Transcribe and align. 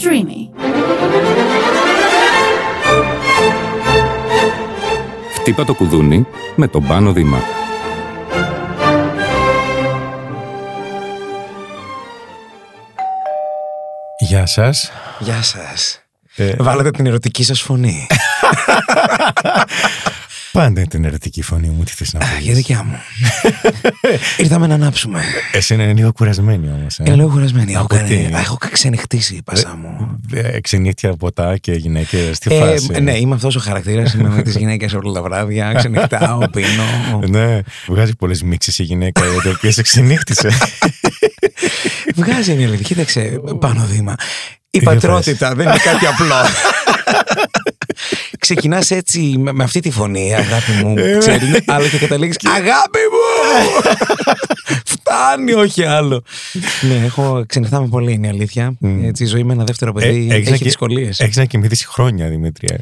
Streamy. 0.00 0.48
Χτύπα 5.34 5.64
το 5.64 5.74
κουδούνι 5.74 6.26
με 6.56 6.68
τον 6.68 6.86
Πάνο 6.86 7.12
Δήμα. 7.12 7.42
Γεια 14.18 14.46
σας. 14.46 14.90
Γεια 15.18 15.42
σας. 15.42 16.02
Ε, 16.36 16.52
Βάλατε 16.58 16.90
την 16.90 17.06
ερωτική 17.06 17.44
σας 17.44 17.60
φωνή. 17.60 18.06
Πάντα 20.58 20.82
την 20.82 21.04
ερωτική 21.04 21.42
φωνή 21.42 21.68
μου, 21.68 21.84
τι 21.84 21.92
θες 21.92 22.12
να 22.12 22.20
Για 22.24 22.46
πεις. 22.46 22.54
δικιά 22.56 22.82
μου. 22.84 22.96
Ήρθαμε 24.42 24.66
να 24.66 24.74
ανάψουμε. 24.74 25.22
Εσύ 25.52 25.74
είναι 25.74 25.92
λίγο 25.92 26.12
κουρασμένη 26.12 26.68
όμως. 26.68 26.98
ε. 26.98 27.02
Είναι 27.06 27.14
λίγο 27.16 27.28
κουρασμένη. 27.28 27.72
Έχω, 27.72 27.80
Από 27.82 27.94
κάνει- 27.94 28.08
τι; 28.08 28.34
Α, 28.34 28.38
έχω 28.40 28.58
ξενυχτήσει 28.72 29.34
η 29.34 29.42
πασά 29.42 29.76
μου. 29.76 30.18
Ε, 30.32 30.60
Ξενύχτια 30.60 31.16
ποτά 31.16 31.56
και 31.56 31.72
γυναίκες, 31.72 32.38
τι 32.38 32.54
Ε, 32.54 32.58
φάση. 32.58 33.00
ναι, 33.00 33.16
είμαι 33.16 33.34
αυτός 33.34 33.56
ο 33.56 33.60
χαρακτήρας. 33.60 34.12
Είμαι 34.14 34.28
με 34.28 34.42
τις 34.42 34.56
γυναίκες 34.56 34.92
όλα 34.92 35.12
τα 35.12 35.22
βράδια. 35.22 35.72
Ξενυχτάω, 35.78 36.48
πίνω. 36.48 37.20
Ναι, 37.28 37.60
βγάζει 37.86 38.14
πολλές 38.16 38.42
μίξεις 38.42 38.78
η 38.78 38.82
γυναίκα 38.82 39.22
η 39.44 39.48
οποία 39.48 39.72
σε 39.72 39.82
ξενύχτησε. 39.82 40.48
Βγάζει 42.14 42.54
μια 42.54 42.66
αλήθεια. 42.66 42.84
Κοίταξε, 42.86 43.40
πάνω 43.60 43.86
βήμα. 43.86 44.14
Η 44.70 44.78
Για 44.78 44.90
πατρότητα 44.90 45.54
δεν 45.54 45.66
είναι 45.66 45.78
κάτι 45.78 46.06
απλό. 46.06 46.34
Ξεκινάς 48.54 48.90
έτσι 48.90 49.20
με, 49.38 49.52
με 49.52 49.64
αυτή 49.64 49.80
τη 49.80 49.90
φωνή, 49.90 50.34
αγάπη 50.34 50.72
μου, 50.84 50.94
ξέρεις, 51.18 51.62
αλλά 51.66 51.88
και 51.88 51.98
καταλήγεις. 51.98 52.36
Αγάπη 52.44 52.98
μου! 53.12 53.92
Φτάνει, 54.92 55.52
όχι 55.52 55.84
άλλο. 55.84 56.22
ναι, 56.88 57.04
έχω 57.04 57.44
ξενυχτάμε 57.46 57.88
πολύ, 57.88 58.12
είναι 58.12 58.26
η 58.26 58.30
αλήθεια. 58.30 58.74
Έτσι, 59.02 59.22
η 59.22 59.26
ζωή 59.26 59.44
με 59.44 59.52
ένα 59.52 59.64
δεύτερο 59.64 59.92
παιδί 59.92 60.06
Ε, 60.30 60.34
έχεις 60.34 60.46
να 60.48 60.50
έχει 60.50 60.52
κι- 60.56 60.64
δυσκολίες. 60.64 61.20
Έχεις 61.20 61.36
να 61.36 61.44
κοιμηθείς 61.44 61.84
χρόνια, 61.86 62.28
Δημήτρια. 62.28 62.78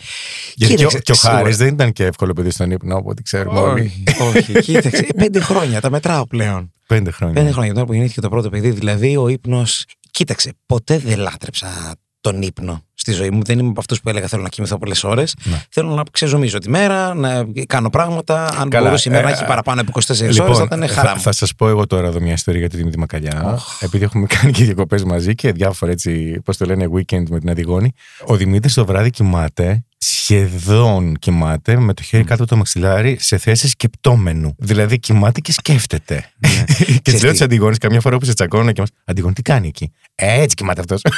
Γιατί 0.55 0.75
και, 0.75 0.84
ο- 0.84 0.89
Κοίταξε, 0.89 0.98
και 0.98 1.12
ο 1.12 1.14
σίγουρα. 1.14 1.39
Χάρης 1.39 1.56
δεν 1.56 1.69
ήταν 1.69 1.92
και 1.92 2.05
εύκολο 2.05 2.33
παιδί 2.33 2.50
στον 2.50 2.70
ύπνο, 2.70 2.97
από 2.97 3.11
ό,τι 3.11 3.22
ξέρουμε 3.22 3.59
όλοι. 3.61 3.92
όχι, 4.20 4.37
όχι. 4.39 4.61
Κοίταξε, 4.61 5.06
ε, 5.09 5.12
πέντε 5.22 5.41
χρόνια, 5.41 5.81
τα 5.81 5.91
μετράω 5.91 6.27
πλέον. 6.27 6.72
Πέντε 6.87 7.11
χρόνια. 7.11 7.34
Πέντε 7.41 7.53
χρόνια 7.53 7.72
τώρα 7.75 7.87
που 7.87 7.92
γεννήθηκε 7.92 8.20
το 8.20 8.28
πρώτο 8.28 8.48
παιδί, 8.48 8.70
δηλαδή 8.70 9.17
ο 9.17 9.28
ύπνος. 9.28 9.84
Κοίταξε, 10.11 10.53
ποτέ 10.67 10.98
δεν 10.98 11.19
λάτρεψα 11.19 11.94
τον 12.20 12.42
ύπνο 12.42 12.84
στη 13.07 13.15
ζωή 13.15 13.31
μου. 13.31 13.43
Δεν 13.45 13.59
είμαι 13.59 13.69
από 13.69 13.81
αυτούς 13.81 14.01
που 14.01 14.09
έλεγα 14.09 14.27
θέλω 14.27 14.43
να 14.43 14.49
κοιμηθώ 14.49 14.79
πολλές 14.79 15.05
ώρες. 15.05 15.35
Ναι. 15.45 15.62
Θέλω 15.71 15.95
να 15.95 16.03
ξεζομίζω 16.12 16.59
τη 16.59 16.71
μέρα, 16.71 17.15
να 17.15 17.45
κάνω 17.67 17.91
πράγματα. 17.91 18.45
Αν 18.59 18.69
Καλά, 18.69 18.85
μπορούσε 18.87 19.09
η 19.09 19.12
μέρα 19.12 19.29
ε, 19.29 19.31
να 19.31 19.37
έχει 19.37 19.45
παραπάνω 19.45 19.81
από 19.81 19.93
24 19.95 20.21
ώρες, 20.23 20.37
Λοιπόν, 20.37 20.55
θα 20.55 20.62
ήταν 20.62 20.89
χαρά 20.89 21.09
θα, 21.09 21.15
μου. 21.15 21.21
θα 21.21 21.33
σας 21.33 21.55
πω 21.55 21.69
εγώ 21.69 21.87
τώρα 21.87 22.07
εδώ 22.07 22.21
μια 22.21 22.33
ιστορία 22.33 22.61
για 22.61 22.69
τη 22.69 22.77
Δημήτρη 22.77 22.99
Μακαλιά. 22.99 23.59
Επειδή 23.81 24.05
έχουμε 24.05 24.27
κάνει 24.41 24.53
και 24.53 24.65
διακοπές 24.65 25.05
μαζί 25.05 25.34
και 25.34 25.53
διάφορα 25.53 25.93
έτσι, 25.93 26.41
πώς 26.45 26.57
το 26.57 26.65
λένε, 26.65 26.87
weekend 26.95 27.23
με 27.29 27.39
την 27.39 27.51
Αντιγόνη. 27.51 27.93
Ο 28.27 28.37
Δημήτρης 28.37 28.75
το 28.75 28.84
βράδυ 28.84 29.11
κοιμάται, 29.11 29.84
σχεδόν 29.99 31.17
κοιμάται, 31.19 31.79
με 31.79 31.95
το 31.95 32.03
χέρι 32.03 32.25
κάτω 32.25 32.43
από 32.43 32.51
το 32.51 32.57
μαξιλάρι 32.57 33.17
σε 33.21 33.39
θέση 33.39 33.69
σκεπτόμενου. 33.69 34.55
Δηλαδή 34.59 34.99
κοιμάται 34.99 35.41
και 35.41 35.53
σκέφτεται. 35.53 36.25
και 36.77 36.84
της 36.84 37.01
Ξέρεις 37.03 37.23
λέω 37.23 37.31
τι. 37.31 37.37
της 37.37 37.41
Αντιγόνης, 37.47 37.79
καμιά 37.79 38.01
φορά 38.01 38.19
που 38.19 38.25
σε 38.25 38.34
τσακώνω 38.34 38.73
και 38.73 38.81
μας. 38.81 38.91
Αντιγόνη, 39.05 39.34
τι 39.34 39.43
κάνει 39.43 39.67
εκεί; 39.69 39.93
Ε, 40.15 40.41
έτσι 40.43 40.57
κοιμάται 40.57 40.81
αυτός. 40.81 41.03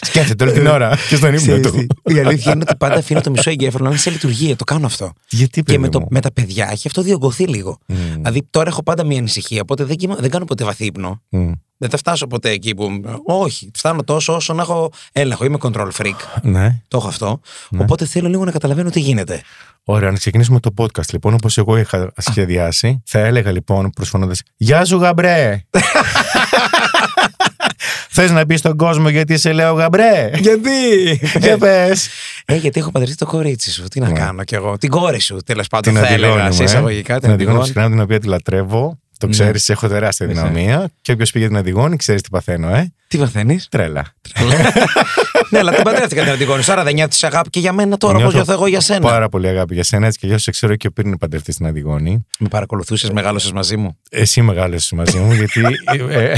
Σκέφτεται 0.00 0.44
όλη 0.44 0.52
την 0.52 0.66
ώρα 0.66 0.96
και 1.08 1.16
στον 1.16 1.28
ύπνο 1.34 1.40
Ξέρεις 1.40 1.70
του. 1.70 1.86
τι, 2.04 2.14
Η 2.14 2.18
αλήθεια 2.18 2.52
είναι 2.52 2.62
ότι 2.68 2.76
πάντα 2.76 2.94
αφήνω 2.94 3.20
το 3.20 3.30
μισό 3.30 3.50
εγκέφαλο 3.50 3.84
να 3.84 3.90
είναι 3.90 3.98
σε 3.98 4.10
λειτουργία. 4.10 4.56
Το 4.56 4.64
κάνω 4.64 4.86
αυτό. 4.86 5.12
Γιατί 5.28 5.50
Και 5.50 5.62
παιδί 5.62 5.78
με, 5.78 5.88
το, 5.88 6.00
μου; 6.00 6.06
με 6.10 6.20
τα 6.20 6.32
παιδιά 6.32 6.68
έχει 6.70 6.86
αυτό 6.86 7.02
διωγγωθεί 7.02 7.44
λίγο. 7.46 7.78
Δηλαδή 8.14 8.46
τώρα 8.50 8.68
έχω 8.68 8.82
πάντα 8.82 9.04
μια 9.04 9.18
ανησυχία, 9.18 9.60
οπότε 9.62 9.84
δεν, 9.84 9.96
κοιμα- 9.96 10.16
δεν 10.20 10.30
κάνω 10.30 10.44
ποτέ 10.44 10.64
βαθύ 10.64 10.84
ύπνο. 10.84 11.22
Μμ. 11.28 11.52
Δεν 11.82 11.90
θα 11.90 11.96
φτάσω 11.96 12.26
ποτέ 12.26 12.50
εκεί 12.50 12.74
που. 12.74 13.00
Όχι, 13.24 13.70
φτάνω 13.74 14.02
τόσο 14.04 14.34
όσο 14.34 14.52
να 14.52 14.62
έχω 14.62 14.90
έλεγχο. 15.12 15.44
Είμαι 15.44 15.56
control 15.60 15.88
freak. 15.98 16.14
Ναι. 16.42 16.80
Το 16.88 16.96
έχω 16.96 17.08
αυτό. 17.08 17.40
Οπότε 17.78 18.04
θέλω 18.06 18.28
λίγο 18.28 18.44
να 18.44 18.50
καταλαβαίνω 18.50 18.90
τι 18.90 19.00
γίνεται. 19.00 19.42
Ωραία, 19.84 20.10
να 20.10 20.16
ξεκινήσουμε 20.18 20.60
το 20.60 20.70
podcast 20.76 21.10
λοιπόν 21.12 21.34
όπως 21.34 21.58
εγώ 21.58 21.76
είχα 21.76 22.12
σχεδιάσει. 22.16 23.02
Θα 23.06 23.18
έλεγα 23.18 23.50
λοιπόν 23.52 23.90
προσφωνώντας 23.90 24.42
Γεια 24.56 24.84
σου 24.84 24.96
γαμπρέ! 24.96 25.64
Θες 28.20 28.30
να 28.30 28.46
πει 28.46 28.56
στον 28.56 28.76
κόσμο 28.76 29.08
γιατί 29.08 29.38
σε 29.38 29.52
λέω 29.52 29.72
γαμπρέ! 29.72 30.30
Γιατί! 30.34 30.70
Για 31.40 31.58
πες! 31.58 32.08
ε, 32.44 32.56
γιατί 32.56 32.80
έχω 32.80 32.90
παντρευτεί 32.90 33.16
το 33.16 33.26
κορίτσι 33.26 33.70
σου. 33.70 33.84
Τι 33.84 34.00
να 34.00 34.08
Ναι. 34.08 34.18
κάνω 34.18 34.44
κι 34.44 34.54
εγώ. 34.54 34.78
Την 34.78 34.90
κόρη 34.90 35.20
σου, 35.20 35.36
τέλος 35.46 35.66
πάντων. 35.66 35.92
Την 35.92 36.02
θα 36.02 36.08
έλεγα 36.12 36.32
Αντιγόνη 36.32 36.52
σε 36.54 36.62
μου. 36.62 36.68
ε. 36.68 36.70
εισαγωγικά. 36.72 37.12
Την 37.12 37.22
Την 37.22 37.30
Αντιγόνη 37.30 37.56
Αντιγόνη. 37.56 37.62
ψυχρά 37.72 37.88
την 37.90 38.00
οποία 38.00 38.20
τη 38.20 38.26
λατρεύω. 38.26 38.98
Το 39.18 39.26
Ναι. 39.26 39.32
ξέρεις, 39.32 39.68
έχω 39.68 39.88
τεράστια 39.88 40.26
Δεν 40.26 40.34
δυναμία. 40.34 40.90
Και 41.00 41.12
όποιος 41.12 41.30
πήγε 41.30 41.46
την 41.46 41.56
Αντιγόνη, 41.56 41.96
ξέρεις 41.96 42.22
τι 42.22 42.28
παθαίνω, 42.30 42.68
ε. 42.74 42.92
Τι 43.10 43.18
παθαίνει. 43.18 43.58
Τρέλα. 43.70 44.04
ναι, 45.50 45.58
αλλά 45.58 45.72
την 45.72 45.82
παντρεύτηκα 45.82 46.22
την 46.22 46.32
Αντιγόνη. 46.32 46.62
Άρα 46.66 46.82
δεν 46.84 46.94
νιώθεις 46.94 47.24
αγάπη 47.24 47.50
και 47.50 47.60
για 47.60 47.72
μένα 47.72 47.96
τώρα, 47.96 48.12
όπως 48.18 48.22
Νιώθω 48.32 48.36
νιώθω 48.36 48.52
εγώ 48.52 48.66
για 48.66 48.80
σένα. 48.80 49.00
Πάρα 49.00 49.28
πολύ 49.28 49.48
αγάπη 49.48 49.74
για 49.74 49.84
σένα, 49.84 50.06
έτσι 50.06 50.18
κι 50.18 50.24
αλλιώς 50.26 50.42
σε 50.42 50.50
ξέρω 50.50 50.76
και 50.76 50.90
πριν 50.90 51.18
παντρευτεί 51.18 51.52
στην 51.52 51.66
Αντιγόνη. 51.66 52.26
Με 52.38 52.48
παρακολουθούσες, 52.48 53.10
μεγάλωσες 53.10 53.52
μαζί 53.52 53.76
μου. 53.76 53.98
Εσύ 54.10 54.42
μεγάλωσες 54.42 54.92
μαζί 54.92 55.18
μου, 55.18 55.32
γιατί 55.32 55.60
ε, 56.08 56.24
ε, 56.24 56.36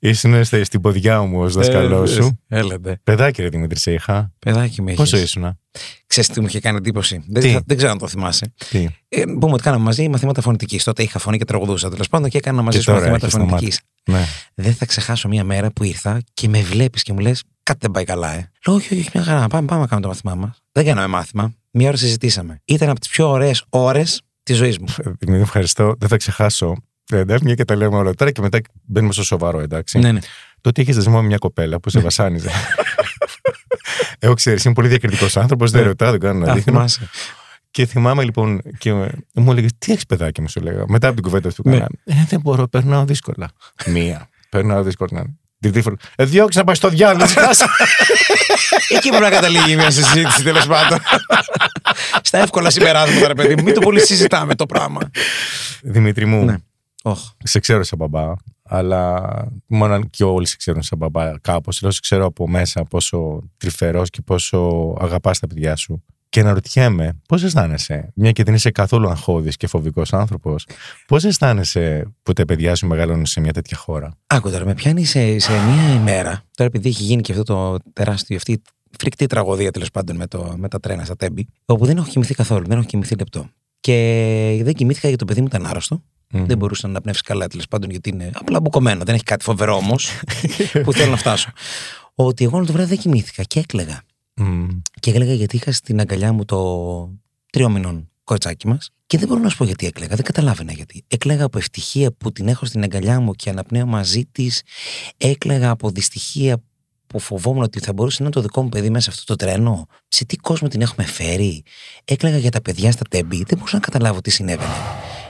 ήσουν 0.00 0.44
στη- 0.44 0.64
στην 0.64 0.80
ποδιά 0.80 1.22
μου 1.22 1.40
ως 1.40 1.54
δασκαλός 1.54 2.10
σου. 2.10 2.40
Έλατε. 2.48 3.00
Παιδάκι, 3.04 3.42
ρε 3.42 3.48
Δημήτρη, 3.48 3.78
σε 3.78 3.92
είχα. 3.92 4.32
Παιδάκι 4.38 4.82
με 4.82 4.92
Πόσο 4.94 5.16
έχεις. 5.16 5.28
ήσουν, 5.28 5.58
Ξέρεις 6.06 6.30
τι 6.30 6.40
μου 6.40 6.46
είχε 6.46 6.60
κάνει 6.60 6.76
εντύπωση. 6.76 7.24
Δεν, 7.28 7.42
Τι; 7.42 7.50
θα- 7.50 7.62
δεν 7.66 7.76
ξέρω 7.76 7.92
αν 7.92 7.98
το 7.98 8.08
θυμάσαι. 8.08 8.52
τι; 8.70 8.88
Ε, 9.08 9.22
πούμε 9.40 9.52
ότι 9.52 9.62
κάναμε 9.62 9.84
μαζί 9.84 10.08
μαθήματα 10.08 10.40
φωνητικής. 10.42 10.84
Τότε 10.84 11.02
είχα 11.02 11.18
φωνή 11.18 11.38
και 11.38 11.44
τραγουδούσα 11.44 11.90
τέλος 11.90 12.08
πάντων 12.08 12.28
και 12.30 12.38
έκανα 12.38 12.62
μαζί 12.62 12.76
Και 12.76 12.82
σου 12.82 12.90
τώρα 12.90 12.98
μαθήματα 12.98 13.26
έχεις 13.26 13.38
το 13.38 13.44
μάτι. 13.44 13.50
φωνητικής. 13.52 13.80
Ναι. 14.10 14.24
Δεν 14.54 14.74
θα 14.74 14.86
ξεχάσω 14.86 15.28
μία 15.28 15.44
μέρα 15.44 15.70
που 15.70 15.84
ήρθα 15.84 16.20
και 16.34 16.48
με 16.48 16.62
βλέπεις 16.62 17.02
και 17.02 17.12
μου 17.12 17.18
λες: 17.18 17.42
Κάτι 17.62 17.78
δεν 17.82 17.90
πάει 17.90 18.04
καλά, 18.04 18.32
ε. 18.32 18.50
Λέω: 18.66 18.76
Όχι, 18.76 18.98
όχι, 18.98 19.10
μια 19.14 19.24
χαρά. 19.24 19.46
Πάμε, 19.46 19.66
πάμε 19.66 19.80
να 19.80 19.86
κάνουμε 19.86 20.00
το 20.00 20.08
μάθημά 20.08 20.34
μας. 20.46 20.62
Δεν 20.72 20.84
κάναμε 20.84 21.06
μάθημα. 21.06 21.54
Μία 21.70 21.88
ώρα 21.88 21.96
συζητήσαμε. 21.96 22.60
Ήταν 22.64 22.88
από 22.88 23.00
τις 23.00 23.08
πιο 23.08 23.28
ωραίες 23.28 23.64
ώρες 23.68 24.22
της 24.42 24.56
ζωής 24.56 24.78
μου. 24.78 24.86
Δημήτρη, 25.18 25.42
ευχαριστώ. 25.42 25.94
Δεν 25.98 26.08
θα 26.08 26.16
ξεχάσω. 26.16 26.76
Ε, 27.12 27.18
Εντάξει, 27.18 27.44
μια 27.44 27.54
και 27.54 27.64
τα 27.64 27.76
λέμε 27.76 27.96
όλα 27.96 28.14
τώρα 28.14 28.30
και 28.30 28.40
μετά 28.40 28.60
μπαίνουμε 28.84 29.12
στο 29.12 29.24
σοβαρό, 29.24 29.60
εντάξει. 29.60 29.98
ναι, 29.98 30.12
ναι. 30.12 30.20
Τότε 30.60 30.80
είχε 30.80 30.92
δεσμό 30.92 31.20
με 31.20 31.26
μια 31.26 31.38
κοπέλα 31.38 31.80
που 31.80 31.90
σε 31.90 32.00
βασάνιζε. 32.00 32.50
Εγώ 34.18 34.34
ξέρεις, 34.34 34.64
είμαι 34.64 34.74
πολύ 34.74 34.88
διακριτικός 34.88 35.36
άνθρωπος, 35.36 35.70
δεν 35.70 35.84
ρωτάω, 35.84 36.10
δεν 36.10 36.20
κάνω 36.20 36.44
να 36.44 36.52
Α, 36.52 36.54
δείχνω. 36.54 36.84
Θυμάσαι. 37.74 37.86
Και 37.86 37.86
θυμάμαι 37.86 38.22
λοιπόν 38.24 38.60
και 38.78 38.92
μου 39.34 39.50
έλεγες 39.50 39.70
Τι 39.78 39.92
έχεις 39.92 40.06
παιδάκι 40.06 40.40
μου, 40.40 40.48
σου 40.48 40.60
λέγα. 40.60 40.84
Μετά 40.88 41.06
από 41.06 41.14
την 41.14 41.24
κουβέντα 41.24 41.48
που 41.48 41.62
Ναι. 41.64 41.70
κάναμε. 41.72 41.88
Ε, 42.04 42.24
δεν 42.28 42.40
μπορώ, 42.40 42.68
περνάω 42.68 43.04
δύσκολα. 43.04 43.48
Μία. 43.86 44.28
Περνάω 44.50 44.82
δύσκολα. 44.82 45.36
Την 45.60 45.72
τρίτη 45.72 45.92
Ε, 46.16 46.24
διώξε 46.24 46.58
να 46.58 46.64
πάει 46.64 46.74
στο 46.74 46.88
διάλογο. 46.88 47.30
Εκεί 48.96 49.08
πρέπει 49.08 49.22
να 49.22 49.30
καταλήγει 49.30 49.76
μια 49.76 49.90
συζήτηση 49.90 50.42
τέλος 50.42 50.66
πάντων. 50.66 50.98
Στα 52.22 52.38
εύκολα 52.38 52.70
συμπεράσματα, 52.70 53.26
ρε 53.26 53.34
παιδί 53.34 53.54
μου. 53.56 53.62
Μην 53.62 53.74
το 53.74 53.80
πολύ 53.80 54.00
συζητάμε 54.00 54.54
το 54.54 54.66
πράγμα. 54.66 55.00
Δημήτρη 55.82 56.26
μου, 56.26 56.44
Ναι. 56.44 56.56
Όχ. 57.02 57.18
σε 57.44 57.58
ξέρω 57.58 57.82
σαν 57.82 57.98
μπαμπά, 57.98 58.32
αλλά 58.62 59.22
μόνο 59.66 59.94
αν 59.94 60.10
και 60.10 60.24
όλοι 60.24 60.46
σε 60.46 60.56
ξέρουν 60.56 60.82
σαν 60.82 60.98
μπαμπά 60.98 61.38
κάπως. 61.40 61.80
Λέω, 61.82 61.90
σε 61.90 62.00
ξέρω 62.02 62.24
από 62.24 62.48
μέσα 62.48 62.82
πόσο 62.84 63.42
τρυφερός 63.56 64.10
και 64.10 64.20
πόσο 64.22 64.92
αγαπάς 65.00 65.38
τα 65.38 65.46
παιδιά 65.46 65.76
σου. 65.76 66.04
Και 66.34 66.42
να 66.42 66.52
ρωτιέμαι, 66.52 67.20
πώς 67.28 67.42
αισθάνεσαι, 67.42 68.12
μια 68.14 68.32
και 68.32 68.42
δεν 68.42 68.54
είσαι 68.54 68.70
καθόλου 68.70 69.08
αγχώδης 69.08 69.56
και 69.56 69.66
φοβικός 69.66 70.12
άνθρωπος, 70.12 70.66
πώς 71.06 71.24
αισθάνεσαι 71.24 72.14
που 72.22 72.32
τα 72.32 72.44
παιδιά 72.44 72.74
σου 72.74 72.86
μεγαλώνουν 72.86 73.26
σε 73.26 73.40
μια 73.40 73.52
τέτοια 73.52 73.76
χώρα; 73.76 74.18
Άκου 74.26 74.50
τώρα, 74.50 74.64
με 74.64 74.74
πιάνει 74.74 75.04
σε, 75.04 75.38
σε 75.38 75.52
μία 75.52 75.94
ημέρα. 75.94 76.42
Τώρα, 76.56 76.70
επειδή 76.70 76.88
έχει 76.88 77.02
γίνει 77.02 77.22
και 77.22 77.32
αυτό 77.32 77.44
το 77.44 77.78
τεράστιο, 77.92 78.36
αυτή 78.36 78.52
η 78.52 78.62
φρικτή 78.98 79.26
τραγωδία 79.26 79.70
τέλος 79.70 79.90
πάντων 79.90 80.16
με, 80.16 80.26
το, 80.26 80.54
με 80.56 80.68
τα 80.68 80.80
τρένα 80.80 81.04
στα 81.04 81.16
τέμπη, 81.16 81.46
όπου 81.64 81.86
δεν 81.86 81.96
έχω 81.96 82.06
κοιμηθεί 82.06 82.34
καθόλου, 82.34 82.66
δεν 82.66 82.78
έχω 82.78 82.86
κοιμηθεί 82.86 83.16
λεπτό. 83.16 83.48
Και 83.80 84.60
δεν 84.62 84.74
κοιμήθηκα 84.74 85.08
γιατί 85.08 85.24
το 85.24 85.28
παιδί 85.28 85.40
μου 85.40 85.46
ήταν 85.46 85.66
άρρωστο. 85.66 86.02
Μμμ. 86.32 86.46
Δεν 86.46 86.58
μπορούσε 86.58 86.86
να 86.86 86.92
αναπνεύσει 86.92 87.22
καλά 87.22 87.46
τέλος 87.46 87.68
πάντων 87.68 87.90
γιατί 87.90 88.08
είναι 88.08 88.30
απλά 88.34 88.60
μπουκωμένο. 88.60 89.04
Δεν 89.04 89.14
έχει 89.14 89.24
κάτι 89.24 89.44
φοβερό 89.44 89.76
όμως 89.76 90.10
που 90.84 90.92
θέλω 90.92 91.10
να 91.10 91.16
φτάσω. 91.16 91.50
Ότι 92.14 92.44
εγώ 92.44 92.56
όλο 92.56 92.66
το 92.66 92.72
βράδυ 92.72 92.88
δεν 92.88 92.98
κοιμήθηκα 92.98 93.42
και 93.42 93.58
έκλαιγα. 93.58 94.02
Μμ. 94.36 94.68
Και 95.00 95.10
έκλαιγα 95.10 95.34
γιατί 95.34 95.56
είχα 95.56 95.72
στην 95.72 96.00
αγκαλιά 96.00 96.32
μου 96.32 96.44
το 96.44 97.10
τριόμηνον 97.52 98.08
κοριτσάκι 98.24 98.66
μας. 98.66 98.90
Και 99.06 99.18
δεν 99.18 99.28
μπορώ 99.28 99.40
να 99.40 99.48
σου 99.48 99.56
πω 99.56 99.64
γιατί 99.64 99.86
έκλαιγα. 99.86 100.14
Δεν 100.14 100.24
καταλάβαινα 100.24 100.72
γιατί. 100.72 101.04
Έκλαιγα 101.08 101.44
από 101.44 101.58
ευτυχία 101.58 102.12
που 102.12 102.32
την 102.32 102.48
έχω 102.48 102.66
στην 102.66 102.82
αγκαλιά 102.82 103.20
μου 103.20 103.32
και 103.32 103.50
αναπνέω 103.50 103.86
μαζί 103.86 104.24
της. 104.32 104.62
Έκλαιγα 105.16 105.70
από 105.70 105.90
δυστυχία 105.90 106.62
που 107.06 107.18
φοβόμουν 107.18 107.62
ότι 107.62 107.80
θα 107.80 107.92
μπορούσε 107.92 108.16
να 108.18 108.24
είναι 108.24 108.34
το 108.34 108.40
δικό 108.40 108.62
μου 108.62 108.68
παιδί 108.68 108.90
μέσα 108.90 109.10
σε 109.10 109.18
αυτό 109.18 109.36
το 109.36 109.44
τρένο. 109.44 109.86
Σε 110.08 110.24
τι 110.24 110.36
κόσμο 110.36 110.68
την 110.68 110.80
έχουμε 110.80 111.06
φέρει. 111.06 111.62
Έκλαιγα 112.04 112.38
για 112.38 112.50
τα 112.50 112.62
παιδιά 112.62 112.92
στα 112.92 113.04
τέμπη. 113.10 113.36
Δεν 113.36 113.58
μπορούσα 113.58 113.74
να 113.74 113.82
καταλάβω 113.82 114.20
τι 114.20 114.30
συνέβαινε. 114.30 114.72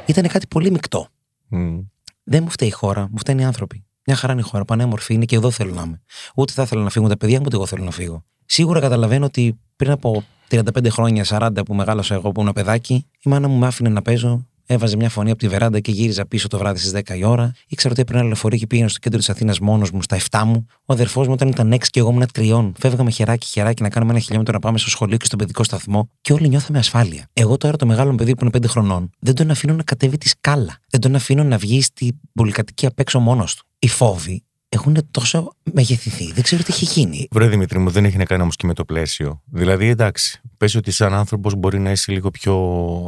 Ήταν 0.07 0.29
κάτι 0.29 0.47
πολύ 0.47 0.71
μεικτό. 0.71 1.09
Μμ. 1.49 1.79
Δεν 2.25 2.43
μου 2.43 2.51
φταίει 2.51 2.69
η 2.69 2.71
χώρα, 2.71 3.09
μου 3.11 3.19
φταίνουν 3.19 3.41
οι 3.41 3.45
άνθρωποι. 3.45 3.85
Μια 4.07 4.17
χαρά 4.17 4.33
είναι 4.33 4.43
η 4.43 4.45
χώρα, 4.45 4.65
πανέμορφη 4.65 5.15
είναι 5.15 5.25
και 5.25 5.37
εδώ 5.37 5.51
θέλω 5.51 5.75
να 5.75 5.83
είμαι. 5.83 6.03
Ούτε 6.35 6.53
θα 6.53 6.63
ήθελα 6.63 6.83
να 6.83 6.91
φύγουν 6.91 7.09
τα 7.09 7.17
παιδιά 7.17 7.39
μου, 7.39 7.45
ούτε 7.47 7.57
εγώ 7.57 7.67
θέλω 7.67 7.85
να 7.85 7.91
φύγω. 7.91 8.25
Σίγουρα 8.47 8.81
καταλαβαίνω 8.81 9.25
ότι 9.25 9.59
πριν 9.77 9.91
από 9.91 10.25
35 10.51 10.63
χρόνια, 10.91 11.25
40 11.29 11.51
που 11.65 11.75
μεγάλωσα 11.75 12.15
εγώ 12.15 12.33
που 12.33 12.41
ήμουν 12.41 12.53
παιδάκι, 12.53 12.95
η 12.95 13.31
μάνα 13.31 13.49
μου 13.49 13.59
με 13.59 13.67
άφηνε 13.67 13.89
να 13.89 14.03
παίζω 14.03 14.47
έβαζε 14.67 14.97
μια 14.97 15.09
φωνή 15.09 15.31
από 15.31 15.39
τη 15.39 15.49
βεράντα 15.49 15.81
και 15.81 15.91
γύριζα 15.91 16.27
πίσω 16.27 16.49
το 16.49 16.59
βράδυ 16.59 16.79
στις 16.79 16.93
10 16.93 17.17
η 17.17 17.25
ώρα. 17.25 17.53
Ήξερα 17.69 17.93
ότι 17.93 18.03
έπαιρνα 18.03 18.23
λεωφορείο 18.23 18.59
και 18.59 18.67
πήγαινα 18.67 18.89
στο 18.89 18.99
κέντρο 18.99 19.19
της 19.19 19.31
Αθήνας 19.31 19.59
μόνος 19.59 19.91
μου 19.91 20.03
στα 20.03 20.19
7 20.31 20.43
μου. 20.47 20.67
Ο 20.85 20.93
αδερφός 20.93 21.27
μου 21.27 21.33
όταν 21.33 21.49
ήταν 21.49 21.73
6 21.73 21.79
και 21.91 22.01
εγώ 22.01 22.11
ήμουν 22.11 22.27
3. 22.35 22.73
Φεύγαμε 22.79 23.11
χεράκι 23.11 23.47
χεράκι 23.47 23.83
να 23.83 23.89
κάνουμε 23.89 24.13
ένα 24.13 24.21
χιλιόμετρο 24.21 24.53
να 24.53 24.59
πάμε 24.59 24.79
στο 24.79 24.91
σχολείο 24.91 25.17
και 25.17 25.25
στον 25.25 25.39
παιδικό 25.39 25.65
σταθμό 25.65 26.09
και 26.21 26.33
όλοι 26.33 26.49
νιώθαμε 26.49 26.79
ασφάλεια. 26.79 27.29
Εγώ 27.33 27.57
τώρα 27.57 27.77
το 27.77 27.87
μεγάλο 27.87 28.11
μου 28.11 28.17
παιδί 28.17 28.35
που 28.35 28.45
είναι 28.45 28.59
5 28.67 28.69
χρονών 28.69 29.11
δεν 29.19 29.35
τον 29.35 29.51
αφήνω 29.51 29.75
να 29.75 29.83
κατέβει 29.83 30.19
τη 30.19 30.29
σκάλα. 30.29 30.79
Δεν 30.91 31.01
τον 31.01 31.15
αφήνω 31.15 31.45
να 31.45 31.59
βγει 31.59 31.83
στην 31.83 32.21
πολυκατοικία 32.35 32.89
απ' 32.89 32.99
έξω 32.99 33.19
μόνος 33.19 33.55
του. 33.55 33.65
Οι 33.79 33.89
φόβοι 33.89 34.44
έχουν 34.75 34.97
τόσο 35.11 35.53
μεγεθυνθεί. 35.73 36.33
Δεν 36.33 36.43
ξέρω 36.43 36.63
τι 36.63 36.73
έχει 36.73 36.85
γίνει. 36.85 37.29
Βρε 37.31 37.49
Δημήτρη 37.49 37.79
μου, 37.79 37.91
δεν 37.91 38.05
έχει 38.05 38.17
να 38.17 38.25
κάνει 38.25 38.43
όμως 38.43 38.57
και 38.57 38.67
με 38.67 38.75
το 38.75 38.85
πλαίσιο. 38.85 39.43
Δηλαδή, 39.45 39.89
εντάξει, 39.89 40.41
πες 40.57 40.75
ότι 40.75 40.91
σαν 40.91 41.15
άνθρωπος 41.15 41.55
μπορεί 41.55 41.79
να 41.79 41.91
είσαι 41.91 42.13
λίγο 42.13 42.31
πιο 42.31 42.55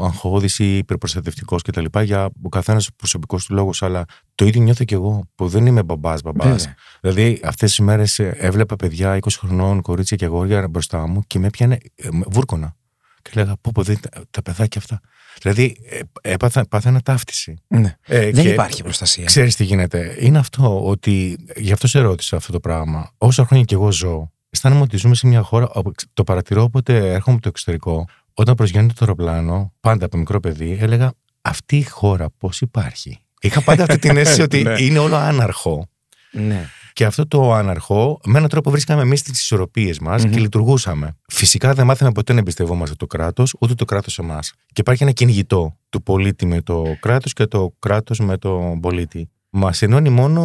αγχώδης 0.03 0.59
ή 0.59 0.77
υπερπροστατευτικός 0.77 1.63
κτλ. 1.63 1.85
Για 2.03 2.29
ο 2.43 2.49
καθένας 2.49 2.89
προσωπικός 2.97 3.45
του 3.45 3.55
λόγος, 3.55 3.83
αλλά 3.83 4.05
το 4.35 4.45
ίδιο 4.45 4.63
νιώθω 4.63 4.85
κι 4.85 4.95
εγώ 4.95 5.29
που 5.35 5.49
δεν 5.49 5.67
είμαι 5.67 5.83
μπαμπάς 5.83 6.23
μπαμπάς. 6.23 6.49
Βέβαια. 6.49 6.75
Δηλαδή, 7.01 7.41
αυτές 7.45 7.71
τις 7.71 7.79
μέρες 7.79 8.19
έβλεπα 8.19 8.77
παιδιά 8.77 9.19
20 9.21 9.29
χρονών, 9.39 9.83
κορίτσια 9.83 10.17
και 10.17 10.25
αγόρια 10.25 10.69
μπροστά 10.69 11.07
μου 11.07 11.23
και 11.27 11.39
με 11.39 11.47
έπιανε 11.47 11.79
ε, 11.95 12.09
με 12.11 12.25
βούρκωνα. 12.27 12.77
Και 13.23 13.31
λέγα, 13.35 13.57
πω, 13.61 13.71
πω, 13.75 13.83
δεν, 13.83 13.99
τα 14.31 14.43
παιδάκια 14.43 14.81
αυτά. 14.81 15.01
Δηλαδή, 15.43 15.77
ε, 16.23 16.31
έπαθα, 16.33 16.69
πάθαινα 16.69 17.01
ταύτιση. 17.01 17.57
Ναι. 17.67 17.97
Ε, 18.07 18.31
Δεν 18.31 18.45
και- 18.45 18.51
υπάρχει 18.53 18.83
προστασία. 18.83 19.25
Ξέρεις 19.25 19.57
τι 19.57 19.65
γίνεται. 19.65 20.17
Είναι 20.21 20.39
αυτό 20.39 20.87
ότι. 20.87 21.37
Γι' 21.57 21.73
αυτό 21.73 21.87
σε 21.87 22.01
ρώτησα 22.01 22.37
αυτό 22.37 22.53
το 22.53 22.61
πράγμα. 22.61 23.11
Όσα 23.19 23.45
χρόνια 23.47 23.65
κι 23.65 23.75
εγώ 23.75 23.93
ζω, 23.93 24.33
αισθάνομαι 24.51 24.81
ότι 24.81 24.97
ζούμε 24.97 25.15
σε 25.15 25.27
μια 25.27 25.43
χώρα. 25.43 25.69
όπου 25.73 25.93
Το 26.13 26.25
παρατηρώ 26.25 26.63
όποτε 26.63 26.97
έρχομαι 27.13 27.35
από 27.35 27.43
το 27.43 27.49
εξωτερικό. 27.49 28.05
Όταν 28.35 28.55
προσγειώνεται 28.55 28.93
το 28.93 28.99
αεροπλάνο, 29.05 29.73
πάντα 29.81 30.05
από 30.07 30.17
μικρό 30.17 30.41
παιδί, 30.41 30.77
έλεγα 30.81 31.13
αυτή 31.43 31.77
η 31.77 31.83
χώρα 31.85 32.27
πώς 32.39 32.61
υπάρχει; 32.61 33.19
Είχα 33.41 33.61
πάντα 33.63 33.83
αυτή 33.83 33.99
την 33.99 34.17
αίσθηση 34.17 34.43
ότι 34.49 34.63
Ναι. 34.63 34.75
είναι 34.83 34.99
όλο 34.99 35.17
άναρχο. 35.17 35.89
Ναι. 36.33 36.69
Και 36.97 37.05
αυτό 37.05 37.27
το 37.27 37.53
άναρχο, 37.53 38.21
με 38.25 38.39
έναν 38.39 38.49
τρόπο 38.49 38.71
βρίσκαμε 38.71 39.03
εμείς 39.03 39.23
τις 39.23 39.41
ισορροπίες 39.41 39.99
μας 39.99 40.25
Μμμ. 40.25 40.31
και 40.31 40.39
λειτουργούσαμε. 40.39 41.17
Φυσικά 41.29 41.75
δεν 41.75 41.87
μάθαμε 41.87 42.13
ποτέ 42.13 42.33
να 42.33 42.39
εμπιστευόμαστε 42.39 42.95
το 42.95 43.07
κράτος, 43.07 43.55
ούτε 43.61 43.75
το 43.75 43.85
κράτος 43.85 44.19
εμάς. 44.19 44.53
Και 44.67 44.81
υπάρχει 44.81 45.03
ένα 45.03 45.13
κυνηγητό 45.13 45.77
του 45.89 46.03
πολίτη 46.03 46.47
με 46.47 46.61
το 46.61 46.85
κράτος 47.01 47.33
και 47.33 47.47
το 47.47 47.75
κράτος 47.79 48.19
με 48.19 48.39
τον 48.39 48.81
πολίτη. 48.81 49.31
Μας 49.51 49.83
ενώνει 49.83 50.09
μόνο 50.09 50.43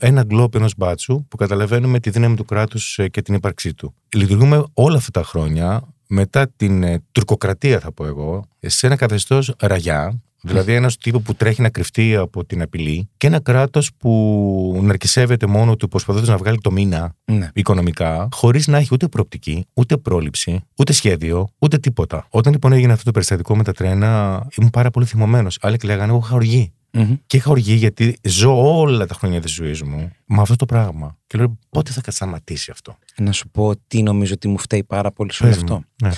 ένα 0.00 0.22
γκλόπ 0.22 0.54
ενός 0.54 0.74
μπάτσου 0.76 1.26
που 1.28 1.36
καταλαβαίνουμε 1.36 2.00
τη 2.00 2.10
δύναμη 2.10 2.36
του 2.36 2.44
κράτους 2.44 2.98
και 3.10 3.22
την 3.22 3.34
ύπαρξή 3.34 3.74
του. 3.74 3.94
Λειτουργούμε 4.14 4.64
όλα 4.74 4.96
αυτά 4.96 5.10
τα 5.10 5.22
χρόνια 5.22 5.82
μετά 6.08 6.48
την 6.56 6.82
ε, 6.82 7.02
τουρκοκρατία, 7.12 7.80
θα 7.80 7.92
πω 7.92 8.06
εγώ, 8.06 8.44
σε 8.60 8.86
ένα 8.86 8.96
καθεστώς 8.96 9.54
ραγιά, 9.58 10.22
Δηλαδή, 10.42 10.74
ένας 10.74 10.96
τύπος 10.96 11.22
που 11.22 11.34
τρέχει 11.34 11.62
να 11.62 11.68
κρυφτεί 11.68 12.16
από 12.16 12.44
την 12.44 12.62
απειλή 12.62 13.08
και 13.16 13.26
ένα 13.26 13.40
κράτος 13.40 13.90
που 13.98 14.80
ναρκισεύεται 14.82 15.46
μόνο 15.46 15.76
του 15.76 15.88
προσπαθώντας 15.88 16.28
να 16.28 16.36
βγάλει 16.36 16.58
το 16.60 16.70
μήνα 16.72 17.14
ναι. 17.24 17.48
οικονομικά, 17.54 18.28
χωρίς 18.32 18.66
να 18.66 18.78
έχει 18.78 18.88
ούτε 18.92 19.08
προοπτική, 19.08 19.66
ούτε 19.74 19.96
πρόληψη, 19.96 20.60
ούτε 20.76 20.92
σχέδιο, 20.92 21.48
ούτε 21.58 21.78
τίποτα. 21.78 22.26
Όταν 22.30 22.52
λοιπόν 22.52 22.72
έγινε 22.72 22.92
αυτό 22.92 23.04
το 23.04 23.10
περιστατικό 23.10 23.56
με 23.56 23.62
τα 23.62 23.72
τρένα, 23.72 24.42
ήμουν 24.58 24.70
πάρα 24.70 24.90
πολύ 24.90 25.06
θυμωμένος. 25.06 25.58
Άλλοι 25.60 25.76
λέγανε, 25.84 26.12
Εγώ 26.12 26.20
είχα 26.24 26.34
οργή. 26.34 26.72
Μμμ. 26.94 27.14
Και 27.26 27.36
είχα 27.36 27.50
οργή 27.50 27.74
γιατί 27.74 28.16
ζω 28.22 28.78
όλα 28.78 29.06
τα 29.06 29.14
χρόνια 29.14 29.40
της 29.40 29.52
ζωής 29.52 29.82
μου 29.82 30.12
με 30.26 30.40
αυτό 30.40 30.56
το 30.56 30.66
πράγμα. 30.66 31.16
Και 31.26 31.38
λέω, 31.38 31.58
πότε 31.70 31.90
θα 31.90 32.10
σταματήσει 32.10 32.70
αυτό; 32.70 32.96
Να 33.16 33.32
σου 33.32 33.48
πω 33.48 33.72
τι 33.86 34.02
νομίζω 34.02 34.32
ότι 34.34 34.48
μου 34.48 34.58
φταίει 34.58 34.84
πάρα 34.84 35.12
πολύ 35.12 35.32
σε 35.32 35.44
όλο 35.44 35.52
Πες 35.52 35.62
μου. 35.62 35.74
αυτό. 35.74 35.84
Ναι. 36.02 36.12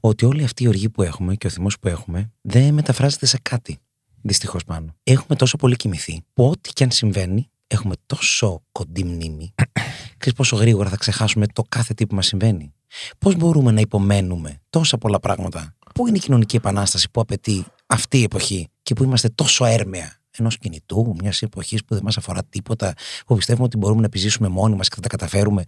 Ότι 0.00 0.24
όλη 0.24 0.44
αυτή 0.44 0.62
η 0.62 0.68
οργή 0.68 0.88
που 0.88 1.02
έχουμε 1.02 1.34
και 1.34 1.46
ο 1.46 1.50
θυμός 1.50 1.78
που 1.78 1.88
έχουμε 1.88 2.32
δεν 2.40 2.74
μεταφράζεται 2.74 3.26
σε 3.26 3.38
κάτι. 3.42 3.78
Δυστυχώς 4.22 4.64
πάνω. 4.64 4.94
Έχουμε 5.02 5.36
τόσο 5.36 5.56
πολύ 5.56 5.76
κοιμηθεί 5.76 6.22
που 6.32 6.48
ό,τι 6.48 6.70
και 6.72 6.84
αν 6.84 6.90
συμβαίνει, 6.90 7.50
έχουμε 7.66 7.94
τόσο 8.06 8.62
κοντή 8.72 9.04
μνήμη. 9.04 9.54
Ξέρεις 10.18 10.38
πόσο 10.38 10.56
γρήγορα 10.56 10.88
θα 10.88 10.96
ξεχάσουμε 10.96 11.46
το 11.46 11.62
κάθε 11.68 11.94
τι 11.94 12.06
που 12.06 12.14
μας 12.14 12.26
συμβαίνει. 12.26 12.74
Πώς 13.18 13.36
μπορούμε 13.36 13.70
να 13.72 13.80
υπομένουμε 13.80 14.60
τόσα 14.70 14.98
πολλά 14.98 15.20
πράγματα. 15.20 15.76
Πού 15.94 16.06
είναι 16.06 16.16
η 16.16 16.20
κοινωνική 16.20 16.56
επανάσταση 16.56 17.10
που 17.10 17.20
απαιτεί 17.20 17.64
αυτή 17.86 18.18
η 18.18 18.22
εποχή 18.22 18.68
και 18.82 18.94
που 18.94 19.04
είμαστε 19.04 19.28
τόσο 19.28 19.64
έρμεα 19.64 20.20
ενός 20.38 20.58
κινητού, 20.58 21.16
μιας 21.20 21.42
εποχής 21.42 21.84
που 21.84 21.94
δεν 21.94 22.02
μας 22.04 22.16
αφορά 22.16 22.44
τίποτα, 22.44 22.94
που 23.26 23.36
πιστεύουμε 23.36 23.64
ότι 23.64 23.76
μπορούμε 23.76 24.00
να 24.00 24.06
επιζήσουμε 24.06 24.48
μόνοι 24.48 24.76
μας 24.76 24.88
και 24.88 24.94
θα 24.94 25.00
τα 25.00 25.08
καταφέρουμε. 25.08 25.64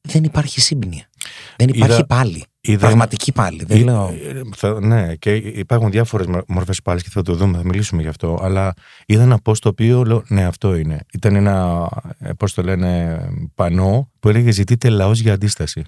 Δεν 0.00 0.24
υπάρχει 0.24 0.60
σύμπνοια. 0.60 1.08
Δεν 1.56 1.68
υπάρχει 1.68 1.94
Είδα- 1.94 2.06
πάλι. 2.06 2.44
Είδα- 2.62 2.86
Πραγματική 2.86 3.32
πάλι. 3.32 3.64
Δεν 3.64 3.80
Ε, 3.80 3.82
λέω. 3.82 4.08
ε, 4.08 4.40
θα- 4.56 4.80
ναι, 4.80 5.14
και 5.14 5.34
υπάρχουν 5.34 5.90
διάφορες 5.90 6.26
μορφές 6.48 6.82
πάλι 6.82 7.02
και 7.02 7.08
θα 7.10 7.22
το 7.22 7.34
δούμε, 7.34 7.56
θα 7.56 7.64
μιλήσουμε 7.64 8.02
γι' 8.02 8.08
αυτό. 8.08 8.38
Αλλά 8.42 8.74
είδα 9.06 9.22
ένα 9.22 9.38
post 9.44 9.56
το 9.58 9.68
οποίο 9.68 10.04
λέω, 10.04 10.22
ναι, 10.28 10.44
αυτό 10.44 10.74
είναι. 10.74 11.00
Ήταν 11.12 11.34
ένα, 11.34 11.88
πώς 12.36 12.54
το 12.54 12.62
λένε, 12.62 13.20
πανό 13.54 14.10
που 14.20 14.28
έλεγε 14.28 14.50
Ζητείτε 14.50 14.88
λαός 14.88 15.20
για 15.20 15.32
αντίσταση. 15.32 15.82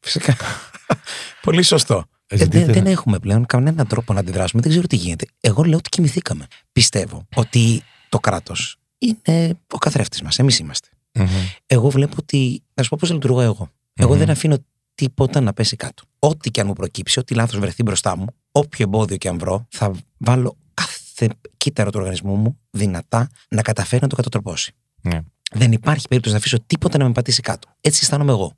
Φυσικά. 0.00 0.36
Πολύ 1.42 1.62
σωστό. 1.62 2.04
Ε, 2.26 2.36
Ζητείτε 2.36 2.64
δεν, 2.64 2.74
δεν 2.74 2.82
να- 2.84 2.90
έχουμε 2.90 3.18
πλέον 3.18 3.46
κανέναν 3.46 3.86
τρόπο 3.86 4.12
να 4.12 4.20
αντιδράσουμε. 4.20 4.62
Δεν 4.62 4.70
ξέρω 4.70 4.86
τι 4.86 4.96
γίνεται. 4.96 5.26
Εγώ 5.40 5.62
λέω 5.62 5.78
ότι 5.78 5.88
κοιμηθήκαμε. 5.88 6.46
Πιστεύω 6.72 7.26
ότι 7.34 7.82
το 8.08 8.18
κράτος 8.20 8.76
είναι 8.98 9.56
ο 9.72 9.78
καθρέφτης 9.78 10.22
μας. 10.22 10.38
Εμείς 10.38 10.58
είμαστε. 10.58 10.88
Μμμ. 11.14 11.26
Εγώ 11.66 11.88
βλέπω 11.90 12.14
ότι. 12.18 12.62
Να 12.74 12.82
σου 12.82 12.88
πω 12.88 12.96
πώς 13.00 13.10
λειτουργώ 13.12 13.40
εγώ. 13.40 13.68
Εγώ 13.94 14.10
Μμμ. 14.12 14.18
δεν 14.18 14.30
αφήνω 14.30 14.56
τίποτα 14.96 15.40
να 15.40 15.52
πέσει 15.52 15.76
κάτω. 15.76 16.02
Ό,τι 16.18 16.50
και 16.50 16.60
αν 16.60 16.66
μου 16.66 16.72
προκύψει, 16.72 17.18
ό,τι 17.18 17.34
λάθος 17.34 17.58
βρεθεί 17.58 17.82
μπροστά 17.82 18.16
μου, 18.16 18.26
όποιο 18.52 18.84
εμπόδιο 18.84 19.16
και 19.16 19.28
αν 19.28 19.38
βρω, 19.38 19.66
θα 19.70 19.92
βάλω 20.16 20.56
κάθε 20.74 21.28
κύτταρο 21.56 21.90
του 21.90 21.98
οργανισμού 21.98 22.34
μου 22.34 22.58
δυνατά 22.70 23.28
να 23.48 23.62
καταφέρει 23.62 24.02
να 24.02 24.08
το 24.08 24.16
κατατροπώσει. 24.16 24.74
Ναι. 25.02 25.20
Δεν 25.52 25.72
υπάρχει 25.72 26.08
περίπτωση 26.08 26.34
να 26.34 26.40
αφήσω 26.40 26.60
τίποτα 26.66 26.98
να 26.98 27.04
με 27.04 27.12
πατήσει 27.12 27.40
κάτω. 27.40 27.68
Έτσι 27.80 28.00
αισθάνομαι 28.02 28.32
εγώ. 28.32 28.52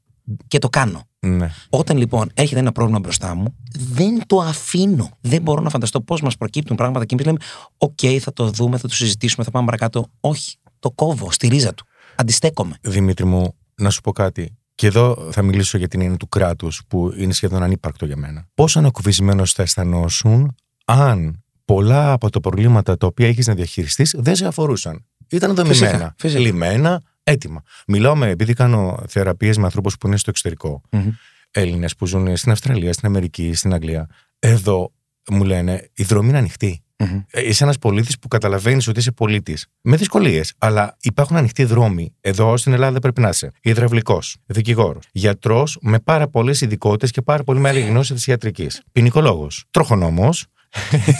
Και 0.48 0.58
το 0.58 0.68
κάνω. 0.68 1.02
Ναι. 1.18 1.50
Όταν 1.70 1.96
λοιπόν 1.96 2.30
έρχεται 2.34 2.60
ένα 2.60 2.72
πρόβλημα 2.72 2.98
μπροστά 2.98 3.34
μου, 3.34 3.56
δεν 3.78 4.26
το 4.26 4.40
αφήνω. 4.40 5.10
Δεν 5.20 5.42
μπορώ 5.42 5.60
να 5.60 5.70
φανταστώ 5.70 6.00
πώς 6.00 6.20
μας 6.20 6.36
προκύπτουν 6.36 6.76
πράγματα 6.76 7.04
και 7.04 7.14
εμείς 7.14 7.26
λέμε: 7.26 7.38
Οκ, 7.78 7.98
θα 8.20 8.32
το 8.32 8.50
δούμε, 8.50 8.78
θα 8.78 8.88
το 8.88 8.94
συζητήσουμε, 8.94 9.44
θα 9.44 9.50
πάμε 9.50 9.64
παρακάτω. 9.64 10.10
Όχι. 10.20 10.56
Το 10.78 10.90
κόβω 10.90 11.30
στη 11.30 11.48
ρίζα 11.48 11.74
του. 11.74 11.86
Αντιστέκομαι. 12.16 12.76
Δημήτρη 12.80 13.24
μου, 13.24 13.54
να 13.74 13.90
σου 13.90 14.00
πω 14.00 14.12
κάτι. 14.12 14.56
Και 14.78 14.86
εδώ 14.86 15.28
θα 15.32 15.42
μιλήσω 15.42 15.78
για 15.78 15.88
την 15.88 16.00
έννοια 16.00 16.16
του 16.16 16.28
κράτους, 16.28 16.82
που 16.88 17.12
είναι 17.16 17.32
σχεδόν 17.32 17.62
ανύπαρκτο 17.62 18.06
για 18.06 18.16
μένα. 18.16 18.48
Πόσο 18.54 18.78
ανακουφισμένο 18.78 19.46
θα 19.46 19.62
αισθανόσουν 19.62 20.54
αν 20.84 21.42
πολλά 21.64 22.12
από 22.12 22.30
τα 22.30 22.40
προβλήματα 22.40 22.96
τα 22.96 23.06
οποία 23.06 23.28
έχεις 23.28 23.46
να 23.46 23.54
διαχειριστείς 23.54 24.14
δεν 24.18 24.34
σε 24.34 24.46
αφορούσαν. 24.46 25.04
Ήταν 25.30 25.54
δομημένα, 25.54 25.86
Φυσικά, 25.88 26.14
φυσικά. 26.18 26.40
λυμένα, 26.40 27.02
έτοιμα. 27.22 27.62
Μιλάω 27.86 28.16
με, 28.16 28.28
επειδή 28.28 28.52
κάνω 28.52 29.02
θεραπείες 29.08 29.56
με 29.58 29.64
ανθρώπους 29.64 29.96
που 29.98 30.06
είναι 30.06 30.16
στο 30.16 30.30
εξωτερικό. 30.30 30.80
Μμμ. 30.90 31.10
Έλληνες 31.50 31.94
που 31.96 32.06
ζουν 32.06 32.36
στην 32.36 32.52
Αυστραλία, 32.52 32.92
στην 32.92 33.06
Αμερική, 33.06 33.54
στην 33.54 33.72
Αγγλία. 33.72 34.08
Εδώ 34.38 34.92
μου 35.30 35.44
λένε 35.44 35.88
η 35.94 36.04
δρομή 36.04 36.28
είναι 36.28 36.38
ανοιχτή. 36.38 36.82
Μμμ. 37.00 37.20
Ε, 37.30 37.46
Είσαι 37.48 37.64
ένας 37.64 37.78
πολίτης 37.78 38.18
που 38.18 38.28
καταλαβαίνεις 38.28 38.88
ότι 38.88 38.98
είσαι 38.98 39.10
πολίτης. 39.12 39.66
Με 39.80 39.96
δυσκολίες. 39.96 40.52
Αλλά 40.58 40.96
υπάρχουν 41.00 41.36
ανοιχτοί 41.36 41.64
δρόμοι. 41.64 42.14
Εδώ 42.20 42.56
στην 42.56 42.72
Ελλάδα 42.72 42.98
πρέπει 42.98 43.20
να 43.20 43.28
είσαι 43.28 43.50
υδραυλικός, 43.62 44.36
δικηγόρος, 44.46 45.04
γιατρός 45.12 45.78
με 45.80 45.98
πάρα 45.98 46.28
πολλές 46.28 46.60
ειδικότητες 46.60 47.10
και 47.10 47.22
πάρα 47.22 47.42
πολύ 47.42 47.58
μεγάλη 47.60 47.80
γνώση 47.80 48.14
της 48.14 48.26
ιατρικής. 48.26 48.82
Ποινικολόγος, 48.92 49.64
τροχονόμος. 49.70 50.46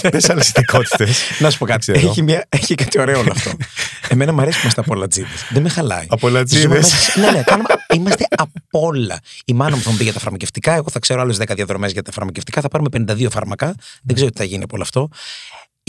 Πες 0.11 0.31
άλλες 0.31 0.49
ειδικότητες. 0.49 1.23
Να 1.41 1.51
σου 1.51 1.59
πω 1.59 1.65
κάτι. 1.67 1.79
Ξέρω. 1.93 2.09
Έχει, 2.09 2.23
μια, 2.23 2.47
έχει 2.49 2.75
κάτι 2.75 3.01
ωραίο 3.01 3.19
όλο 3.19 3.31
αυτό. 3.31 3.51
Εμένα 4.09 4.33
μου 4.33 4.41
αρέσει 4.41 4.57
που 4.57 4.63
είμαστε 4.63 4.81
απολατζίδε. 4.81 5.29
Δεν 5.51 5.63
με 5.63 5.69
χαλάει. 5.69 6.07
Απολατζίδες. 6.09 6.63
Ζούμε 6.63 6.75
μέσα- 6.75 7.21
Ναι, 7.21 7.31
ναι, 7.31 7.43
κάνουμε, 7.43 7.69
είμαστε 7.95 8.27
απ' 8.37 8.49
όλα. 8.71 9.21
Η 9.45 9.53
μάνα 9.53 9.77
μου 9.77 9.83
θα 9.83 9.91
μου 9.91 9.97
πει 9.97 10.03
για 10.05 10.13
τα 10.13 10.19
φαρμακευτικά. 10.21 10.75
Εγώ 10.75 10.91
θα 10.91 10.99
ξέρω 10.99 11.21
άλλες 11.21 11.37
10 11.37 11.55
διαδρομές 11.55 11.93
για 11.93 12.03
τα 12.03 12.13
φαρμακευτικά. 12.13 12.61
Θα 12.61 12.69
πάρουμε 12.69 12.89
52 13.13 13.29
φάρμακα. 13.31 13.75
Δεν 14.03 14.15
ξέρω 14.15 14.31
τι 14.31 14.39
θα 14.39 14.45
γίνει 14.45 14.63
από 14.63 14.75
όλο 14.75 14.83
αυτό. 14.83 15.09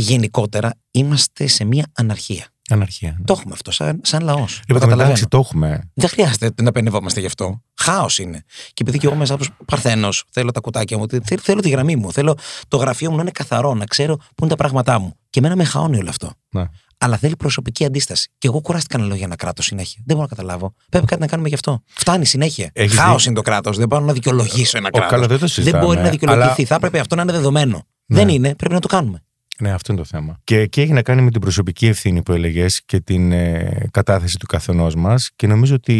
Γενικότερα 0.02 0.74
είμαστε 0.92 1.48
σε 1.48 1.64
μια 1.64 1.86
αναρχία. 1.94 2.46
Αναρχία. 2.72 3.16
ναι. 3.20 3.26
Το 3.26 3.34
έχουμε 3.38 3.54
αυτό 3.54 3.72
σαν, 3.72 4.00
σαν 4.04 4.24
λαός. 4.24 4.62
Λοιπόν, 4.68 4.92
εντάξει, 4.92 5.28
το 5.28 5.38
έχουμε. 5.38 5.90
Δεν 5.94 6.10
χρειάζεται 6.10 6.52
να 6.64 6.72
πενευόμαστε 6.72 7.20
γι' 7.20 7.26
αυτό. 7.26 7.62
Χάος 7.80 8.20
είναι. 8.20 8.44
Και 8.74 8.82
επειδή 8.82 8.98
και 8.98 9.06
εγώ 9.08 9.16
μέσα 9.16 9.34
από 9.34 9.46
Παρθένος 9.66 10.24
θέλω 10.32 10.52
τα 10.52 10.60
κουτάκια 10.60 10.98
μου, 10.98 11.06
θε- 11.24 11.40
θέλω 11.42 11.62
τη 11.62 11.70
γραμμή 11.70 11.96
μου, 11.96 12.12
θέλω 12.12 12.36
το 12.68 12.78
γραφείο 12.78 13.10
μου 13.10 13.16
να 13.16 13.22
είναι 13.22 13.32
καθαρό, 13.32 13.74
να 13.74 13.86
ξέρω 13.86 14.16
πού 14.18 14.24
είναι 14.40 14.50
τα 14.50 14.56
πράγματά 14.56 15.00
μου. 15.00 15.14
Και 15.30 15.40
εμένα 15.40 15.56
με 15.56 15.64
χαώνει 15.64 15.98
όλο 15.98 16.10
αυτό. 16.10 16.32
Ναι. 16.50 16.64
Αλλά 16.98 17.18
θέλει 17.18 17.36
προσωπική 17.36 17.86
αντίσταση. 17.86 18.30
Και 18.38 18.48
εγώ 18.48 18.62
κουράστηκα 18.62 18.98
να 18.98 19.06
λέω 19.06 19.16
για 19.16 19.26
ένα 19.26 19.36
κράτος 19.36 19.66
συνέχεια. 19.66 20.02
Δεν 20.06 20.16
μπορώ 20.16 20.28
να 20.30 20.36
καταλάβω. 20.36 20.74
Πρέπει 20.90 21.06
κάτι 21.06 21.22
να 21.22 21.28
κάνουμε 21.28 21.48
γι' 21.48 21.54
αυτό. 21.54 21.82
Φτάνει 21.86 22.26
συνέχεια. 22.26 22.70
Έχεις 22.74 22.98
Χάος 22.98 23.18
δει- 23.18 23.26
είναι 23.26 23.36
το 23.36 23.42
κράτος. 23.42 23.78
Δεν 23.78 23.88
μπορώ 23.88 24.04
να 24.06 24.14
δικαιολογήσω 24.14 24.78
ένα 24.78 24.88
Ο, 24.92 24.98
καλά, 24.98 25.08
κράτος. 25.10 25.28
δεν 25.28 25.40
το 25.40 25.48
συζητάμε. 25.48 25.78
Δεν 25.86 25.88
μπορεί 25.94 26.02
να 26.06 26.10
δικαιολογηθεί. 26.10 26.54
αλλά- 26.56 26.66
Θα 26.68 26.76
έπρεπε 26.76 27.00
αυτό 27.00 27.16
να 27.16 27.22
είναι 27.22 27.32
δεδομένο. 27.32 27.84
Ναι. 28.06 28.18
Δεν 28.18 28.30
είναι. 28.30 28.56
Πρέπει 28.56 28.74
να 28.74 28.80
το 28.80 28.88
κάνουμε. 28.88 29.24
Ναι, 29.60 29.72
αυτό 29.72 29.92
είναι 29.94 30.02
το 30.02 30.08
θέμα. 30.08 30.40
Και, 30.44 30.66
και 30.66 30.82
έχει 30.82 30.92
να 30.92 31.02
κάνει 31.02 31.22
με 31.22 31.32
την 31.32 31.42
προσωπική 31.42 31.86
ευθύνη 31.88 32.24
που 32.24 32.32
έλεγες 32.34 32.82
και 32.86 33.00
την 33.00 33.32
ε, 33.32 33.88
κατάθεση 33.92 34.38
του 34.38 34.46
καθενός 34.46 34.96
μας. 34.96 35.30
Και 35.36 35.48
νομίζω 35.48 35.76
ότι 35.76 35.94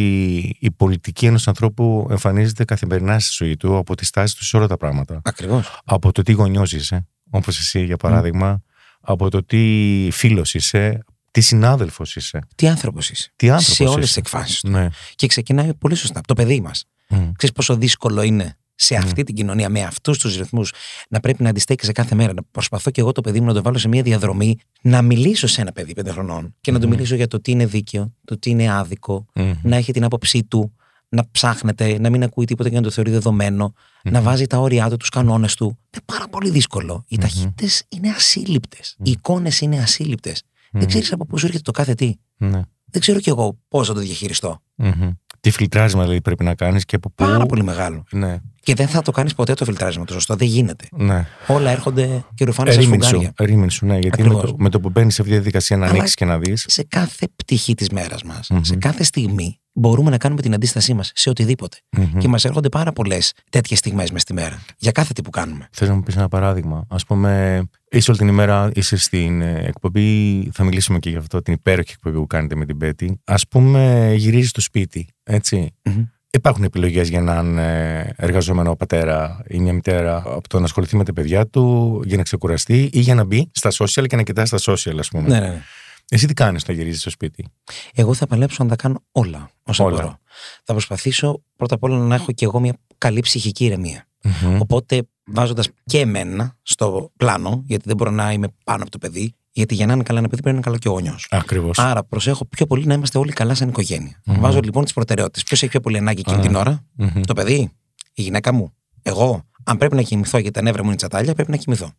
η 0.60 0.72
πολιτική 0.72 1.26
ενός 1.26 1.48
ανθρώπου 1.48 2.08
εμφανίζεται 2.10 2.66
καθημερινά 2.66 3.20
στη 3.20 3.44
ζωή 3.44 3.58
του 3.58 3.78
από 3.78 3.96
τη 3.96 4.06
στάση 4.06 4.36
του 4.38 4.44
σε 4.46 4.58
όλα 4.58 4.68
τα 4.68 4.78
πράγματα. 4.78 5.22
Ακριβώς. 5.24 5.80
Από 5.86 6.12
το 6.12 6.22
τι 6.22 6.32
γονιός 6.32 6.74
είσαι, 6.74 7.08
όπως 7.30 7.60
εσύ 7.60 7.84
για 7.84 7.98
παράδειγμα, 7.98 8.62
από 9.02 9.30
το 9.30 9.44
τι 9.46 10.08
φίλος 10.12 10.54
είσαι, 10.54 11.04
τι 11.32 11.42
συνάδελφος 11.42 12.16
είσαι, 12.16 12.40
Τι 12.56 12.68
άνθρωπος 12.68 13.10
είσαι. 13.10 13.32
τι 13.36 13.50
άνθρωπος 13.50 13.76
σε 13.76 13.84
όλες 13.84 13.96
τις 14.00 14.10
είσαι. 14.10 14.20
εκφάσει 14.20 14.62
του. 14.62 14.70
Ναι. 14.70 14.88
Και 15.16 15.28
ξεκινάει 15.28 15.74
πολύ 15.74 15.96
σωστά 15.96 16.20
από 16.20 16.28
το 16.28 16.34
παιδί 16.34 16.62
μας. 16.62 16.86
Μμ. 17.10 17.32
Ξέρεις 17.38 17.56
πόσο 17.56 17.76
δύσκολο 17.76 18.22
είναι 18.22 18.58
σε 18.82 18.96
αυτή 18.96 19.24
την 19.24 19.36
κοινωνία, 19.36 19.70
με 19.70 19.82
αυτούς 19.82 20.18
τους 20.18 20.38
ρυθμούς, 20.38 20.74
να 21.10 21.20
πρέπει 21.20 21.44
να 21.44 21.50
αντιστέκει 21.50 21.92
κάθε 21.92 22.16
μέρα. 22.16 22.34
Να 22.34 22.42
προσπαθώ 22.52 22.92
και 22.92 23.02
εγώ 23.02 23.12
το 23.12 23.22
παιδί 23.22 23.40
μου 23.40 23.46
να 23.46 23.54
το 23.54 23.62
βάλω 23.62 23.78
σε 23.78 23.88
μια 23.88 24.02
διαδρομή, 24.02 24.58
να 24.82 25.02
μιλήσω 25.02 25.48
σε 25.48 25.62
ένα 25.62 25.72
παιδί 25.72 25.94
πέντε 25.94 26.12
χρονών 26.12 26.56
και 26.62 26.72
να 26.72 26.80
του 26.80 26.88
μιλήσω 26.88 27.16
για 27.16 27.28
το 27.28 27.42
τι 27.42 27.52
είναι 27.52 27.66
δίκαιο, 27.66 28.14
το 28.26 28.40
τι 28.40 28.50
είναι 28.50 28.72
άδικο, 28.74 29.26
Μμμ. 29.36 29.54
να 29.64 29.76
έχει 29.76 29.92
την 29.92 30.04
άποψή 30.04 30.44
του, 30.44 30.74
να 31.10 31.28
ψάχνεται, 31.32 32.00
να 32.00 32.10
μην 32.10 32.24
ακούει 32.24 32.46
τίποτα 32.46 32.70
και 32.70 32.76
να 32.76 32.82
το 32.82 32.90
θεωρεί 32.90 33.12
δεδομένο, 33.12 33.74
να 34.04 34.22
βάζει 34.22 34.48
τα 34.48 34.58
όρια 34.58 34.90
του, 34.90 34.98
τους 34.98 35.10
κανόνες 35.10 35.56
του. 35.56 35.66
Είναι 35.66 36.04
πάρα 36.06 36.28
πολύ 36.28 36.50
δύσκολο. 36.50 37.04
Οι 37.08 37.18
ταχύτητες 37.18 37.84
είναι 37.90 38.10
ασύλληπτες. 38.10 38.96
Οι 39.04 39.12
εικόνες 39.12 39.62
είναι 39.62 39.80
ασύλληπτες. 39.80 40.44
Δεν 40.72 40.88
ξέρεις 40.88 41.12
από 41.12 41.26
πού 41.26 41.38
σου 41.38 41.46
έρχεται 41.46 41.64
το 41.64 41.72
κάθε 41.72 41.94
τι. 41.94 42.14
Ναι. 42.38 42.62
Δεν 42.92 43.02
ξέρω 43.02 43.20
κι 43.20 43.30
εγώ 43.30 43.60
πώς 43.68 43.88
θα 43.88 43.94
το 43.94 44.00
διαχειριστώ. 44.00 44.62
Μμμ. 44.76 45.12
Τι 45.40 45.52
φιλτράρισμα 45.52 46.02
δηλαδή 46.02 46.22
πρέπει 46.22 46.44
να 46.44 46.56
κάνεις 46.56 46.86
και 46.86 46.96
από 46.96 47.10
πού. 47.10 47.24
Πάρα 47.26 47.46
πολύ 47.46 47.64
μεγάλο. 47.64 48.04
Ναι. 48.12 48.40
Και 48.64 48.74
δεν 48.76 48.88
θα 48.88 49.02
το 49.02 49.12
κάνεις 49.12 49.34
ποτέ 49.34 49.54
το 49.54 49.66
φιλτράρισμα 49.66 50.06
το 50.06 50.14
σωστό. 50.14 50.36
Δεν 50.36 50.48
γίνεται. 50.48 50.88
ναι. 50.92 51.26
Όλα 51.48 51.70
έρχονται 51.72 52.24
και 52.36 52.46
ρουφάνε 52.46 52.72
σαν 52.72 52.82
Ρήμην 52.82 53.02
σου, 53.02 53.08
σφουγγάρια. 53.08 53.34
ρήμην 53.40 53.70
σου, 53.70 53.86
ναι. 53.86 53.98
Γιατί 53.98 54.22
με 54.22 54.28
Ακριβώς. 54.28 54.50
το, 54.52 54.56
με 54.60 54.70
το 54.70 54.80
που 54.80 54.90
μπαίνεις 54.90 55.14
σε 55.14 55.22
αυτή 55.22 55.34
τη 55.34 55.40
διαδικασία 55.40 55.78
να 55.78 55.84
Αλλά- 55.84 55.92
ανοίξεις 55.94 56.16
και 56.16 56.26
να 56.26 56.40
δεις. 56.40 56.66
Σε 56.68 56.84
κάθε 56.84 57.28
πτυχή 57.36 57.74
της 57.74 57.90
μέρας 57.90 58.24
μας, 58.24 58.50
σε 58.62 58.76
κάθε 58.76 59.04
στιγμή, 59.04 59.60
μπορούμε 59.74 60.10
να 60.10 60.18
κάνουμε 60.18 60.42
την 60.42 60.54
αντίστασή 60.54 60.94
μας 60.94 61.12
σε 61.16 61.30
οτιδήποτε. 61.30 61.78
Και 62.18 62.28
μας 62.28 62.46
έρχονται 62.46 62.70
πάρα 62.70 62.92
πολλές 62.94 63.34
τέτοιες 63.50 63.80
στιγμές 63.80 64.12
μες 64.12 64.22
στη 64.22 64.34
μέρα. 64.34 64.60
Για 64.78 64.92
κάθε 64.92 65.14
τι 65.14 65.22
που 65.22 65.30
κάνουμε. 65.30 65.68
Θες 65.72 65.88
να 65.88 65.94
μου 65.96 66.04
πεις 66.04 66.16
ένα 66.16 66.28
παράδειγμα. 66.28 66.86
Α 66.90 66.96
πούμε, 67.08 67.62
είσαι 67.92 68.10
όλη 68.12 68.20
την 68.20 68.28
ημέρα, 68.30 68.70
είσαι 68.74 68.98
στην 68.98 69.42
ε, 69.42 69.64
εκπομπή. 69.66 70.50
Θα 70.54 70.64
μιλήσουμε 70.64 71.00
και 71.00 71.10
για 71.10 71.20
αυτό 71.20 71.42
την 71.42 71.54
υπέροχη 71.54 71.92
εκπομπή 71.92 72.18
που 72.18 72.28
κάνετε 72.28 72.56
με 72.56 72.66
την 72.66 72.78
Πέτη. 72.78 73.20
Α 73.24 73.36
πούμε, 73.50 74.14
γυρίζεις 74.18 74.50
στο 74.50 74.62
σπίτι. 74.62 75.08
Έτσι. 75.24 75.76
Μμμ. 75.84 76.04
Υπάρχουν 76.32 76.64
επιλογές 76.64 77.10
για 77.10 77.20
έναν 77.20 77.58
ε, 77.58 78.14
εργαζόμενο 78.18 78.76
πατέρα 78.76 79.44
ή 79.48 79.60
μια 79.60 79.74
μητέρα 79.74 80.24
από 80.26 80.48
το 80.50 80.60
να 80.60 80.66
ασχοληθεί 80.66 80.96
με 80.96 81.04
τα 81.04 81.14
παιδιά 81.14 81.48
του 81.48 82.02
για 82.06 82.18
να 82.18 82.24
ξεκουραστεί 82.24 82.90
ή 82.94 83.00
για 83.00 83.16
να 83.16 83.24
μπει 83.24 83.52
στα 83.54 83.70
social 83.74 84.06
και 84.08 84.16
να 84.16 84.24
κοιτά 84.24 84.46
στα 84.46 84.58
social, 84.62 84.96
ας 85.00 85.08
πούμε. 85.08 85.28
Ναι, 85.28 85.40
ναι, 85.40 85.48
ναι. 85.48 85.62
Εσύ 86.10 86.28
τι 86.28 86.34
κάνεις 86.34 86.62
όταν 86.62 86.76
γυρίζεις 86.76 87.02
στο 87.02 87.10
σπίτι; 87.10 87.48
Εγώ 87.94 88.14
θα 88.14 88.28
παλέψω 88.28 88.64
να 88.64 88.70
τα 88.70 88.76
κάνω 88.76 89.04
όλα 89.12 89.50
όσα 89.64 89.84
Όλα. 89.84 89.96
μπορώ. 89.96 90.20
Θα 90.64 90.74
προσπαθήσω 90.74 91.44
πρώτα 91.56 91.76
απ' 91.76 91.84
όλα 91.84 91.98
να 91.98 92.16
έχω 92.16 92.32
και 92.32 92.46
εγώ 92.46 92.60
μια 92.60 92.78
καλή 92.98 93.20
ψυχική 93.20 93.66
ηρεμία. 93.66 94.08
Μμμ. 94.24 94.60
Οπότε 94.62 95.08
βάζοντας 95.26 95.70
και 95.86 96.00
εμένα 96.00 96.58
στο 96.62 97.12
πλάνο, 97.18 97.64
γιατί 97.66 97.84
δεν 97.88 97.96
μπορώ 97.96 98.12
να 98.12 98.32
είμαι 98.32 98.48
πάνω 98.64 98.82
από 98.82 98.92
το 98.92 98.98
παιδί, 98.98 99.34
γιατί 99.60 99.76
για 99.76 99.86
να 99.86 99.94
είναι 99.94 100.04
καλά 100.04 100.20
ένα 100.20 100.28
παιδί 100.28 100.42
πρέπει 100.42 100.58
να 100.58 100.62
είναι 100.62 100.78
καλό 100.78 100.78
και 100.78 101.04
ο 101.04 101.10
νιός. 101.10 101.28
Ακριβώς. 101.30 101.80
Άρα 101.80 102.04
προσέχω 102.04 102.46
πιο 102.46 102.66
πολύ 102.66 102.86
να 102.86 102.94
είμαστε 102.94 103.18
όλοι 103.18 103.32
καλά 103.32 103.56
σαν 103.56 103.68
οικογένεια. 103.68 104.22
Βάζω 104.26 104.60
λοιπόν 104.64 104.84
τις 104.84 104.94
προτεραιότητες. 104.94 105.44
Ποιος 105.44 105.62
έχει 105.62 105.72
πιο 105.72 105.80
πολύ 105.80 105.98
ανάγκη 105.98 106.20
εκείνη 106.20 106.42
την 106.42 106.56
ώρα, 106.56 106.86
το 107.28 107.34
παιδί, 107.34 107.72
η 108.14 108.22
γυναίκα 108.22 108.54
μου, 108.54 108.74
εγώ. 109.02 109.44
Αν 109.64 109.78
πρέπει 109.78 109.96
να 109.96 110.02
κοιμηθώ 110.02 110.38
γιατί 110.38 110.56
τα 110.56 110.62
νεύρα 110.62 110.82
μου 110.82 110.88
είναι 110.88 110.98
τσατάλια, 110.98 111.34
πρέπει 111.34 111.52
να 111.52 111.58
κοιμηθώ. 111.58 111.92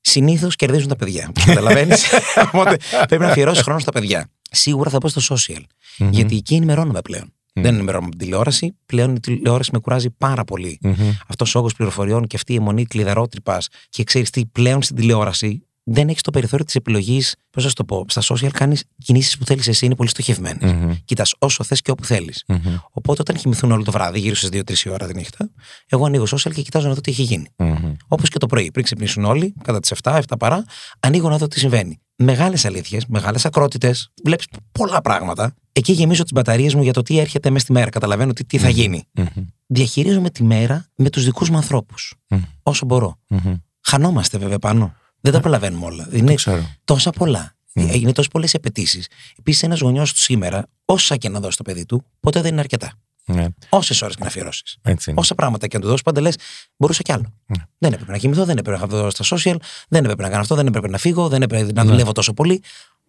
Συνήθως 0.00 0.56
κερδίζουν 0.56 0.88
τα 0.88 0.96
παιδιά. 0.96 1.32
Καταλαβαίνεις; 1.46 2.04
Οπότε 2.52 2.76
πρέπει 3.06 3.22
να 3.22 3.28
αφιερώσεις 3.28 3.62
χρόνο 3.62 3.78
στα 3.78 3.92
παιδιά. 3.92 4.28
Σίγουρα 4.50 4.90
θα 4.90 4.98
πω 4.98 5.08
στο 5.08 5.36
social. 5.36 5.62
Γιατί 5.96 6.36
εκεί 6.36 6.54
ενημερώνομαι 6.54 7.00
πλέον. 7.00 7.32
Δεν 7.52 7.74
ενημερώνομαι 7.74 8.06
από 8.06 8.16
την 8.16 8.18
τηλεόραση. 8.18 8.76
Πλέον 8.86 9.14
η 9.14 9.20
τηλεόραση 9.20 9.70
με 9.72 9.78
κουράζει 9.78 10.10
πάρα 10.10 10.44
πολύ. 10.44 10.78
Αυτός 11.28 11.54
ο 11.54 11.58
όγκος 11.58 11.74
πληροφοριών 11.74 12.26
και 12.26 12.36
αυτή 12.36 12.52
η 12.52 12.56
αιμονή 12.56 12.84
κλειδαρότρυπας 12.84 13.68
και 13.88 14.04
ξέρεις 14.04 14.30
τι 14.30 14.46
πλέον 14.46 14.82
στην 14.82 14.96
τηλεόραση 14.96 15.65
δεν 15.88 16.08
έχεις 16.08 16.22
το 16.22 16.30
περιθώριο 16.30 16.64
της 16.64 16.74
επιλογής. 16.74 17.36
Πώς 17.50 17.62
να 17.62 17.68
σου 17.68 17.74
το 17.74 17.84
πω, 17.84 18.04
στα 18.08 18.22
social 18.22 18.50
κάνεις 18.52 18.84
κινήσεις 19.04 19.38
που 19.38 19.44
θέλεις 19.44 19.68
εσύ, 19.68 19.86
είναι 19.86 19.94
πολύ 19.94 20.08
στοχευμένες. 20.08 20.72
Μμμ. 20.72 20.94
Κοίτα 21.04 21.24
όσο 21.38 21.64
θες 21.64 21.80
και 21.80 21.90
όπου 21.90 22.04
θέλεις. 22.04 22.44
Οπότε 22.90 23.20
όταν 23.20 23.36
κοιμηθούν 23.36 23.72
όλο 23.72 23.82
το 23.82 23.90
βράδυ, 23.90 24.18
γύρω 24.18 24.34
στις 24.34 24.48
2-3 24.48 24.84
η 24.84 24.88
ώρα 24.88 25.06
τη 25.06 25.14
νύχτα, 25.14 25.50
εγώ 25.86 26.06
ανοίγω 26.06 26.24
social 26.24 26.52
και 26.54 26.62
κοιτάζω 26.62 26.88
να 26.88 26.94
δω 26.94 27.00
τι 27.00 27.10
έχει 27.10 27.22
γίνει. 27.22 27.48
Όπως 28.08 28.28
και 28.28 28.38
το 28.38 28.46
πρωί, 28.46 28.70
πριν 28.70 28.84
ξυπνήσουν 28.84 29.24
όλοι, 29.24 29.54
κατά 29.62 29.80
τις 29.80 29.92
7, 30.02 30.16
7 30.28 30.36
παρά, 30.38 30.64
ανοίγω 31.00 31.28
να 31.28 31.38
δω 31.38 31.48
τι 31.48 31.58
συμβαίνει. 31.58 32.00
Μεγάλες 32.16 32.64
αλήθειες, 32.64 33.06
μεγάλες 33.06 33.44
ακρότητες, 33.44 34.10
βλέπεις 34.24 34.46
πολλά 34.72 35.00
πράγματα. 35.00 35.54
Εκεί 35.72 35.92
γεμίζω 35.92 36.22
τις 36.22 36.32
μπαταρίες 36.32 36.74
μου 36.74 36.82
για 36.82 36.92
το 36.92 37.02
τι 37.02 37.18
έρχεται 37.18 37.50
μέσα 37.50 37.64
στη 37.64 37.72
μέρα. 37.72 37.90
Καταλαβαίνω 37.90 38.32
τι, 38.32 38.44
τι 38.44 38.58
θα 38.58 38.68
γίνει. 38.68 39.08
Διαχειρίζομαι 39.66 40.30
τη 40.30 40.42
μέρα 40.42 40.86
με 40.96 41.10
τους 41.10 41.24
δικούς 41.24 41.50
μου 41.50 41.56
ανθρώπους. 41.56 42.14
Όσο 42.62 42.86
μπορώ. 42.86 43.18
Χανόμαστε 43.80 44.38
βέβαια 44.38 44.58
πάνω. 44.58 44.94
Δεν 45.30 45.34
τα 45.34 45.40
προλαβαίνουμε 45.40 45.84
όλα. 45.86 46.08
Είναι 46.12 46.34
ξέρω. 46.34 46.70
τόσα 46.84 47.10
πολλά. 47.10 47.54
Είναι 47.72 48.12
τόσες 48.12 48.30
πολλές 48.30 48.54
απαιτήσει. 48.54 49.04
Επίσης, 49.38 49.62
ένας 49.62 49.80
γονιός 49.80 50.12
του 50.12 50.18
σήμερα, 50.18 50.66
όσα 50.84 51.16
και 51.16 51.28
να 51.28 51.40
δώσει 51.40 51.56
το 51.56 51.62
παιδί 51.62 51.86
του, 51.86 52.04
ποτέ 52.20 52.40
δεν 52.40 52.50
είναι 52.52 52.60
αρκετά. 52.60 52.92
Ναι, 53.24 53.46
Όσες 53.68 54.02
ώρες 54.02 54.14
και 54.14 54.22
να 54.22 54.28
αφιερώσεις. 54.28 54.76
έτσι 54.82 55.10
είναι. 55.10 55.20
Όσα 55.20 55.34
πράγματα 55.34 55.66
και 55.66 55.76
να 55.76 55.82
του 55.82 55.88
δώσεις, 55.88 56.02
πάντα 56.02 56.20
λες: 56.20 56.36
Μπορούσα 56.76 57.02
κι 57.02 57.12
άλλο. 57.12 57.32
Δεν 57.78 57.92
έπρεπε 57.92 58.12
να 58.12 58.18
κοιμηθώ, 58.18 58.44
δεν 58.44 58.58
έπρεπε 58.58 58.78
να 58.78 58.86
δω 58.86 59.10
στα 59.10 59.24
social, 59.36 59.56
δεν 59.88 60.04
έπρεπε 60.04 60.22
να 60.22 60.28
κάνω 60.28 60.40
αυτό, 60.40 60.54
δεν 60.54 60.66
έπρεπε 60.66 60.88
να 60.88 60.98
φύγω, 60.98 61.28
δεν 61.28 61.42
έπρεπε 61.42 61.72
να 61.72 61.84
δουλεύω 61.84 62.12
τόσο 62.12 62.32
πολύ. 62.32 62.62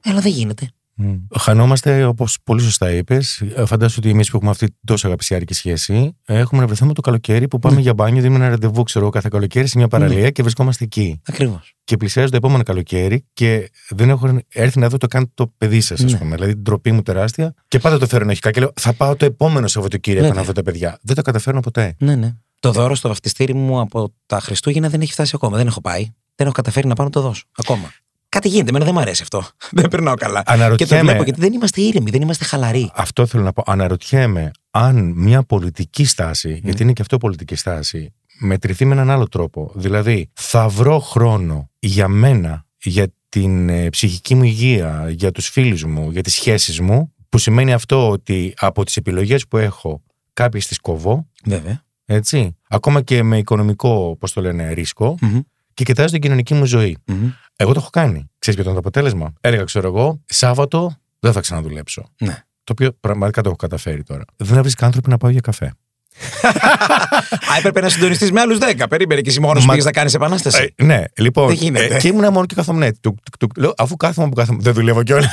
Αλλά 0.04 0.20
δεν 0.20 0.32
γίνεται. 0.32 0.72
Μμ. 1.00 1.16
Χανόμαστε, 1.40 2.04
όπως 2.04 2.38
πολύ 2.44 2.62
σωστά 2.62 2.92
είπες. 2.92 3.44
Φαντάζομαι 3.56 3.96
ότι 3.98 4.10
εμείς 4.10 4.30
που 4.30 4.36
έχουμε 4.36 4.52
αυτή 4.52 4.66
την 4.66 4.76
τόσο 4.86 5.08
αγαπησιάρικη 5.08 5.54
σχέση, 5.54 6.18
έχουμε 6.26 6.62
να 6.62 6.68
βρεθούμε 6.68 6.94
το 6.94 7.02
καλοκαίρι 7.02 7.48
που 7.48 7.60
πάμε 7.60 7.82
για 7.82 7.94
μπάνιο, 7.94 8.22
δίνουμε 8.22 8.40
ένα 8.40 8.50
ραντεβού, 8.50 8.84
ξέρω 8.84 9.04
εγώ, 9.04 9.14
κάθε 9.14 9.28
καλοκαίρι 9.32 9.68
σε 9.68 9.78
μια 9.78 9.88
παραλία 9.88 10.30
και 10.30 10.42
βρισκόμαστε 10.42 10.84
εκεί. 10.84 11.22
Ακριβώς. 11.28 11.76
Και 11.84 11.98
πλησιάζει 11.98 12.30
το 12.30 12.36
επόμενο 12.38 12.64
καλοκαίρι 12.64 13.26
και 13.34 13.72
δεν 13.90 14.10
έχω 14.10 14.40
έρθει 14.50 14.80
να 14.80 14.90
δω 14.90 14.98
το 14.98 15.08
κάνει 15.08 15.32
το 15.34 15.54
παιδί 15.58 15.82
σας, 15.82 16.04
ας 16.04 16.12
Ναι. 16.12 16.18
πούμε. 16.18 16.36
Δηλαδή 16.36 16.54
την 16.54 16.62
ντροπή 16.62 16.92
μου 16.92 17.02
τεράστια. 17.02 17.54
Και 17.68 17.80
πάντα 17.80 17.98
το 17.98 18.08
φέρω 18.08 18.24
ενοχικά 18.24 18.52
και 18.52 18.60
λέω 18.60 18.72
Θα 18.76 18.94
πάω 18.94 19.16
το 19.16 19.26
επόμενο 19.26 19.68
Σαββατοκύριακο 19.68 20.26
Βέβαια. 20.28 20.42
να 20.42 20.48
δω 20.48 20.54
τα 20.54 20.62
παιδιά. 20.64 21.00
Δεν 21.02 21.16
το 21.16 21.22
καταφέρνω 21.22 21.60
ποτέ. 21.60 21.96
Ναι, 22.00 22.16
ναι. 22.16 22.34
Το 22.60 22.72
δώρο 22.72 22.96
στο 22.96 23.08
βαφτιστήρι 23.08 23.54
μου 23.54 23.80
από 23.80 24.14
τα 24.26 24.40
Χριστούγεννα 24.40 24.90
δεν 24.90 25.02
έχει 25.02 25.12
φτάσει 25.12 25.32
ακόμα. 25.36 25.58
Δεν 25.58 25.68
έχω 25.68 25.82
πάει. 25.82 26.02
Δεν 26.36 26.46
έχω 26.46 26.52
καταφέρει 26.56 26.88
να 26.88 26.96
πάω 26.96 27.06
να 27.06 27.12
το 27.12 27.22
δώσω. 27.22 27.44
Ακόμα. 27.58 27.92
Κάτι 28.38 28.50
γίνεται. 28.50 28.70
Εμένα 28.70 28.86
δεν 28.86 28.94
μου 28.94 29.00
αρέσει 29.00 29.22
αυτό. 29.22 29.44
δεν 29.72 29.88
περνάω 29.88 30.16
καλά. 30.16 30.40
Και 30.40 30.46
το 30.46 30.52
Αναρωτιέμαι- 30.54 31.04
βλέπω 31.04 31.24
γιατί 31.24 31.40
δεν 31.40 31.54
είμαστε 31.54 31.82
ήρεμοι, 31.82 32.10
δεν 32.10 32.22
είμαστε 32.22 32.46
χαλαροί. 32.46 32.92
Αυτό 32.96 33.26
θέλω 33.26 33.44
να 33.44 33.54
πω. 33.54 33.64
Αναρωτιέμαι 33.66 34.52
αν 34.72 35.14
μια 35.16 35.44
πολιτική 35.44 36.06
στάση, 36.06 36.60
γιατί 36.64 36.84
είναι 36.84 36.94
και 36.94 37.02
αυτό 37.02 37.18
πολιτική 37.18 37.56
στάση, 37.56 38.14
μετρηθεί 38.40 38.86
με 38.86 38.94
έναν 38.94 39.10
άλλο 39.10 39.28
τρόπο. 39.28 39.72
Δηλαδή, 39.76 40.30
θα 40.34 40.68
βρω 40.68 41.00
χρόνο 41.00 41.70
για 41.80 42.08
μένα, 42.08 42.66
για 42.84 43.08
την 43.30 43.70
ε, 43.70 43.90
ψυχική 43.90 44.36
μου 44.36 44.44
υγεία, 44.44 45.06
για 45.10 45.32
τους 45.32 45.48
φίλους 45.50 45.84
μου, 45.84 46.12
για 46.12 46.22
τις 46.24 46.34
σχέσεις 46.34 46.80
μου, 46.80 47.14
που 47.30 47.38
σημαίνει 47.38 47.74
αυτό 47.74 48.10
ότι 48.10 48.54
από 48.58 48.84
τις 48.86 48.98
επιλογές 48.98 49.48
που 49.48 49.58
έχω 49.58 50.04
κάποιες 50.34 50.68
τις 50.68 50.80
κοβώ, 50.80 51.28
Βέβαια. 51.46 51.84
έτσι, 52.06 52.56
ακόμα 52.70 53.02
και 53.02 53.24
με 53.24 53.38
οικονομικό, 53.38 54.16
πώς 54.20 54.34
το 54.34 54.42
λένε, 54.42 54.72
ρίσκο, 54.74 55.18
Μμμ. 55.22 55.40
Και 55.78 55.84
κοιτάζω 55.84 56.12
την 56.12 56.22
κοινωνική 56.22 56.54
μου 56.54 56.66
ζωή. 56.66 56.98
Μμμ. 57.06 57.32
Εγώ 57.56 57.74
το 57.74 57.80
έχω 57.80 57.90
κάνει. 57.90 58.30
Ξέρεις 58.40 58.60
ποιο 58.60 58.62
ήταν 58.62 58.74
το 58.74 58.80
αποτέλεσμα; 58.80 59.34
Έλεγα, 59.42 59.64
ξέρω 59.64 59.88
εγώ, 59.88 60.22
Σάββατο 60.26 60.98
δεν 61.20 61.32
θα 61.32 61.40
ξαναδουλέψω. 61.40 62.10
Ναι. 62.20 62.44
Το 62.64 62.72
οποίο 62.72 62.92
πραγματικά 63.00 63.42
το 63.42 63.48
έχω 63.48 63.58
καταφέρει 63.58 64.04
τώρα. 64.04 64.24
Δεν 64.36 64.62
βρίσκω 64.62 64.86
άνθρωποι 64.86 65.10
να 65.10 65.18
πάω 65.18 65.32
για 65.32 65.42
καφέ. 65.42 65.74
Α, 67.52 67.58
έπρεπε 67.58 67.82
να 67.82 67.90
συντονιστεί 67.90 68.32
με 68.34 68.40
άλλους 68.42 68.58
10. 68.78 68.84
Περίμενε 68.90 69.22
και 69.22 69.30
εσύ 69.30 69.40
μόνος 69.40 69.64
Μα- 69.66 69.70
πήγες 69.70 69.86
να 69.86 69.92
κάνεις 69.92 70.14
επανάσταση. 70.14 70.74
Ε, 70.76 70.84
ναι, 70.84 71.04
λοιπόν. 71.18 71.48
Δεν 71.48 71.56
γίνεται. 71.56 71.96
ε, 71.96 71.98
και 71.98 72.08
ήμουν 72.08 72.32
μόνο 72.34 72.46
και 72.46 72.56
καθόμουν 72.56 72.82
έτσι. 72.82 73.02
Τουκ, 73.02 73.18
τουκ, 73.24 73.38
τουκ. 73.38 73.58
Λέω, 73.58 73.74
αφού 73.78 73.96
κάθομαι 73.96 74.30
που 74.30 74.36
κάθομαι. 74.36 74.58
Δεν 74.62 74.74
δουλεύω 74.74 75.04
κιόλας. 75.04 75.28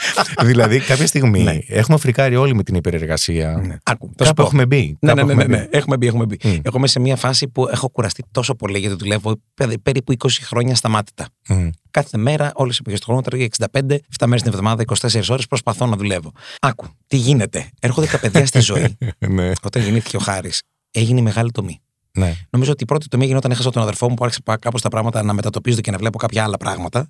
δηλαδή, 0.44 0.78
κάποια 0.80 1.06
στιγμή 1.06 1.42
Ναι. 1.42 1.58
έχουμε 1.68 1.98
φρικάρει 1.98 2.36
όλοι 2.36 2.54
με 2.54 2.62
την 2.62 2.74
υπερεργασία. 2.74 3.60
Ναι. 3.66 3.76
Άκου, 3.82 4.06
θα 4.16 4.24
σου 4.24 4.30
Κάπου 4.30 4.34
πω. 4.34 4.42
έχουμε 4.42 4.66
μπει. 4.66 4.96
Ναι, 5.00 5.12
ναι, 5.12 5.20
Κάπου 5.20 5.26
ναι, 5.26 5.34
ναι, 5.34 5.42
έχουμε 5.42 5.56
ναι. 5.56 5.66
Έχουμε 5.70 5.96
μπει, 5.96 6.06
έχουμε 6.06 6.24
μπει. 6.24 6.38
Μμ. 6.44 6.50
Εγώ 6.62 6.76
είμαι 6.76 6.86
σε 6.88 7.00
μια 7.00 7.16
φάση 7.16 7.48
που 7.48 7.68
έχω 7.72 7.88
κουραστεί 7.90 8.24
τόσο 8.30 8.54
πολύ 8.54 8.78
γιατί 8.78 8.96
δουλεύω 8.98 9.40
πε- 9.54 9.78
περίπου 9.78 10.12
20 10.18 10.28
χρόνια 10.42 10.74
σταμάτητα. 10.74 11.26
μπει. 11.48 11.70
Μμ. 11.90 12.00
Κάθε 12.02 12.18
μέρα, 12.18 12.50
όλες 12.54 12.74
τι 12.74 12.78
εποχές 12.80 13.00
του 13.00 13.06
χρόνου, 13.06 13.20
τρώγω 13.20 13.44
65, 13.44 13.98
7 14.18 14.26
μέρες 14.26 14.42
την 14.42 14.50
εβδομάδα, 14.52 14.82
24 14.82 15.22
ώρες 15.28 15.46
προσπαθώ 15.46 15.86
να 15.86 15.96
δουλεύω. 15.96 16.32
Άκου, 16.60 16.86
τι 17.06 17.16
γίνεται. 17.16 17.68
Έρχονται 17.80 18.06
τα 18.06 18.18
παιδιά 18.18 18.46
στη 18.46 18.60
ζωή. 18.60 18.96
ναι, 19.28 19.52
Όταν 19.62 19.82
γεννήθηκε 19.82 20.16
ο 20.16 20.20
Χάρης, 20.20 20.62
έγινε 20.90 21.18
η 21.18 21.22
μεγάλη 21.22 21.50
τομή. 21.50 21.80
ναι. 22.12 22.34
Νομίζω 22.50 22.72
ότι 22.72 22.82
η 22.82 22.86
πρώτη 22.86 23.08
τομή 23.08 23.22
έγινε 23.22 23.38
όταν 23.38 23.50
έχασα 23.50 23.70
τον 23.70 23.82
αδερφό 23.82 24.08
μου 24.08 24.14
που 24.14 24.24
άρχισε 24.24 24.42
κάπως 24.60 24.82
τα 24.82 24.88
πράγματα 24.88 25.22
να 25.22 25.32
μετατοπίζονται 25.32 25.80
και 25.82 25.90
να 25.90 25.98
βλέπω 25.98 26.18
κάποια 26.18 26.42
άλλα 26.44 26.56
πράγματα. 26.56 27.06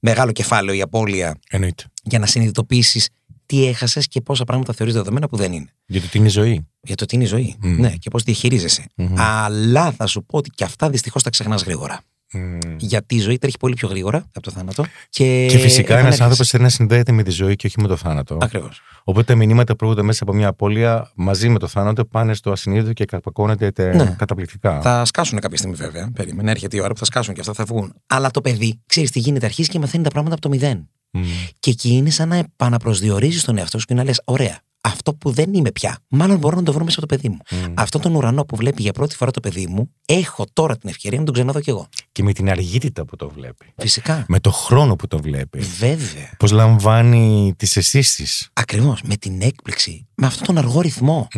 Μεγάλο 0.00 0.32
κεφάλαιο 0.32 0.74
η 0.76 0.80
απώλεια 0.80 1.38
Εννοείται. 1.50 1.84
για 2.02 2.18
να 2.18 2.26
συνειδητοποιήσεις 2.26 3.08
τι 3.46 3.66
έχασες 3.66 4.06
και 4.08 4.20
πόσα 4.20 4.44
πράγματα 4.44 4.72
θεωρείς 4.72 4.94
δεδομένα 4.94 5.28
που 5.28 5.36
δεν 5.36 5.52
είναι. 5.52 5.70
Γιατί 5.86 6.08
την 6.08 6.20
είναι 6.20 6.28
ζωή. 6.30 6.66
Για 6.80 6.94
το 6.96 7.06
τι 7.06 7.14
είναι 7.14 7.24
η 7.24 7.26
ζωή. 7.28 7.56
Μμμ. 7.62 7.80
Ναι, 7.80 7.90
και 7.90 8.10
πώς 8.10 8.22
διαχειρίζεσαι. 8.22 8.84
Μμμ. 8.94 9.14
Αλλά 9.20 9.92
θα 9.92 10.06
σου 10.06 10.24
πω 10.24 10.36
ότι 10.38 10.50
και 10.50 10.64
αυτά 10.64 10.90
δυστυχώς 10.90 11.22
τα 11.22 11.30
ξεχνάς 11.30 11.62
γρήγορα. 11.62 12.00
Μμ. 12.32 12.58
Γιατί 12.76 13.14
η 13.14 13.18
ζωή 13.18 13.38
τρέχει 13.38 13.56
πολύ 13.58 13.74
πιο 13.74 13.88
γρήγορα 13.88 14.18
από 14.18 14.40
το 14.40 14.50
θάνατο. 14.50 14.84
Και, 15.08 15.46
Και 15.50 15.58
φυσικά 15.58 15.78
ένας 15.78 15.88
επανέρχεσαι. 15.88 16.22
άνθρωπος 16.22 16.48
θέλει 16.48 16.62
να 16.62 16.68
συνδέεται 16.68 17.12
με 17.12 17.22
τη 17.22 17.30
ζωή 17.30 17.56
και 17.56 17.66
όχι 17.66 17.80
με 17.80 17.88
το 17.88 17.96
θάνατο. 17.96 18.38
Ακριβώς. 18.40 18.80
Οπότε 19.04 19.32
τα 19.32 19.34
μηνύματα 19.38 19.76
που 19.76 19.84
έρχονται 19.84 20.02
μέσα 20.02 20.22
από 20.22 20.32
μια 20.32 20.48
απώλεια 20.48 21.10
μαζί 21.14 21.48
με 21.48 21.58
το 21.58 21.66
θάνατο 21.66 22.04
πάνε 22.04 22.34
στο 22.34 22.50
ασυνείδητο 22.50 22.92
και 22.92 23.04
καπακώνεται 23.04 23.70
τε- 23.70 23.94
Ναι. 23.94 24.14
καταπληκτικά. 24.18 24.80
Θα 24.80 25.04
σκάσουν 25.04 25.38
κάποια 25.40 25.56
στιγμή 25.56 25.76
βέβαια. 25.76 26.10
Περίμενε, 26.14 26.50
έρχεται 26.50 26.76
η 26.76 26.80
ώρα 26.80 26.92
που 26.92 26.98
θα 26.98 27.04
σκάσουν 27.04 27.34
και 27.34 27.40
αυτά 27.40 27.52
θα 27.52 27.64
βγουν. 27.64 27.94
Αλλά 28.06 28.30
το 28.30 28.40
παιδί, 28.40 28.80
ξέρεις 28.86 29.10
τι 29.10 29.18
γίνεται, 29.18 29.46
αρχίζει 29.46 29.68
και 29.68 29.78
μαθαίνει 29.78 30.02
τα 30.04 30.10
πράγματα 30.10 30.34
από 30.34 30.42
το 30.42 30.48
μηδέν. 30.48 30.88
Μμ. 31.12 31.22
Και 31.58 31.70
εκεί 31.70 31.88
είναι 31.90 32.10
σαν 32.10 32.28
να 32.28 32.36
επαναπροσδιορίζεις 32.36 33.44
τον 33.44 33.58
εαυτό 33.58 33.78
σου 33.78 33.86
και 33.86 33.94
να 33.94 34.04
λες: 34.04 34.20
Ωραία, 34.24 34.58
αυτό 34.80 35.14
που 35.14 35.30
δεν 35.30 35.54
είμαι 35.54 35.72
πια, 35.72 35.98
μάλλον 36.08 36.38
μπορώ 36.38 36.56
να 36.56 36.62
το 36.62 36.72
βρω 36.72 36.84
μέσα 36.84 36.98
από 36.98 37.08
το 37.08 37.14
παιδί 37.16 37.28
μου. 37.28 37.38
Μμ. 37.68 37.74
Αυτό 37.76 37.98
τον 37.98 38.14
ουρανό 38.14 38.44
που 38.44 38.56
βλέπει 38.56 38.82
για 38.82 38.92
πρώτη 38.92 39.16
φορά 39.16 39.30
το 39.30 39.40
παιδί 39.40 39.66
μου, 39.66 39.90
έχω 40.06 40.44
τώρα 40.52 40.76
την 40.76 40.88
ευκαιρία 40.88 41.18
να 41.18 41.24
τον 41.24 41.34
ξαναδώ 41.34 41.60
κι 41.60 41.70
εγώ. 41.70 41.88
Και 42.12 42.22
με 42.22 42.32
την 42.32 42.50
αργήτητα 42.50 43.04
που 43.04 43.16
το 43.16 43.30
βλέπει. 43.30 43.72
Φυσικά. 43.76 44.24
Με 44.28 44.40
το 44.40 44.50
χρόνο 44.50 44.96
που 44.96 45.06
το 45.06 45.18
βλέπει. 45.18 45.58
Βέβαια. 45.58 46.34
Πώς 46.36 46.50
λαμβάνει 46.50 47.54
τις 47.56 47.76
αισθήσεις. 47.76 48.48
Ακριβώς. 48.52 49.02
Με 49.02 49.16
την 49.16 49.42
έκπληξη. 49.42 50.08
Με 50.14 50.26
αυτόν 50.26 50.46
τον 50.46 50.58
αργό 50.58 50.80
ρυθμό. 50.80 51.28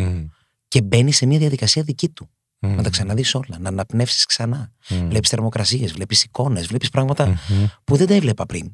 Και 0.68 0.82
μπαίνει 0.82 1.12
σε 1.12 1.26
μια 1.26 1.38
διαδικασία 1.38 1.82
δική 1.82 2.08
του. 2.08 2.28
Να 2.58 2.82
τα 2.82 2.90
ξαναδείς 2.90 3.34
όλα. 3.34 3.58
Να 3.58 3.68
αναπνεύσεις 3.68 4.26
ξανά. 4.26 4.72
Βλέπεις 4.88 5.28
θερμοκρασίες, 5.28 5.92
βλέπεις 5.92 6.22
εικόνες, 6.24 6.66
βλέπεις 6.66 6.88
πράγματα 6.88 7.38
που 7.84 7.96
δεν 7.96 8.06
τα 8.06 8.14
έβλεπα 8.14 8.46
πριν. 8.46 8.72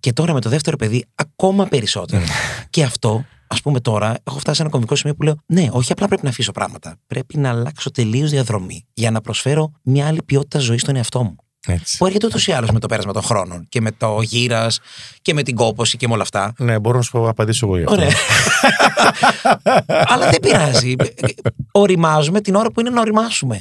Και 0.00 0.12
τώρα 0.12 0.32
με 0.32 0.40
το 0.40 0.48
δεύτερο 0.48 0.76
παιδί, 0.76 1.04
ακόμα 1.14 1.66
περισσότερο. 1.66 2.22
και 2.70 2.82
αυτό, 2.82 3.24
ας 3.46 3.60
πούμε 3.60 3.80
τώρα, 3.80 4.16
έχω 4.24 4.38
φτάσει 4.38 4.56
σε 4.56 4.62
ένα 4.62 4.70
κομβικό 4.70 4.94
σημείο 4.94 5.14
που 5.14 5.22
λέω: 5.22 5.34
Ναι, 5.46 5.68
όχι 5.70 5.92
απλά 5.92 6.06
πρέπει 6.06 6.22
να 6.24 6.30
αφήσω 6.30 6.52
πράγματα. 6.52 6.96
Πρέπει 7.06 7.38
να 7.38 7.48
αλλάξω 7.48 7.90
τελείως 7.90 8.30
διαδρομή 8.30 8.86
για 8.92 9.10
να 9.10 9.20
προσφέρω 9.20 9.72
μια 9.82 10.06
άλλη 10.06 10.22
ποιότητα 10.22 10.58
ζωής 10.58 10.80
στον 10.80 10.96
εαυτό 10.96 11.22
μου. 11.22 11.36
Έτσι. 11.66 11.96
Που 11.96 12.06
έρχεται 12.06 12.26
ούτως 12.26 12.46
ή 12.46 12.52
άλλως 12.52 12.70
με 12.70 12.78
το 12.78 12.86
πέρασμα 12.86 13.12
των 13.12 13.22
χρόνων 13.22 13.66
και 13.68 13.80
με 13.80 13.90
το 13.90 14.20
γύρας 14.22 14.80
και 15.22 15.34
με 15.34 15.42
την 15.42 15.54
κόποση 15.54 15.96
και 15.96 16.06
με 16.06 16.12
όλα 16.12 16.22
αυτά. 16.22 16.52
Ναι, 16.58 16.78
μπορώ 16.78 16.96
να 16.96 17.02
σου 17.02 17.10
πω, 17.10 17.28
απαντήσω 17.28 17.66
εγώ 17.66 17.76
γι' 17.76 17.84
αυτό. 17.84 17.94
Ωραία. 17.94 18.10
Αλλά 20.12 20.30
δεν 20.30 20.40
πειράζει. 20.40 20.94
Οριμάζουμε 21.72 22.40
την 22.40 22.54
ώρα 22.54 22.70
που 22.70 22.80
είναι 22.80 22.90
να 22.90 23.00
οριμάσουμε. 23.00 23.60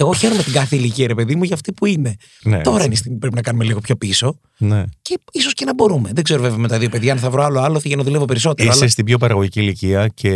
Εγώ 0.00 0.14
χαίρομαι 0.14 0.42
την 0.42 0.52
κάθε 0.52 0.76
ηλικία, 0.76 1.06
ρε 1.06 1.14
παιδί 1.14 1.34
μου, 1.36 1.42
για 1.44 1.54
αυτή 1.54 1.72
που 1.72 1.86
είναι. 1.86 2.16
Ναι, 2.42 2.60
Τώρα 2.60 2.70
έτσι. 2.76 2.84
είναι 2.84 2.94
η 2.94 2.96
στιγμή 2.96 3.14
που 3.14 3.20
πρέπει 3.20 3.34
να 3.36 3.42
κάνουμε 3.42 3.64
λίγο 3.64 3.80
πιο 3.80 3.96
πίσω 3.96 4.38
Ναι. 4.58 4.84
και 5.02 5.18
ίσως 5.32 5.54
και 5.54 5.64
να 5.64 5.74
μπορούμε. 5.74 6.10
Δεν 6.14 6.24
ξέρω 6.24 6.42
βέβαια 6.42 6.58
με 6.58 6.68
τα 6.68 6.78
δύο 6.78 6.88
παιδιά 6.88 7.12
αν 7.12 7.18
θα 7.18 7.30
βρω 7.30 7.42
άλλο 7.42 7.60
άλλο 7.60 7.80
για 7.84 7.96
να 7.96 8.02
δουλεύω 8.02 8.24
περισσότερο. 8.24 8.68
Είσαι 8.68 8.78
αλλά- 8.78 8.88
στην 8.90 9.04
πιο 9.04 9.18
παραγωγική 9.18 9.60
ηλικία 9.60 10.06
και 10.08 10.28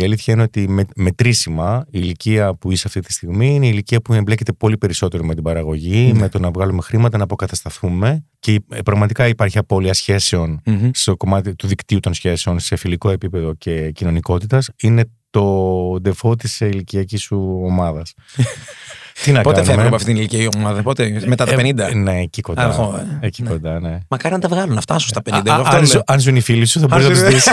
η 0.00 0.04
αλήθεια 0.04 0.34
είναι 0.34 0.42
ότι 0.42 0.68
με, 0.68 0.84
μετρήσιμα 0.96 1.84
η 1.86 1.98
ηλικία 2.02 2.54
που 2.54 2.72
είσαι 2.72 2.84
αυτή 2.86 3.00
τη 3.00 3.12
στιγμή 3.12 3.54
είναι 3.54 3.66
η 3.66 3.70
ηλικία 3.72 4.00
που 4.00 4.12
εμπλέκεται 4.12 4.52
πολύ 4.52 4.78
περισσότερο 4.78 5.24
με 5.24 5.34
την 5.34 5.42
παραγωγή, 5.42 6.10
Ναι. 6.12 6.18
με 6.18 6.28
το 6.28 6.38
να 6.38 6.50
βγάλουμε 6.50 6.82
χρήματα, 6.82 7.18
να 7.18 7.24
αποκατασταθούμε 7.24 8.24
και 8.38 8.60
ε, 8.68 8.82
πραγματικά 8.82 9.28
υπάρχει 9.28 9.58
απώλεια 9.58 9.94
σχέσεων 9.94 10.60
Μμμ. 10.64 10.90
στο 10.94 11.16
κομμάτι 11.16 11.54
του 11.56 11.66
δικτύου 11.66 12.00
των 12.00 12.14
σχέσεων 12.14 12.58
σε 12.58 12.76
φιλικό 12.76 13.10
επίπεδο 13.10 13.54
και 13.54 13.90
κοινωνικότητας. 13.90 14.70
Είναι 14.82 15.04
το 15.30 15.92
default 16.04 16.38
της 16.38 16.60
ηλικιακής 16.60 17.22
σου 17.22 17.60
ομάδας. 17.64 18.12
Τι 19.24 19.32
να 19.32 19.40
Πότε 19.40 19.54
κάνουμε; 19.54 19.64
φεύγουμε 19.66 19.86
από 19.86 19.94
αυτήν 19.96 20.12
την 20.14 20.22
ηλικία 20.22 20.42
η 20.42 20.48
ομάδα, 20.58 20.82
πότε, 20.82 21.22
μετά 21.26 21.44
τα 21.46 21.54
50. 21.56 21.78
Ε, 21.78 21.94
ναι, 21.94 22.20
εκεί 22.20 22.40
κοντά. 22.40 22.62
Αργό, 22.64 22.94
ε. 23.22 23.26
Εκεί 23.26 23.42
Ναι. 23.42 23.48
κοντά, 23.50 23.80
ναι. 23.80 23.98
Μακάρι 24.08 24.34
να 24.34 24.40
τα 24.40 24.48
βγάλουν, 24.48 24.74
να 24.74 24.80
φτάσουν 24.80 25.08
στα 25.08 25.22
50. 25.30 25.32
Α, 25.50 25.54
Εγώ 25.54 25.62
αυτό 25.62 25.76
αν, 25.76 25.82
λέω. 25.82 25.84
ζω- 25.86 26.02
αν 26.06 26.20
ζουν 26.20 26.36
οι 26.36 26.40
φίλοι 26.40 26.66
σου, 26.66 26.80
θα 26.80 26.86
μπορείς 26.86 27.06
Αν 27.06 27.12
να 27.12 27.18
τους 27.18 27.28
ζουν- 27.30 27.34
δεις. 27.34 27.48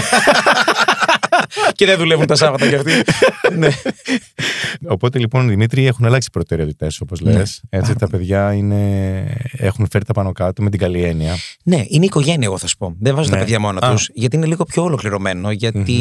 και 1.76 1.86
δεν 1.86 1.98
δουλεύουν 1.98 2.26
τα 2.26 2.36
Σάββατα 2.36 2.68
κι 2.68 2.76
αυτοί. 2.76 2.92
ναι. 3.58 3.70
Οπότε 4.88 5.20
λοιπόν, 5.20 5.48
Δημήτρη, 5.50 5.86
έχουν 5.86 6.06
αλλάξει 6.06 6.28
οι 6.28 6.32
προτεραιότητέ, 6.32 6.88
όπως 7.00 7.20
Ναι. 7.22 7.32
λες. 7.32 7.62
Έτσι, 7.70 7.96
τα 7.96 8.08
παιδιά 8.10 8.54
είναι, 8.54 8.80
έχουν 9.52 9.88
φέρει 9.92 10.06
τα 10.06 10.14
πάνω 10.14 10.32
κάτω 10.32 10.62
με 10.64 10.70
την 10.70 10.80
καλή 10.80 11.04
έννοια. 11.04 11.36
Ναι, 11.64 11.76
είναι 11.76 12.04
η 12.04 12.06
οικογένεια, 12.06 12.48
εγώ 12.48 12.58
θα 12.58 12.68
σου 12.68 12.78
πω. 12.78 12.96
Δεν 13.00 13.16
βάζω 13.16 13.30
τα 13.30 13.36
Ναι. 13.36 13.42
παιδιά 13.42 13.60
μόνα 13.60 13.88
Α. 13.88 13.92
τους, 13.92 14.10
γιατί 14.14 14.36
είναι 14.36 14.46
λίγο 14.46 14.64
πιο 14.64 14.84
ολοκληρωμένο. 14.84 15.52
Γιατί 15.52 15.96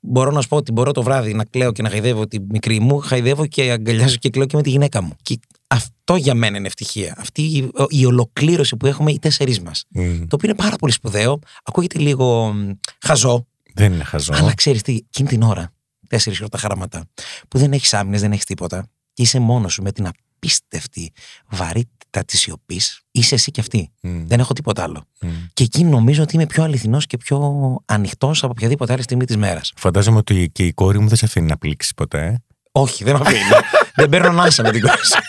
μπορώ 0.00 0.30
να 0.30 0.40
σου 0.40 0.48
πω 0.48 0.56
ότι 0.56 0.72
μπορώ 0.72 0.92
το 0.92 1.02
βράδυ 1.02 1.34
να 1.34 1.44
κλαίω 1.44 1.72
και 1.72 1.82
να 1.82 1.90
χαϊδεύω 1.90 2.26
τη 2.26 2.38
μικρή 2.48 2.80
μου, 2.80 2.98
χαϊδεύω 2.98 3.46
και 3.46 3.70
αγκαλιάζω 3.70 4.16
και 4.16 4.30
κλαίω 4.30 4.46
και 4.46 4.56
με 4.56 4.62
τη 4.62 4.70
γυναίκα 4.70 5.02
μου. 5.02 5.12
Και 5.22 5.38
αυτό 5.66 6.16
για 6.16 6.34
μένα 6.34 6.56
είναι 6.56 6.66
ευτυχία. 6.66 7.14
Αυτή 7.18 7.42
η, 7.42 7.70
η 7.88 8.04
ολοκλήρωση 8.06 8.76
που 8.76 8.86
έχουμε 8.86 9.10
οι 9.12 9.18
τέσσερις 9.18 9.60
μας. 9.60 9.84
Το 9.94 10.00
οποίο 10.30 10.48
είναι 10.48 10.54
πάρα 10.54 10.76
πολύ 10.76 10.92
σπουδαίο. 10.92 11.38
Ακούγεται 11.64 11.98
λίγο 11.98 12.52
μ, 12.52 12.70
χαζό, 13.00 13.46
Δεν 13.78 13.92
είναι 13.92 14.04
χαζό. 14.04 14.32
αλλά 14.34 14.54
ξέρεις 14.54 14.82
τι, 14.82 14.92
εκείνη 14.92 15.28
την 15.28 15.42
ώρα, 15.42 15.72
τέσσερις 16.08 16.38
ώρα 16.40 16.48
τα 16.48 16.58
χαράματα, 16.58 17.04
που 17.48 17.58
δεν 17.58 17.72
έχεις 17.72 17.94
άμυνες, 17.94 18.20
δεν 18.20 18.32
έχεις 18.32 18.44
τίποτα, 18.44 18.86
και 19.12 19.22
είσαι 19.22 19.38
μόνος 19.38 19.72
σου 19.72 19.82
με 19.82 19.92
την 19.92 20.06
απίστευτη 20.06 21.12
βαρύτητα 21.48 22.24
της 22.26 22.40
σιωπής, 22.40 23.00
είσαι 23.10 23.34
εσύ 23.34 23.50
και 23.50 23.60
αυτή. 23.60 23.90
Μμ, 24.00 24.26
Δεν 24.26 24.40
έχω 24.40 24.52
τίποτα 24.52 24.82
άλλο. 24.82 25.04
μμ. 25.20 25.28
Και 25.52 25.64
εκεί 25.64 25.84
νομίζω 25.84 26.22
ότι 26.22 26.34
είμαι 26.34 26.46
πιο 26.46 26.62
αληθινός 26.62 27.06
και 27.06 27.16
πιο 27.16 27.76
ανοιχτός 27.84 28.42
από 28.42 28.52
οποιαδήποτε 28.56 28.92
άλλη 28.92 29.02
στιγμή 29.02 29.24
της 29.24 29.36
μέρας. 29.36 29.72
Φαντάζομαι 29.76 30.16
ότι 30.18 30.50
και 30.52 30.64
η 30.64 30.72
κόρη 30.72 30.98
μου 30.98 31.08
δεν 31.08 31.16
σε 31.16 31.24
αφήνει 31.24 31.46
να 31.46 31.56
πλήξεις 31.58 31.94
ποτέ. 31.94 32.24
ε; 32.26 32.34
Όχι, 32.72 33.04
δεν 33.04 33.14
με 33.14 33.20
αφήνει. 33.26 33.40
δεν 33.96 34.08
παίρνω 34.08 34.28
ανάσα 34.28 34.62
με 34.62 34.70
την 34.70 34.80
κόρη 34.80 35.04
σου. 35.04 35.20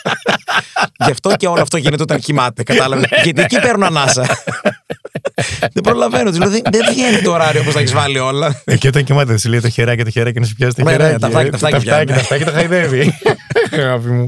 Γι' 1.05 1.11
αυτό 1.11 1.35
και 1.35 1.47
όλο 1.47 1.61
αυτό 1.61 1.77
γίνεται 1.77 2.01
όταν 2.03 2.19
κοιμάται. 2.19 2.63
Κατάλαβες; 2.63 3.09
Γιατί 3.23 3.41
εκεί 3.41 3.59
παίρνω 3.59 3.85
ανάσα. 3.85 4.25
δεν 5.73 5.83
προλαβαίνω. 5.83 6.31
Δηλαδή 6.31 6.61
δεν 6.71 6.81
βγαίνει 6.89 7.21
το 7.21 7.31
ωράριο 7.31 7.61
όπως 7.61 7.73
τα 7.73 7.79
έχεις 7.79 7.93
βάλει 7.93 8.19
όλα. 8.19 8.61
Ε, 8.65 8.77
και 8.77 8.87
όταν 8.87 9.03
κοιμάται, 9.03 9.37
σου 9.37 9.49
λέει 9.49 9.59
το 9.59 9.69
χεράκι, 9.69 10.03
το 10.03 10.09
χεράκι 10.09 10.39
να 10.39 10.45
σου 10.45 10.55
πιάσει 10.55 10.75
το 10.75 10.83
Ναι, 10.83 10.91
ναι, 10.91 10.97
χεράκι. 10.97 11.19
τα 11.19 11.29
φτάκια, 11.29 11.47
ε. 11.47 11.49
τα 11.49 11.57
φτάκια 11.57 11.79
τα 11.79 11.79
φτάκια, 11.79 12.05
πιάνει. 12.05 12.19
τα 12.19 12.25
φτάκια 12.25 12.45
τα 12.45 12.51
χαϊδεύει. 12.51 13.13
Αγάπη 13.79 14.09
μου. 14.09 14.25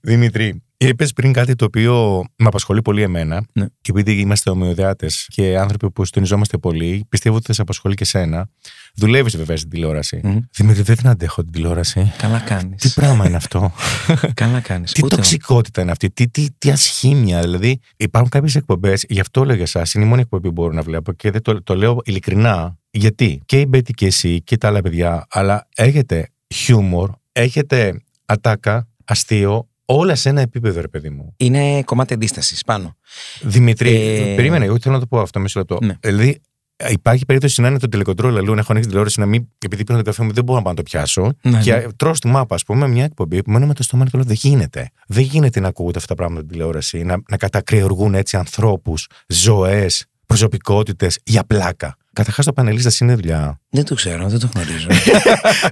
Δημήτρη, 0.00 0.62
είπες 0.78 1.12
πριν 1.12 1.32
κάτι 1.32 1.54
το 1.54 1.64
οποίο 1.64 2.24
με 2.36 2.46
απασχολεί 2.46 2.82
πολύ 2.82 3.02
εμένα. 3.02 3.44
Ναι. 3.52 3.66
Και 3.80 3.90
επειδή 3.90 4.12
είμαστε 4.12 4.50
ομοιοδιάτε 4.50 5.06
και 5.26 5.58
άνθρωποι 5.58 5.90
που 5.90 6.04
συντονιζόμαστε 6.04 6.58
πολύ, 6.58 7.04
πιστεύω 7.08 7.36
ότι 7.36 7.46
θα 7.46 7.52
σε 7.52 7.62
απασχολεί 7.62 7.94
και 7.94 8.04
σένα. 8.04 8.48
Δουλεύεις 8.94 9.36
βέβαια 9.36 9.56
στην 9.56 9.70
τηλεόραση. 9.70 10.20
Μμμ. 10.22 10.38
Δημήτρη, 10.52 10.82
δεν 10.82 10.96
την 10.96 11.08
αντέχω 11.08 11.42
την 11.42 11.52
τηλεόραση. 11.52 12.12
Καλά 12.18 12.38
κάνεις. 12.38 12.82
Τι 12.82 12.88
πράγμα 12.88 13.26
είναι 13.26 13.36
αυτό; 13.36 13.72
Καλά 14.34 14.60
κάνεις. 14.60 14.92
Τι 14.92 15.02
τοξικότητα 15.02 15.82
είναι 15.82 15.90
αυτή, 15.90 16.10
τι, 16.10 16.28
τι, 16.28 16.46
τι 16.58 16.70
ασχήμια. 16.70 17.40
Δηλαδή, 17.40 17.80
υπάρχουν 17.96 18.30
κάποιες 18.30 18.54
εκπομπές, 18.54 19.04
γι' 19.08 19.20
αυτό 19.20 19.44
λέω 19.44 19.54
για 19.54 19.64
εσάς, 19.64 19.94
είναι 19.94 20.04
η 20.04 20.08
μόνη 20.08 20.20
εκπομπή 20.20 20.46
που 20.46 20.52
μπορώ 20.52 20.72
να 20.72 20.82
βλέπω 20.82 21.12
και 21.12 21.30
δεν 21.30 21.42
το, 21.42 21.62
το 21.62 21.76
λέω 21.76 22.00
ειλικρινά. 22.04 22.78
Γιατί 22.90 23.42
και 23.46 23.60
η 23.60 23.66
Μπέτη 23.68 23.92
και 23.92 24.06
εσύ 24.06 24.42
και 24.42 24.56
τα 24.56 24.68
άλλα 24.68 24.80
παιδιά, 24.80 25.26
αλλά 25.30 25.68
έχετε 25.74 26.28
χιούμορ, 26.54 27.10
έχετε 27.32 28.02
ατάκα, 28.24 28.88
αστείο, 29.04 29.67
όλα 29.90 30.14
σε 30.14 30.28
ένα 30.28 30.40
επίπεδο, 30.40 30.80
ρε 30.80 30.88
παιδί 30.88 31.10
μου. 31.10 31.34
Είναι 31.36 31.82
κομμάτι 31.82 32.14
αντίστασης 32.14 32.62
πάνω. 32.62 32.96
Δημητρή, 33.40 33.94
Ε, 33.96 34.34
περίμενε, 34.34 34.64
εγώ 34.64 34.78
θέλω 34.80 34.94
να 34.94 35.00
το 35.00 35.06
πω 35.06 35.20
αυτό 35.20 35.40
μισό 35.40 35.58
λεπτό. 35.58 35.78
Ναι. 35.82 35.94
Δηλαδή, 36.00 36.40
υπάρχει 36.88 37.24
περίπτωση 37.24 37.60
να 37.60 37.68
είναι 37.68 37.78
το 37.78 37.88
τηλεκοντρόλ 37.88 38.36
αλλού, 38.36 38.54
να 38.54 38.60
έχω 38.60 38.66
ανοίξει 38.70 38.88
τηλεόραση, 38.88 39.20
να 39.20 39.26
μην, 39.26 39.48
επειδή 39.64 39.84
πίνω 39.84 39.98
το 39.98 40.04
καφέ 40.04 40.22
μου, 40.22 40.32
δεν 40.32 40.44
μπορώ 40.44 40.58
να 40.58 40.64
πάω 40.64 40.72
να 40.72 40.78
το 40.78 40.82
πιάσω. 40.82 41.32
Ναι, 41.42 41.60
και 41.60 41.74
ναι. 41.74 41.92
τρώω 41.96 42.14
στη 42.14 42.28
μάπα, 42.28 42.54
ας 42.54 42.64
πούμε, 42.64 42.88
μια 42.88 43.04
εκπομπή 43.04 43.42
που 43.42 43.50
μένω 43.50 43.66
με 43.66 43.74
το 43.74 43.82
στόμα 43.82 44.04
και 44.04 44.10
το 44.10 44.16
λέω: 44.16 44.26
Δεν 44.26 44.36
γίνεται. 44.38 44.90
Δεν 45.06 45.24
γίνεται 45.24 45.60
να 45.60 45.68
ακούγονται 45.68 45.98
αυτά 45.98 46.14
τα 46.14 46.14
πράγματα 46.14 46.40
στην 46.40 46.52
τηλεόραση, 46.52 47.02
να, 47.02 47.16
να 47.28 47.36
κατακρεουργούν 47.36 48.14
έτσι 48.14 48.36
ανθρώπους, 48.36 49.06
ζωές, 49.26 50.04
προσωπικότητες 50.28 51.18
για 51.24 51.44
πλάκα. 51.44 51.96
Καταρχάς, 52.12 52.44
το 52.44 52.52
πανελίστα 52.52 52.90
είναι 53.00 53.14
δουλειά. 53.14 53.60
Δεν 53.70 53.84
το 53.84 53.94
ξέρω, 53.94 54.28
δεν 54.28 54.38
το 54.38 54.48
γνωρίζω. 54.54 54.88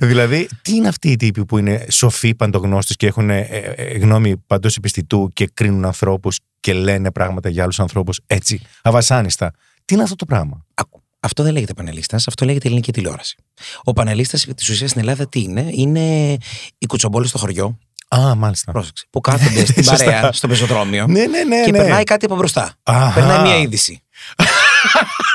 δηλαδή, 0.11 0.49
τι 0.63 0.75
είναι 0.75 0.89
αυτοί 0.89 1.11
οι 1.11 1.17
τύποι 1.17 1.45
που 1.45 1.59
είναι 1.59 1.87
σοφοί 1.91 2.35
παντογνώστες 2.35 2.97
και 2.97 3.07
έχουν 3.07 3.31
ε, 3.31 3.39
ε, 3.39 3.59
ε, 3.77 3.99
γνώμη 3.99 4.37
παντός 4.37 4.77
επιστητού 4.77 5.31
και 5.33 5.51
κρίνουν 5.55 5.85
ανθρώπους 5.85 6.39
και 6.61 6.73
λένε 6.73 7.11
πράγματα 7.11 7.49
για 7.49 7.63
άλλους 7.63 7.81
ανθρώπους 7.81 8.21
έτσι, 8.27 8.61
αβασάνιστα. 8.83 9.53
Τι 9.85 9.95
είναι 9.95 10.03
αυτό 10.03 10.17
το 10.17 10.25
πράγμα; 10.25 10.65
Άκου. 10.75 11.03
Αυτό 11.21 11.43
δεν 11.43 11.53
λέγεται 11.53 11.73
πανελίστας, 11.73 12.29
αυτό 12.29 12.45
λέγεται 12.45 12.67
ελληνική 12.67 12.93
τηλεόραση. 12.93 13.37
Ο 13.83 13.93
πανελίστας 13.93 14.47
της 14.55 14.69
ουσίας 14.69 14.91
στην 14.91 15.01
Ελλάδα 15.03 15.29
τι 15.29 15.41
είναι, 15.43 15.69
είναι 15.71 16.37
οι 16.79 16.87
κουτσομπόλες 16.87 17.29
στο 17.29 17.39
χωριό. 17.39 17.79
Α, 18.09 18.35
μάλιστα. 18.35 18.73
Πρόσεξε. 18.73 19.07
Που 19.11 19.21
κάθονται 19.21 19.65
στην 19.71 19.85
Σωστά. 19.85 20.05
παρέα, 20.05 20.33
στο 20.33 20.49
πεζοδρόμιο. 20.49 21.07
Ναι, 21.07 21.27
ναι, 21.27 21.45
ναι. 21.45 21.65
και 21.65 21.71
ναι. 21.71 21.79
περνάει 21.79 22.05
κάτι 22.05 22.25
από 22.25 22.37
μπροστά. 22.37 22.75
Αχα. 22.83 23.13
Περνάει 23.15 23.41
μία 23.43 23.57
είδηση. 23.57 24.01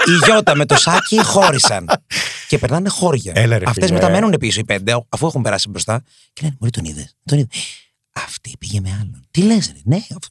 Οι 0.06 0.26
Γιώτα 0.26 0.56
με 0.56 0.66
το 0.66 0.76
σάκι 0.76 1.24
χώρισαν. 1.24 1.90
και 2.48 2.58
περνάνε 2.58 2.90
χώρια. 2.90 3.32
Έλα, 3.36 3.58
ρε, 3.58 3.66
Αυτές 3.68 3.86
φίλε. 3.88 4.00
μετά 4.00 4.12
μένουν 4.12 4.36
πίσω 4.40 4.60
οι 4.60 4.64
πέντε, 4.66 5.06
αφού 5.10 5.28
έχουν 5.28 5.42
περάσει 5.42 5.70
μπροστά. 5.70 6.02
Και 6.34 6.42
λένε: 6.42 6.56
Μωρή, 6.60 6.72
τον 6.72 6.86
είδες. 6.86 7.16
Τον 7.26 7.38
είδες. 7.38 7.58
Αυτή 8.14 8.56
πήγε 8.60 8.80
με 8.80 8.90
άλλον. 9.02 9.26
Τι 9.32 9.42
λες, 9.42 9.74
ναι. 9.84 9.96
Αυτό, 9.96 10.28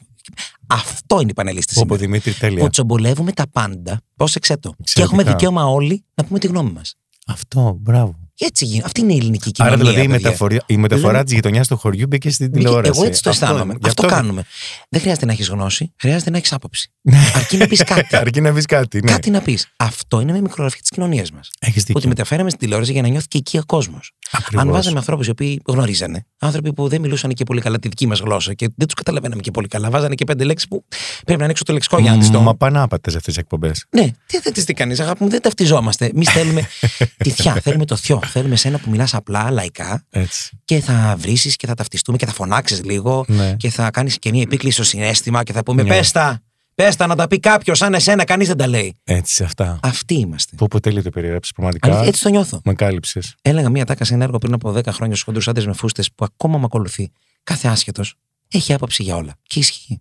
αυτό 0.67 1.21
είναι 1.21 1.31
η 1.31 1.35
πανελίστα 1.35 1.73
Όπω 1.77 1.83
σήμερα. 1.83 2.01
Δημήτρη, 2.03 2.33
τέλεια. 2.33 2.63
Που 2.65 2.71
τσομπολεύουμε 2.71 3.33
τα 3.33 3.49
πάντα. 3.53 4.01
Πρόσεξε 4.17 4.57
το. 4.57 4.69
Και 4.71 4.77
Εξαιρετικά. 4.81 5.17
έχουμε 5.21 5.33
δικαίωμα 5.33 5.65
όλοι 5.67 6.05
να 6.15 6.25
πούμε 6.25 6.39
τη 6.39 6.47
γνώμη 6.47 6.71
μας. 6.71 6.95
Αυτό, 7.27 7.77
μπράβο. 7.81 8.19
Έτσι 8.43 8.65
γίνεται. 8.65 8.87
Αυτή 8.87 9.01
είναι 9.01 9.13
η 9.13 9.17
ελληνική 9.17 9.51
Άρα 9.59 9.71
κοινωνία. 9.71 9.77
δηλαδή 9.93 10.07
η, 10.07 10.11
παιδιά. 10.13 10.29
μεταφορά, 10.29 10.57
η 10.67 10.77
μεταφορά 10.77 11.13
Λέμε- 11.13 11.25
της 11.25 11.35
γειτονιάς 11.35 11.69
του 11.69 11.77
χωριού 11.77 12.07
μπήκε 12.07 12.31
στην 12.31 12.47
Μπήκε- 12.47 12.65
τηλεόραση. 12.65 12.93
Εγώ 12.95 13.07
έτσι 13.07 13.23
το 13.23 13.31
Αυτό- 13.31 13.45
αισθάνομαι. 13.47 13.75
γι' 13.81 13.89
Αυτό, 13.89 14.07
κάνουμε. 14.07 14.45
Δεν 14.89 15.01
χρειάζεται 15.01 15.27
να 15.27 15.33
έχεις 15.33 15.49
γνώση, 15.49 15.93
χρειάζεται 15.97 16.31
να 16.31 16.37
έχεις 16.37 16.53
άποψη. 16.53 16.93
Αρκεί 17.35 17.57
να 17.57 17.67
πεις 17.67 17.83
κάτι. 17.85 18.17
Αρκεί 18.17 18.41
να 18.41 18.53
βρει 18.53 18.63
κάτι. 18.63 19.01
Ναι. 19.05 19.11
Κάτι 19.13 19.31
να 19.31 19.41
πεις. 19.41 19.69
Αυτό 19.77 20.21
είναι 20.21 20.33
μια 20.33 20.41
μικρογραφική 20.41 20.81
της 20.83 20.91
κοινωνίας 20.91 21.31
μας. 21.31 21.51
Έχεις 21.59 21.83
Ότι 21.83 21.93
δίκιο. 21.93 22.09
μεταφέραμε 22.09 22.49
στην 22.49 22.61
τηλεόραση 22.63 22.93
για 22.93 23.03
να 23.03 23.09
νιώθει 23.09 23.27
και 23.29 23.39
εκεί 23.39 23.59
ο 23.59 23.63
κόσμος. 23.67 24.13
Ακριβώς. 24.33 24.65
Αν 24.65 24.71
βάζαμε 24.71 24.99
ανθρώπους 24.99 25.27
οι 25.27 25.31
οποίοι 25.31 25.61
γνωρίζανε, 25.67 26.27
άνθρωποι 26.39 26.73
που 26.73 26.89
δεν 26.89 27.01
μιλούσαν 27.01 27.33
και 27.33 27.45
πολύ 27.45 27.61
καλά 27.61 27.79
τη 27.79 27.89
δική 27.89 28.07
μας 28.07 28.19
γλώσσα 28.21 28.55
και 28.55 28.69
δεν 28.77 28.87
τους 28.87 28.95
καταλαβαίναμε 28.95 29.41
και 29.43 29.51
πολύ 29.51 29.69
καλά, 29.69 29.91
βάζανε 29.91 30.15
και 30.15 30.25
πέντε 30.25 30.45
λέξεις 30.45 30.69
που 30.69 30.85
πρέπει 31.25 31.39
να 31.39 31.45
ανοίξω 31.45 31.65
το 31.65 31.73
λεξικό 31.73 31.99
για 31.99 32.11
να 32.11 32.19
τις 32.19 32.31
Μα 32.31 32.45
το. 32.45 32.55
πάνε 32.55 32.79
άπατες 32.81 33.15
αυτές 33.17 33.35
τις 33.35 33.43
εκπομπές. 33.43 33.85
Ναι, 33.91 34.11
τι 34.27 34.39
δεν 34.39 34.53
τις 34.53 34.65
κάνεις, 34.75 35.01
αγάπη 35.01 35.23
μου, 35.23 35.29
δεν 35.31 35.41
ταυτιζόμαστε. 35.43 36.07
Εμείς 36.07 36.29
θέλουμε 36.31 36.69
τη 37.25 37.31
θιά, 37.31 37.55
θέλουμε 37.63 37.85
το 37.85 37.97
θείο. 37.97 38.21
Θέλουμε 38.31 38.57
σένα 38.57 38.79
που 38.79 38.91
μιλάς 38.91 39.15
απλά, 39.15 39.51
λαϊκά 39.51 40.05
Έτσι. 40.11 40.59
και 40.65 40.81
θα 40.81 41.15
βρίσει 41.19 41.57
και 41.57 41.67
θα 41.67 41.75
ταυτιστούμε 41.75 42.17
και 42.17 42.27
θα 42.27 42.33
φωνάξεις 42.33 42.85
λίγο 42.85 43.25
Ναι. 43.29 43.55
και 43.57 43.71
θα 43.71 43.91
κάνεις 43.91 44.19
και 44.19 44.31
μια 44.31 44.43
επίκληση 44.43 44.75
στο 44.75 44.85
συνέστημα 44.85 45.43
και 45.43 45.53
θα 45.53 45.63
πούμε 45.63 45.83
Ναι. 45.83 45.89
πέστα, 45.89 46.41
πέστα 46.75 47.07
να 47.07 47.17
τα 47.17 47.27
πει 47.27 47.39
κάποιος 47.41 47.79
σαν 47.79 47.95
εσένα, 47.95 48.25
κανείς 48.25 48.47
δεν 48.49 48.57
τα 48.57 48.67
λέει. 48.67 48.97
Έτσι, 49.05 49.43
αυτά. 49.45 49.79
Αυτοί 49.83 50.15
είμαστε. 50.15 50.57
Που 50.57 50.65
από 50.65 50.81
τέλειο 50.81 51.03
το 51.03 51.11
περιέγραψε 51.11 51.53
πραγματικά. 51.55 51.87
Αλήθεια, 51.89 52.07
έτσι 52.09 52.23
το 52.23 52.29
νιώθω. 52.29 52.61
Με 52.65 52.75
κάλυψες. 52.75 53.35
Έλεγα 53.43 53.69
μία 53.71 53.85
τάκα 53.87 54.05
σε 54.05 54.15
ένα 54.15 54.25
έργο 54.25 54.39
πριν 54.39 54.53
από 54.53 54.71
10 54.73 54.93
χρόνια 54.93 55.15
στους 55.15 55.23
χοντρούς 55.23 55.49
άντρες 55.49 55.67
με 55.67 55.73
φούστες 55.73 56.13
που 56.15 56.25
ακόμα 56.25 56.59
με 56.59 56.65
ακολουθεί. 56.65 57.11
Κάθε 57.45 57.69
άσχετος 57.69 58.15
έχει 58.53 58.73
άποψη 58.73 59.03
για 59.03 59.17
όλα. 59.17 59.33
Και 59.43 59.59
ισχύει. 59.59 60.01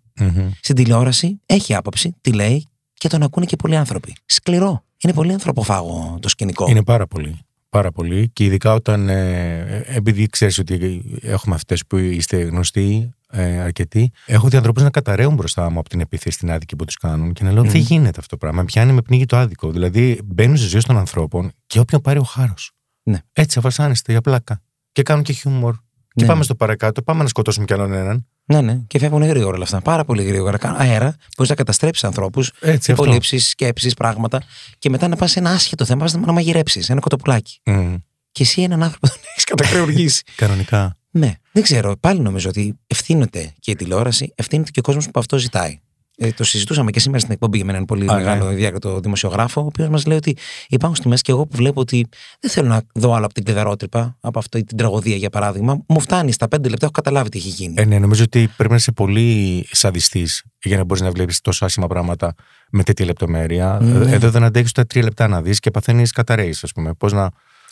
Στην 0.62 0.76
τηλεόραση 0.76 1.42
έχει 1.46 1.76
άποψη, 1.76 2.16
τη 2.22 2.32
λέει 2.32 2.68
και 2.94 3.08
τον 3.08 3.24
ακούνε 3.24 3.46
και 3.46 3.56
πολλοί 3.56 3.76
άνθρωποι. 3.76 4.16
Σκληρό. 4.26 4.84
Είναι 5.04 5.14
πολύ 5.14 5.32
ανθρωποφάγο 5.34 6.18
το 6.22 6.30
σκηνικό. 6.30 6.70
Είναι 6.70 6.84
πάρα 6.84 7.08
πολύ. 7.08 7.40
Πάρα 7.70 7.92
πολύ. 7.92 8.30
Και 8.30 8.44
ειδικά 8.44 8.74
όταν. 8.74 9.10
Ε, 9.10 9.84
επειδή 9.88 10.28
ξέρεις 10.28 10.58
ότι 10.58 11.04
έχουμε 11.22 11.56
αυτές 11.56 11.86
που 11.86 11.98
είστε 11.98 12.42
γνωστοί, 12.42 13.14
ε, 13.32 13.60
αρκετοί, 13.60 14.12
έχω 14.26 14.48
δει 14.48 14.56
ανθρώπους 14.56 14.84
να 14.84 14.90
καταραίουν 14.90 15.36
μπροστά 15.36 15.70
μου 15.70 15.80
από 15.80 15.90
την 15.90 16.00
επίθεση 16.00 16.36
στην 16.36 16.52
άδικη 16.52 16.76
που 16.76 16.86
τους 16.86 16.96
κάνουν 16.96 17.34
και 17.34 17.44
να 17.44 17.52
λέω: 17.52 17.64
Μμμ. 17.64 17.70
Δεν 17.70 17.82
γίνεται 17.82 18.20
αυτό 18.20 18.30
το 18.30 18.38
πράγμα. 18.38 18.60
Με 18.60 18.66
Πιάνει 18.66 18.92
με 18.92 19.02
πνίγει 19.02 19.26
το 19.26 19.38
άδικο. 19.38 19.72
Δηλαδή 19.72 20.22
μπαίνουν 20.26 20.58
στη 20.58 20.68
ζωή 20.68 20.82
των 20.82 20.98
ανθρώπων 20.98 21.52
και 21.68 21.80
όποιον 21.80 22.02
πάρει 22.02 22.20
ο 22.20 22.24
χάρος. 22.24 22.72
Ναι. 23.04 23.20
Έτσι, 23.34 23.60
αβασάνεστε 23.60 24.12
για 24.12 24.22
πλάκα. 24.22 24.62
Και 24.92 25.04
κάνουν 25.04 25.24
και 25.24 25.34
χιούμορ. 25.34 25.76
Και 26.20 26.26
Ναι. 26.26 26.32
πάμε 26.32 26.44
στο 26.44 26.56
παρακάτω, 26.56 27.02
πάμε 27.02 27.22
να 27.24 27.30
σκοτώσουμε 27.30 27.66
κι 27.66 27.74
άλλον 27.74 27.94
έναν. 27.94 28.26
Ναι, 28.46 28.62
ναι. 28.62 28.80
Και 28.88 29.00
φεύγουν 29.00 29.24
γρήγορα 29.24 29.56
όλα 29.56 29.64
αυτά. 29.64 29.82
Πάρα 29.82 30.06
πολύ 30.06 30.24
γρήγορα. 30.24 30.58
Κάνουν 30.58 30.80
αέρα. 30.80 31.16
Μπορείς 31.38 31.50
να 31.50 31.56
καταστρέψεις 31.56 32.04
ανθρώπους, 32.04 32.52
Έτσι, 32.60 32.92
αυτό. 32.92 33.04
υπολείψει, 33.04 33.38
σκέψεις, 33.40 33.94
πράγματα. 33.94 34.42
Και 34.80 34.90
μετά 34.90 35.08
να 35.08 35.16
πας 35.16 35.32
σε 35.32 35.40
ένα 35.40 35.50
άσχετο 35.50 35.86
θέμα, 35.86 36.00
πας 36.02 36.14
να 36.14 36.32
μαγειρέψεις 36.32 36.90
ένα 36.90 37.00
κοτοπουλάκι. 37.00 37.60
Μμ. 37.66 37.96
Και 38.32 38.44
εσύ 38.44 38.62
έναν 38.62 38.84
άνθρωπο 38.84 39.08
τον 39.08 39.18
έχεις 39.32 39.44
κατακρεουργήσει. 39.44 40.24
Κανονικά. 40.36 40.98
ναι. 41.12 41.34
Δεν 41.52 41.64
ξέρω. 41.64 41.96
Πάλι 42.00 42.20
νομίζω 42.20 42.50
ότι 42.50 42.80
ευθύνεται 42.88 43.54
και 43.60 43.72
η 43.72 43.76
τηλεόραση, 43.76 44.32
ευθύνεται 44.36 44.72
και 44.72 44.80
ο 44.80 44.84
κόσμος 44.84 45.06
που 45.06 45.20
αυτό 45.20 45.38
ζητάει. 45.38 45.80
Ε, 46.22 46.32
το 46.32 46.44
συζητούσαμε 46.44 46.92
και 46.92 47.00
σήμερα 47.00 47.20
στην 47.20 47.32
εκπομπή 47.32 47.64
με 47.64 47.72
έναν 47.72 47.86
πολύ 47.86 48.12
Α, 48.12 48.16
μεγάλο 48.16 48.50
ναι. 48.50 48.56
διάκριτο 48.56 49.00
δημοσιογράφο, 49.00 49.62
ο 49.62 49.66
οποίος 49.66 49.90
μας 49.90 50.06
λέει 50.06 50.18
ότι 50.18 50.38
υπάρχουν 50.70 50.98
στιγμές 50.98 51.22
και 51.22 51.32
εγώ 51.32 51.48
που 51.48 51.56
βλέπω 51.56 51.82
ότι 51.82 52.08
δεν 52.40 52.52
θέλω 52.52 52.68
να 52.68 52.82
δω 52.94 53.14
άλλο 53.14 53.26
από 53.26 53.34
την 53.34 53.44
κλειδαρότρυπα, 53.44 54.18
από 54.22 54.40
αυτή 54.40 54.64
την 54.64 54.78
τραγωδία 54.78 55.16
για 55.16 55.30
παράδειγμα. 55.30 55.84
Μου 55.88 56.00
φτάνει 56.00 56.32
στα 56.32 56.48
πέντε 56.48 56.70
λεπτά, 56.70 56.86
έχω 56.86 56.94
καταλάβει 56.94 57.30
τι 57.30 57.38
έχει 57.38 57.50
γίνει. 57.50 57.74
Ε, 57.78 57.86
ναι, 57.86 58.00
νομίζω 58.00 58.24
ότι 58.24 58.50
πρέπει 58.56 58.72
να 58.72 58.78
είσαι 58.78 58.92
πολύ 58.92 59.68
σαδιστής 59.72 60.44
για 60.64 60.78
να 60.78 60.84
μπορείς 60.84 61.04
να 61.04 61.12
βλέπεις 61.12 61.42
τόσο 61.42 61.66
άσχημα 61.66 61.88
πράγματα 61.88 62.34
με 62.72 62.84
τέτοια 62.84 63.06
λεπτομέρεια. 63.06 63.80
Ναι. 63.82 64.12
Ε, 64.12 64.14
Εδώ 64.14 64.30
δεν 64.30 64.44
αντέχεις 64.44 64.72
τα 64.72 64.86
τρία 64.86 65.04
λεπτά 65.04 65.28
να 65.28 65.42
δεις 65.42 65.60
και 65.60 65.72
παθαίνεις 65.72 66.12
καταραίεις, 66.12 66.64
ας 66.64 66.72
πούμε. 66.72 66.94
Πώς 66.94 67.14
να. 67.14 67.30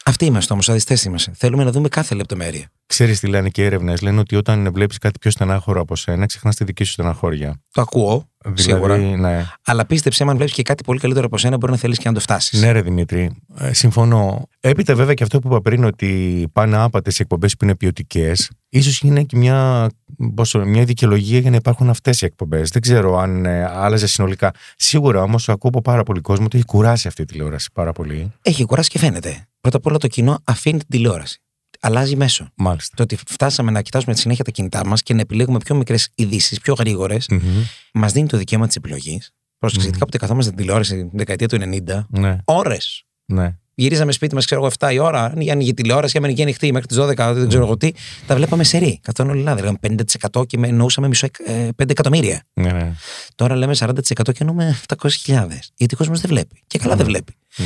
Αυτοί 0.08 0.26
είμαστε 0.26 0.54
όμως, 0.54 0.70
αδιστέ 0.70 0.98
είμαστε. 1.06 1.32
Θέλουμε 1.36 1.64
να 1.64 1.72
δούμε 1.72 1.88
κάθε 1.90 2.16
λεπτομέρεια. 2.16 2.72
Ξέρεις 2.86 3.20
τι 3.20 3.28
λένε 3.28 3.50
και 3.50 3.66
έρευνες. 3.66 4.02
Λένε 4.02 4.20
ότι 4.20 4.36
όταν 4.36 4.72
βλέπεις 4.74 4.98
κάτι 4.98 5.20
πιο 5.20 5.32
στενάχωρο 5.32 5.82
από 5.82 5.96
σένα, 5.96 6.26
ξεχνάς 6.26 6.56
τη 6.56 6.64
δική 6.64 6.84
σου 6.84 6.92
στεναχώρια. 6.92 7.62
Το 7.72 7.82
ακούω, 7.82 8.30
σίγουρα. 8.54 8.96
Δηλαδή, 8.96 9.16
ναι. 9.16 9.46
Αλλά 9.66 9.86
πίστεψε, 9.86 10.24
αν 10.24 10.36
βλέπεις 10.36 10.54
και 10.54 10.62
κάτι 10.62 10.84
πολύ 10.84 11.00
καλύτερο 11.00 11.26
από 11.26 11.38
σένα, 11.38 11.58
μπορεί 11.58 11.72
να 11.72 11.78
θέλεις 11.78 11.98
και 11.98 12.08
να 12.08 12.14
το 12.14 12.20
φτάσεις. 12.20 12.62
Ναι, 12.62 12.72
ρε 12.72 12.82
Δημήτρη, 12.82 13.36
ε, 13.58 13.74
συμφωνώ. 13.74 14.48
Έπειτα, 14.60 14.96
βέβαια, 14.96 15.14
και 15.14 15.24
αυτό 15.24 15.40
που 15.40 15.48
είπα 15.48 15.62
πριν, 15.62 15.84
ότι 15.84 16.48
πάνε 16.54 16.78
άπατες 16.78 17.16
σε 17.16 17.22
εκπομπές 17.22 17.56
που 17.58 17.66
είναι 17.66 17.76
ποιοτικές, 17.76 18.50
ίσως 18.70 19.00
είναι 19.02 19.24
και 19.24 19.38
μια, 19.38 19.90
πώς, 20.36 20.50
το- 20.52 20.66
μια 20.66 20.84
δικαιολογία 20.84 21.40
για 21.40 21.50
να 21.50 21.56
υπάρχουν 21.56 21.90
αυτές 21.90 22.22
οι 22.22 22.26
εκπομπές. 22.26 22.70
Δεν 22.70 22.82
ξέρω 22.82 23.18
αν 23.18 23.46
ε, 23.46 23.64
άλλαζες 23.64 24.12
συνολικά. 24.12 24.52
Σίγουρα 24.78 25.22
όμως 25.22 25.50
ακούω 25.50 25.70
από 25.70 25.82
πάρα 25.82 26.04
πολύ 26.04 26.22
κόσμο 26.22 26.46
ότι 26.46 26.58
έχει 26.58 26.66
κουράσει 26.66 27.08
αυτή 27.08 27.22
η 27.22 27.26
τηλεόραση 27.26 27.70
πάρα 27.74 27.92
πολύ. 27.92 28.32
Έχει 28.42 28.66
κουράσει 28.66 28.90
και 28.90 29.00
φαίνεται. 29.00 29.48
Πρώτα 29.70 29.82
απ' 29.82 29.92
όλα 29.92 29.98
το 29.98 30.08
κοινό 30.08 30.40
αφήνει 30.44 30.78
την 30.80 30.88
τηλεόραση. 30.90 31.42
Αλλάζει 31.80 32.16
μέσο. 32.16 32.50
Μάλιστα. 32.56 32.96
Το 32.96 33.04
ότι 33.04 33.18
φτάσαμε 33.28 33.72
να 33.72 33.82
κοιτάζουμε 33.82 34.14
τη 34.14 34.20
συνέχεια 34.20 34.44
τα 34.44 34.52
κινητά 34.52 34.86
μας 34.86 35.04
και 35.04 35.14
να 35.14 35.22
επιλέγουμε 35.22 35.58
πιο 35.58 35.76
μικρές 35.76 36.10
ειδήσεις, 36.16 36.60
πιο 36.60 36.74
γρήγορες, 36.74 37.28
Μμμ. 37.30 37.40
μας 37.94 38.12
δίνει 38.12 38.28
το 38.28 38.38
δικαίωμα 38.38 38.68
της 38.68 38.76
επιλογής. 38.76 39.32
Πρόσεξε, 39.58 39.86
γιατί 39.88 39.88
Μμμ. 39.88 40.00
κάποτε 40.00 40.18
καθόμαστε 40.18 40.52
στην 40.52 40.62
τηλεόραση 40.64 40.96
την 40.96 41.10
δεκαετία 41.14 41.48
του 41.48 41.56
90, 41.56 42.08
Ναι, 42.10 42.38
ώρες. 42.46 43.04
ναι. 43.26 43.58
Γυρίζαμε 43.76 44.12
σπίτι 44.12 44.36
μας, 44.36 44.46
ξέρω 44.46 44.62
εγώ, 44.62 44.70
7 44.80 44.94
η 44.94 44.98
ώρα. 45.00 45.24
Αν 45.24 45.50
ανοίγει 45.52 45.70
η 45.70 45.74
τηλεόραση, 45.74 46.14
έμενε 46.18 46.34
και 46.34 46.42
ανοιχτή 46.42 46.72
μέχρι 46.72 46.88
τις 46.88 46.98
12, 46.98 47.34
δεν 47.34 47.48
ξέρω 47.48 47.64
εγώ 47.64 47.78
τι. 47.78 47.92
Τα 48.28 48.36
βλέπαμε 48.36 48.64
σε 48.64 48.78
ρί. 48.78 49.00
Καθόλου 49.04 49.30
όλοι 49.30 49.42
λάδι. 49.42 49.60
Λέγαμε 49.62 49.78
50% 49.82 50.46
και 50.48 50.58
με 50.58 50.68
εννοούσαμε 50.68 51.08
μισό, 51.08 51.26
εκ- 51.26 51.40
ε, 51.50 51.70
5 51.76 51.90
εκατομμύρια. 51.90 52.44
ναι, 52.54 52.72
ναι. 52.72 52.94
Τώρα 53.36 53.56
λέμε 53.56 53.74
40% 53.76 54.32
και 54.32 54.38
εννοούμε 54.40 54.80
700.000. 54.88 55.48
Γιατί 55.76 55.94
ο 55.94 55.98
κόσμος 55.98 56.20
δεν 56.22 56.30
βλέπει. 56.30 56.64
Και 56.68 56.78
καλά 56.78 56.96
δεν 56.96 57.06
Μμμ. 57.06 57.12
βλέπει. 57.12 57.36
Μμ. 57.58 57.64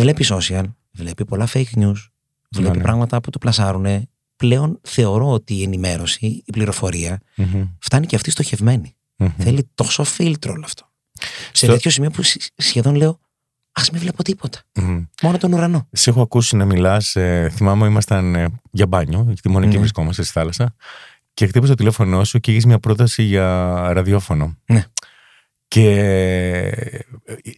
Βλέπει 0.00 0.24
social, 0.28 0.62
βλέπει 0.98 1.24
πολλά 1.24 1.48
fake 1.52 1.74
news, 1.74 1.94
βλέπει 2.50 2.76
ναι. 2.76 2.82
πράγματα 2.82 3.20
που 3.20 3.30
το 3.30 3.38
πλασάρουν. 3.38 4.08
Πλέον 4.36 4.78
θεωρώ 4.82 5.30
ότι 5.30 5.54
η 5.54 5.62
ενημέρωση, 5.62 6.26
η 6.46 6.52
πληροφορία 6.52 7.20
Μμμ. 7.36 7.64
φτάνει 7.78 8.06
και 8.06 8.16
αυτή 8.16 8.30
στοχευμένη. 8.30 8.96
Μμμ. 9.16 9.28
Θέλει 9.38 9.68
τόσο 9.74 10.04
φίλτρο 10.04 10.52
όλο 10.52 10.62
αυτό. 10.64 10.90
Σε 11.52 11.64
Στο- 11.64 11.66
τέτοιο 11.72 11.90
σημείο 11.90 12.10
που 12.10 12.22
σ- 12.22 12.46
σχεδόν 12.56 12.94
λέω, 12.94 13.20
Α 13.72 13.82
μην 13.92 14.00
βλέπω 14.00 14.22
τίποτα. 14.22 14.58
Μμμ. 14.74 15.04
Μόνο 15.22 15.38
τον 15.38 15.52
ουρανό. 15.52 15.88
Σε 15.92 16.10
έχω 16.10 16.20
ακούσει 16.20 16.56
να 16.56 16.64
μιλά. 16.64 17.02
Ε, 17.14 17.48
θυμάμαι, 17.48 17.86
ήμασταν 17.86 18.34
ε, 18.34 18.48
για 18.70 18.86
μπάνιο, 18.86 19.24
γιατί 19.26 19.48
μόνο 19.50 19.64
εκεί 19.64 19.74
Ναι. 19.74 19.80
βρισκόμαστε 19.80 20.22
στη 20.22 20.32
θάλασσα. 20.32 20.74
Και 21.34 21.46
χτύπησε 21.46 21.70
το 21.72 21.76
τηλέφωνό 21.78 22.24
σου 22.24 22.38
και 22.38 22.52
έχει 22.52 22.66
μια 22.66 22.78
πρόταση 22.78 23.22
για 23.22 23.44
ραδιόφωνο. 23.92 24.56
Ναι. 24.66 24.84
Και 25.68 25.90
ε, 25.90 27.00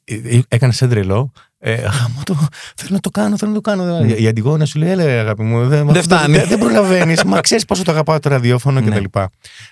ε, 0.05 0.15
ε, 0.15 0.41
έκανε 0.49 0.73
σαν 0.73 0.89
τρελό. 0.89 1.33
Ε, 1.63 1.75
γαμώ 1.75 2.21
το, 2.25 2.35
θέλω 2.77 2.89
να 2.91 3.01
το 3.01 3.11
κάνω, 3.11 3.37
θέλω 3.37 3.51
να 3.51 3.61
το 3.61 3.71
κάνω. 3.71 3.99
Ναι. 4.01 4.13
Η 4.13 4.27
Αντιγόνα 4.29 4.65
σου 4.65 4.79
λέει: 4.79 4.91
Έλε, 4.91 5.03
αγάπη 5.03 5.43
μου, 5.43 5.67
δεν, 5.69 5.93
Δεν 5.93 6.03
φτάνει. 6.03 6.37
Δεν, 6.37 6.49
δεν 6.49 6.59
προλαβαίνεις. 6.59 7.25
Μα 7.25 7.41
ξέρεις 7.41 7.65
πόσο 7.65 7.83
το 7.83 7.91
αγαπάω 7.91 8.19
το 8.19 8.29
ραδιόφωνο 8.29 8.81
Ναι. 8.81 9.01
κτλ. 9.01 9.19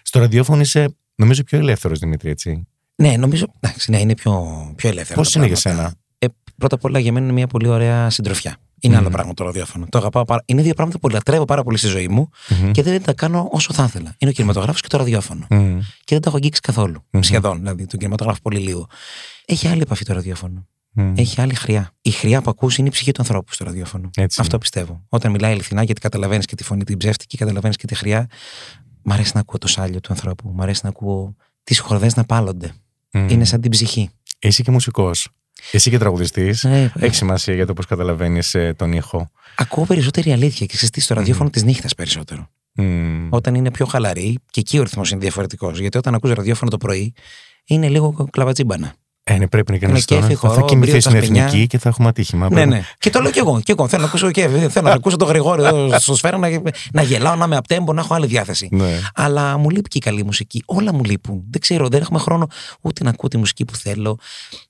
Στο 0.02 0.18
ραδιόφωνο 0.18 0.60
είσαι, 0.60 0.96
νομίζω, 1.14 1.42
πιο 1.42 1.58
ελεύθερος 1.58 1.98
Δημήτρη, 1.98 2.30
έτσι. 2.30 2.66
Ναι, 2.94 3.16
νομίζω. 3.16 3.46
Εντάξει, 3.60 3.90
ναι, 3.90 3.98
είναι 4.00 4.14
πιο, 4.14 4.46
πιο 4.76 4.88
ελεύθερο. 4.88 5.20
Πώς 5.20 5.30
τα 5.30 5.38
είναι 5.40 5.48
για 5.48 5.58
πράγματα. 5.62 5.88
σένα; 5.88 5.94
Ε, 6.18 6.26
πρώτα 6.56 6.74
απ' 6.74 6.84
όλα 6.84 6.98
για 6.98 7.12
μένα 7.12 7.24
είναι 7.24 7.34
μια 7.34 7.46
πολύ 7.46 7.68
ωραία 7.68 8.10
συντροφιά. 8.10 8.56
Είναι 8.80 8.94
Μμμ. 8.94 9.00
άλλο 9.00 9.10
πράγμα 9.10 9.34
το 9.34 9.44
ραδιόφωνο. 9.44 9.86
Το 9.88 9.98
αγαπάω 9.98 10.24
πάρα... 10.24 10.42
Είναι 10.46 10.62
δύο 10.62 10.74
πράγματα 10.74 10.98
που 10.98 11.08
λατρεύω 11.08 11.44
πάρα 11.44 11.62
πολύ 11.62 11.76
στη 11.78 11.86
ζωή 11.86 12.08
μου 12.08 12.28
Μμμ. 12.48 12.70
και 12.70 12.82
δεν 12.82 13.02
τα 13.02 13.12
κάνω 13.12 13.48
όσο 13.52 13.72
θα 13.72 13.84
ήθελα. 13.84 14.14
Είναι 14.18 14.30
ο 14.30 14.34
κινηματογράφος 14.34 14.80
και 14.80 14.88
το 14.88 14.96
ραδιόφωνο. 14.96 15.46
Μμμ. 15.50 15.78
Και 16.04 16.14
δεν 16.14 16.20
τα 16.20 16.28
έχω 16.28 16.36
αγγίξει 16.36 16.60
καθόλου. 16.60 17.04
Μμμ. 17.10 17.20
Σχεδόν. 17.22 17.58
Δηλαδή, 17.58 17.86
τον 17.86 17.98
κινηματογράφο 17.98 18.38
πολύ 18.42 18.58
λίγο. 18.58 18.86
Έχει 19.46 19.68
άλλη 19.68 19.80
επαφή 19.80 20.04
το 20.04 20.12
ραδιόφωνο. 20.14 20.66
Μμμ. 20.98 21.12
Έχει 21.16 21.40
άλλη 21.40 21.54
χρειά. 21.54 21.90
Η 22.02 22.10
χρειά 22.10 22.42
που 22.42 22.50
ακούς 22.50 22.78
είναι 22.78 22.88
η 22.88 22.90
ψυχή 22.90 23.12
του 23.12 23.20
ανθρώπου 23.20 23.52
στο 23.52 23.64
ραδιόφωνο. 23.64 24.10
Έτσι. 24.16 24.40
Αυτό 24.40 24.58
πιστεύω. 24.58 25.04
Όταν 25.08 25.30
μιλάει 25.30 25.52
ειλικρινά, 25.52 25.82
γιατί 25.82 26.00
καταλαβαίνεις 26.00 26.46
και 26.46 26.54
τη 26.54 26.64
φωνή 26.64 26.84
την 26.84 26.96
ψεύτικη, 26.96 27.36
καταλαβαίνεις 27.36 27.76
και 27.76 27.86
τη 27.86 27.94
χρειά. 27.94 28.26
Μ' 29.02 29.12
αρέσει 29.12 29.30
να 29.34 29.40
ακούω 29.40 29.58
το 29.58 29.68
σάλιο 29.68 30.00
του 30.00 30.12
ανθρώπου. 30.12 30.48
Μ' 30.54 30.62
αρέσει 30.62 30.80
να 30.82 30.88
ακούω 30.88 31.34
τις 31.64 31.78
χορδές 31.78 32.16
να 32.16 32.24
πάλλονται. 32.24 32.72
Μμμ. 33.12 33.28
Είναι 33.28 33.44
σαν 33.44 33.60
την 33.60 33.70
ψυχή. 33.70 34.10
Είσαι 34.38 34.62
και 34.62 34.70
μουσικός. 34.70 35.28
Εσύ 35.72 35.90
και 35.90 35.98
τραγουδιστής. 35.98 36.64
Ε, 36.64 36.92
Έχει 36.96 37.14
σημασία 37.14 37.54
για 37.54 37.66
το 37.66 37.72
πώς 37.72 37.86
καταλαβαίνεις 37.86 38.56
τον 38.76 38.92
ήχο. 38.92 39.30
Ακούω 39.56 39.84
περισσότερη 39.84 40.32
αλήθεια 40.32 40.66
και 40.66 40.72
ξέρεις 40.72 40.90
τι, 40.90 41.00
στο 41.00 41.14
ραδιόφωνο 41.14 41.50
της 41.50 41.62
νύχτας 41.62 41.94
περισσότερο. 41.94 42.50
Μμμ. 42.72 43.28
Όταν 43.30 43.54
είναι 43.54 43.70
πιο 43.70 43.86
χαλαρή 43.86 44.38
και 44.50 44.60
εκεί 44.60 44.78
ο 44.78 44.82
ρυθμός 44.82 45.10
είναι 45.10 45.20
διαφορετικός. 45.20 45.78
Γιατί 45.78 45.98
όταν 45.98 46.14
ακούς 46.14 46.32
ραδιόφωνο 46.32 46.70
το 46.70 46.76
πρωί 46.76 47.12
είναι 47.64 47.88
λίγο 47.88 48.28
κλαβατζίμπανα. 48.30 48.94
Ε, 49.30 49.36
ναι, 49.38 49.46
πρέπει 49.48 49.72
να 49.72 49.78
Με 49.80 49.86
κάνει 49.86 50.00
κέφι, 50.02 50.20
τώρα. 50.20 50.26
Θα, 50.26 50.34
χορό, 50.36 50.52
θα 50.54 50.60
κοιμηθεί 50.62 50.90
μπρίο, 50.90 51.00
στην 51.00 51.12
τα 51.12 51.20
σπενιά. 51.24 51.44
εθνική 51.44 51.66
και 51.66 51.78
θα 51.78 51.88
έχουμε 51.88 52.08
ατύχημα. 52.08 52.48
Ναι, 52.48 52.54
Πρέπει- 52.54 52.68
ναι. 52.70 52.82
Και 52.98 53.10
το 53.10 53.20
λέω 53.20 53.30
κι 53.30 53.38
εγώ. 53.38 53.60
Κι 53.60 53.70
εγώ. 53.70 53.88
Θέλω 53.88 54.02
να 54.02 54.08
ακούσω 54.08 54.30
και 54.30 54.48
θέλω 54.48 54.88
να 54.88 54.94
ακούσω 54.94 55.16
τον 55.16 55.28
Γρηγόρη 55.28 55.62
εδώ 55.64 55.98
στο 55.98 56.14
σφαίρα 56.16 56.38
να, 56.38 56.48
να 56.92 57.02
γελάω, 57.02 57.34
να 57.34 57.44
είμαι 57.44 57.56
απτέμπο, 57.56 57.92
να 57.92 58.00
έχω 58.00 58.14
άλλη 58.14 58.26
διάθεση. 58.26 58.68
Ναι. 58.72 58.98
Αλλά 59.14 59.58
μου 59.58 59.70
λείπει 59.70 59.88
και 59.88 59.98
η 59.98 60.00
καλή 60.00 60.24
μουσική. 60.24 60.62
Όλα 60.66 60.94
μου 60.94 61.04
λείπουν. 61.04 61.42
Δεν 61.50 61.60
ξέρω, 61.60 61.88
δεν 61.88 62.00
έχουμε 62.00 62.18
χρόνο 62.18 62.46
ούτε 62.80 63.04
να 63.04 63.10
ακούω 63.10 63.28
τη 63.28 63.36
μουσική 63.36 63.64
που 63.64 63.76
θέλω. 63.76 64.18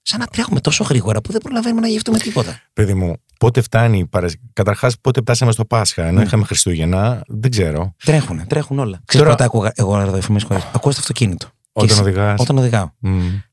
Σαν 0.03 0.21
να 0.21 0.27
τρέχουμε 0.27 0.61
τόσο 0.61 0.85
γρήγορα 0.85 1.21
που 1.21 1.33
δεν 1.33 1.41
προλαβαίνουμε 1.41 1.81
να 1.81 1.87
γευτούμε 1.89 2.19
τίποτα. 2.19 2.61
Παιδί 2.73 2.95
μου, 2.95 3.15
πότε 3.39 3.61
φτάνει. 3.61 4.07
Παρασ... 4.07 4.35
Καταρχάς, 4.53 4.95
πότε 5.01 5.21
φτάσαμε 5.21 5.53
στο 5.53 5.65
Πάσχα, 5.65 6.03
ενώ 6.07 6.19
Ναι. 6.19 6.23
είχαμε 6.25 6.45
Χριστούγεννα, 6.45 7.23
δεν 7.27 7.51
ξέρω. 7.51 7.95
Τρέχουν, 8.05 8.47
τρέχουν 8.47 8.79
όλα. 8.79 9.01
Ξέρεις 9.05 9.27
Τώρα- 9.27 9.31
πότε 9.31 9.45
άκουγα 9.45 9.73
εγώ 9.75 9.97
ραδιοφημίσει 9.97 10.47
χωρί. 10.47 10.61
Ακούω 10.75 10.93
στο 10.93 11.01
αυτοκίνητο. 11.01 11.49
Και 11.79 11.85
Όταν 11.85 11.97
εσύ- 11.97 12.01
οδηγάς. 12.01 12.41
Όταν 12.41 12.59
οδηγάω. 12.59 12.91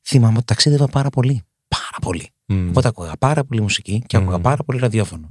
Θυμάμαι 0.02 0.36
ότι 0.36 0.44
ταξίδευα 0.46 0.86
πάρα 0.86 1.10
πολύ. 1.10 1.42
Πάρα 1.68 1.98
πολύ. 2.00 2.30
Οπότε 2.68 2.88
άκουγα 2.88 3.12
πάρα 3.18 3.44
πολύ 3.44 3.60
μουσική 3.60 4.02
και 4.06 4.16
άκουγα 4.16 4.36
Μμμ. 4.36 4.42
πάρα 4.42 4.64
πολύ 4.64 4.78
ραδιόφωνο. 4.78 5.26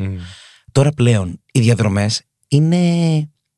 Τώρα 0.72 0.92
πλέον 0.92 1.42
οι 1.52 1.60
διαδρομές 1.60 2.22
είναι 2.48 2.80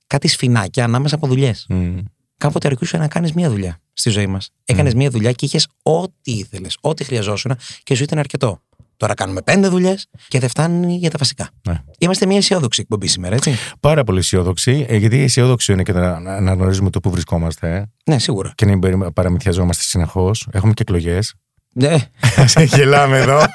κάτι 0.08 0.28
σφινάκια 0.28 0.84
ανάμεσα 0.84 1.15
από 1.15 1.28
δουλειές. 1.28 1.65
Μμ. 1.69 1.97
Κάποτε 2.38 2.67
αρκούσε 2.67 2.97
να 2.97 3.08
κάνεις 3.08 3.34
μία 3.34 3.50
δουλειά 3.50 3.80
στη 3.93 4.10
ζωή 4.10 4.28
μας. 4.28 4.50
Έκανες 4.65 4.93
μία 4.93 5.10
δουλειά 5.10 5.32
και 5.32 5.45
είχες 5.45 5.67
ό,τι 5.84 6.32
ήθελες, 6.32 6.78
ό,τι 6.82 7.04
χρειαζόσουν 7.04 7.56
και 7.84 7.95
σου 7.95 8.04
ήταν 8.04 8.19
αρκετό. 8.19 8.62
Τώρα 8.98 9.14
κάνουμε 9.14 9.42
πέντε 9.42 9.68
δουλειές 9.68 10.08
και 10.28 10.40
δεν 10.40 10.50
φτάνει 10.50 10.96
για 10.96 11.10
τα 11.10 11.16
βασικά. 11.20 11.50
Ναι. 11.68 11.76
Είμαστε 11.98 12.26
μια 12.26 12.38
αισιόδοξη 12.38 12.82
εκπομπή 12.82 13.08
σήμερα, 13.08 13.36
έτσι. 13.36 13.56
Πάρα 13.80 14.04
πολύ 14.04 14.20
αισιόδοξη, 14.20 14.86
ε, 14.90 14.96
γιατί 14.98 15.20
αισιόδοξο 15.22 15.74
είναι 15.74 15.84
και 15.84 15.92
να, 15.94 16.20
να, 16.20 16.40
να 16.42 16.54
γνωρίζουμε 16.54 16.90
το 16.90 17.00
που 17.00 17.10
βρισκόμαστε 17.12 17.76
ε, 17.76 17.84
Ναι, 18.12 18.20
σίγουρα. 18.20 18.52
και 18.56 18.66
να 18.66 18.72
μην 18.72 18.80
περι- 18.80 19.12
παραμυθιαζόμαστε 19.14 19.84
συνεχώς. 19.84 20.48
Έχουμε 20.52 20.74
και 20.74 20.82
εκλογές. 20.82 21.34
Ναι, 21.74 21.96
Γελάμε 22.76 23.18
εδώ. 23.18 23.40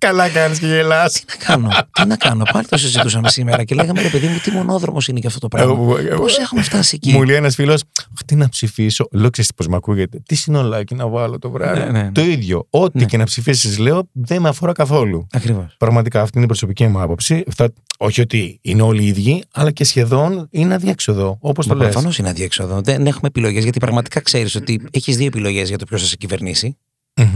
Καλά 0.00 0.28
κάνεις 0.28 0.58
και 0.58 0.66
γελάς. 0.66 1.12
τι 1.12 1.24
να 1.28 1.44
κάνω, 1.44 1.68
τι 1.92 2.06
να 2.06 2.16
κάνω. 2.16 2.44
Πάλι 2.52 2.66
το 2.66 2.76
συζητούσαμε 2.76 3.28
σήμερα 3.28 3.64
και 3.64 3.74
λέγαμε, 3.74 4.02
ρε 4.02 4.08
παιδί 4.08 4.26
μου, 4.26 4.38
τι 4.38 4.50
μονόδρομος 4.50 5.08
είναι 5.08 5.20
και 5.20 5.26
αυτό 5.26 5.38
το 5.38 5.48
πράγμα. 5.48 5.96
Πώς 6.16 6.38
έχουμε 6.38 6.62
φτάσει 6.62 6.94
εκεί; 6.94 7.12
Μου 7.12 7.22
λέει 7.22 7.36
ένας 7.36 7.54
φίλος, 7.54 7.82
τι 8.26 8.34
να 8.34 8.48
ψηφίσω. 8.48 9.08
Λέω, 9.12 9.30
ξέρεις 9.30 9.54
πώς 9.54 9.66
με 9.66 9.76
ακούγεται. 9.76 10.22
Τι 10.26 10.34
συνολάκι 10.34 10.94
να 10.94 11.08
βάλω 11.08 11.38
το 11.38 11.50
βράδυ. 11.50 11.78
Ναι, 11.80 11.84
ναι, 11.84 12.02
ναι. 12.02 12.12
Το 12.12 12.20
ίδιο. 12.20 12.66
Ό,τι 12.70 12.98
Ναι. 12.98 13.04
και 13.04 13.16
να 13.16 13.24
ψηφίσεις, 13.24 13.78
λέω, 13.78 14.08
δεν 14.12 14.40
με 14.40 14.48
αφορά 14.48 14.72
καθόλου. 14.72 15.26
Ακριβώς. 15.32 15.74
Πραγματικά 15.78 16.20
αυτή 16.20 16.32
είναι 16.34 16.44
η 16.44 16.48
προσωπική 16.48 16.86
μου 16.86 17.00
άποψη. 17.00 17.44
Αυτά, 17.48 17.72
όχι 17.98 18.20
ότι 18.20 18.58
είναι 18.62 18.82
όλοι 18.82 19.02
οι 19.02 19.06
ίδιοι, 19.06 19.42
αλλά 19.52 19.70
και 19.70 19.84
σχεδόν 19.84 20.48
είναι 20.50 20.74
αδιέξοδο. 20.74 21.36
Όπως 21.40 21.66
το 21.66 21.74
λες. 21.74 21.88
Προφανώς 21.88 22.18
είναι 22.18 22.28
αδιέξοδο. 22.28 22.80
Δεν 22.80 23.06
έχουμε 23.06 23.28
επιλογές 23.28 23.62
γιατί 23.62 23.78
πραγματικά 23.78 24.20
ξέρεις 24.20 24.54
ότι 24.54 24.80
έχεις 24.90 25.16
δύο 25.16 25.26
επιλογές 25.26 25.68
για 25.68 25.78
το 25.78 25.84
ποιος 25.84 26.00
θα 26.02 26.06
σε 26.06 26.16
κυβερνήσει. 26.16 26.76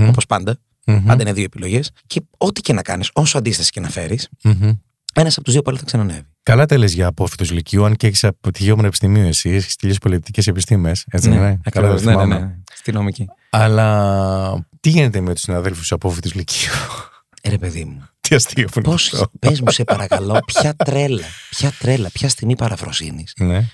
Όπως 0.09 0.27
πάντα. 0.27 0.59
Πάντα 0.85 1.23
είναι 1.23 1.33
δύο 1.33 1.45
επιλογές. 1.45 1.91
Και 2.07 2.21
ό,τι 2.39 2.61
και 2.61 2.73
να 2.73 2.83
κάνεις, 2.83 3.11
όσο 3.13 3.39
αντίσταση 3.39 3.71
και 3.71 3.81
να 3.81 3.89
φέρεις, 3.89 4.29
ένας 5.15 5.35
από 5.37 5.45
τους 5.45 5.53
δύο 5.53 5.63
πάλι 5.63 5.79
θα 5.79 5.85
ξανανεύει. 5.85 6.27
Καλά 6.43 6.67
τα 6.67 6.79
λες 6.79 6.93
για 6.93 7.07
απόφυτου 7.07 7.55
λυκείου, 7.55 7.85
αν 7.85 7.97
και 7.97 8.07
έχεις 8.07 8.25
αποτυχίο 8.25 8.77
πανεπιστημίου 8.77 9.27
εσύ, 9.27 9.51
έχεις 9.51 9.77
τελειώσει 9.77 10.01
πολιτικές 10.01 10.47
επιστήμες. 10.47 11.05
Έτσι 11.11 11.29
δεν 11.29 11.39
είναι; 11.39 11.61
Καλά 11.71 11.89
ακριβώς. 11.89 12.03
το 12.03 12.09
ναι, 12.11 12.17
ναι, 12.17 12.23
θυμάμαι. 12.23 12.45
ναι. 12.47 12.55
Στη 12.75 12.93
νομική. 12.93 13.27
Αλλά 13.51 14.67
τι 14.81 14.89
γίνεται 14.91 15.21
με 15.21 15.33
τους 15.35 15.43
συναδέλφους 15.43 15.93
απόφυτους 15.93 16.35
λυκείου; 16.35 16.71
Ε, 17.41 17.49
ρε 17.49 17.59
παιδί 17.59 17.85
μου. 17.85 18.09
τι 18.21 18.35
αστείο 18.35 18.67
που 18.73 18.79
είναι 18.79 18.89
Πώς, 18.89 19.13
αυτό. 19.13 19.31
πες 19.39 19.61
μου, 19.61 19.71
σε 19.71 19.85
παρακαλώ, 19.85 20.39
ποια 20.47 20.75
τρέλα, 20.75 21.25
ποια 21.51 21.73
τρέλα, 21.79 22.11
ποια 22.11 22.29
στιγμή 22.29 22.57
παραφροσύνης. 22.57 23.33
Ναι. 23.39 23.65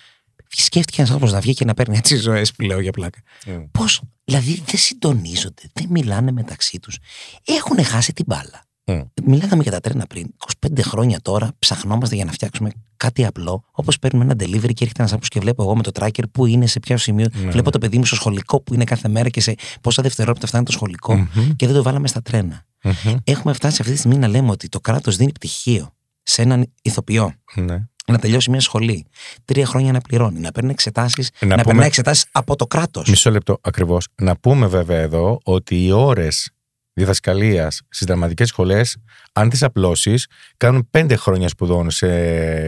Σκέφτηκε 0.53 1.01
ένας 1.01 1.11
άνθρωπος 1.13 1.35
να 1.35 1.41
βγει 1.41 1.55
και 1.55 1.65
να 1.65 1.75
παίρνει 1.75 1.97
έτσι 1.97 2.17
ζωές 2.17 2.53
που 2.53 2.63
λέω 2.63 2.81
για 2.81 2.93
πλάκα. 2.93 3.19
Mm. 3.47 3.67
Πώς, 3.71 4.01
δηλαδή 4.25 4.63
δεν 4.67 4.77
συντονίζονται, 4.79 5.63
δεν 5.73 5.87
μιλάνε 5.91 6.33
μεταξύ 6.33 6.79
τους. 6.79 6.99
Έχουν 7.45 7.85
χάσει 7.85 8.13
την 8.13 8.25
μπάλα. 8.29 8.65
Mm. 8.85 9.03
Μιλάγαμε 9.25 9.63
για 9.63 9.73
τα 9.73 9.81
τρένα 9.81 10.07
πριν. 10.07 10.27
25 10.67 10.81
χρόνια 10.83 11.21
τώρα 11.23 11.53
ψαχνόμαστε 11.59 12.15
για 12.15 12.25
να 12.25 12.33
φτιάξουμε 12.33 12.71
κάτι 12.97 13.25
απλό. 13.25 13.65
Όπως 13.73 13.99
παίρνουμε 13.99 14.25
ένα 14.25 14.35
delivery 14.35 14.49
και 14.49 14.85
έρχεται 14.85 14.93
ένας 15.03 15.13
άνθρωπος 15.13 15.29
και 15.29 15.41
βλέπω 15.41 15.63
εγώ 15.63 15.77
με 15.77 15.83
το 15.83 15.91
tracker 15.95 16.23
που 16.33 16.47
είναι 16.47 16.67
σε 16.67 16.81
ποιο 16.81 16.97
σημείο. 16.97 17.27
Ναι, 17.33 17.41
Βλέπω 17.41 17.65
ναι. 17.65 17.71
το 17.71 17.79
παιδί 17.79 17.99
μου 17.99 18.05
στο 18.05 18.15
σχολικό 18.15 18.61
που 18.61 18.75
είναι 18.75 18.85
κάθε 18.85 19.09
μέρα 19.09 19.29
και 19.29 19.41
σε 19.41 19.55
πόσα 19.81 20.03
δευτερόλεπτα 20.03 20.47
φτάνει 20.47 20.65
το 20.65 20.73
σχολικό 20.73 21.15
Μμμ. 21.15 21.51
και 21.57 21.67
δεν 21.67 21.75
το 21.75 21.83
βάλαμε 21.83 22.09
στα 22.09 22.23
τρένα. 22.23 22.67
Μμμ. 22.83 23.17
Έχουμε 23.25 23.53
φτάσει 23.53 23.77
αυτή 23.81 23.93
τη 23.93 23.99
στιγμή 23.99 24.17
να 24.17 24.29
λέμε 24.29 24.51
ότι 24.51 24.69
το 24.69 24.81
κράτος 24.81 25.17
δίνει 25.17 25.33
πτυχίο 25.33 25.95
σε 26.23 26.43
έναν 26.43 26.73
ηθοποιό 26.83 27.35
Ναι. 27.55 27.89
Να 28.11 28.18
τελειώσει 28.18 28.51
μια 28.51 28.61
σχολή. 28.61 29.07
Τρία 29.44 29.66
χρόνια 29.66 29.92
να 29.92 30.01
πληρώνει, 30.01 30.40
να 30.40 30.53
παίρνει 30.53 30.70
εξετάσεις, 30.70 31.31
Να 31.40 31.46
να, 31.46 31.53
πούμε- 31.55 31.64
περνάει 31.66 31.87
εξετάσεις 31.87 32.25
από 32.33 32.57
το 32.57 32.66
κράτος. 32.66 33.09
Μισό 33.09 33.31
λεπτό 33.31 33.59
ακριβώς. 33.61 34.09
Να 34.23 34.37
πούμε 34.37 34.66
βέβαια 34.66 34.99
εδώ 34.99 35.38
ότι 35.44 35.85
οι 35.87 35.92
ώρες 35.92 36.51
διδασκαλίας 36.92 37.81
στις 37.88 38.07
δραματικές 38.07 38.49
σχολές, 38.49 38.96
αν 39.33 39.49
τις 39.49 39.62
απλώσεις, 39.62 40.27
κάνουν 40.57 40.88
πέντε 40.90 41.16
χρόνια 41.16 41.49
σπουδών 41.49 41.90
σε 41.90 42.07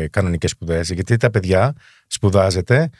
κανονικές 0.08 0.50
σπουδές. 0.50 0.90
Γιατί 0.90 1.16
τα 1.16 1.30
παιδιά 1.30 1.74
σπουδάζετε 2.06 2.90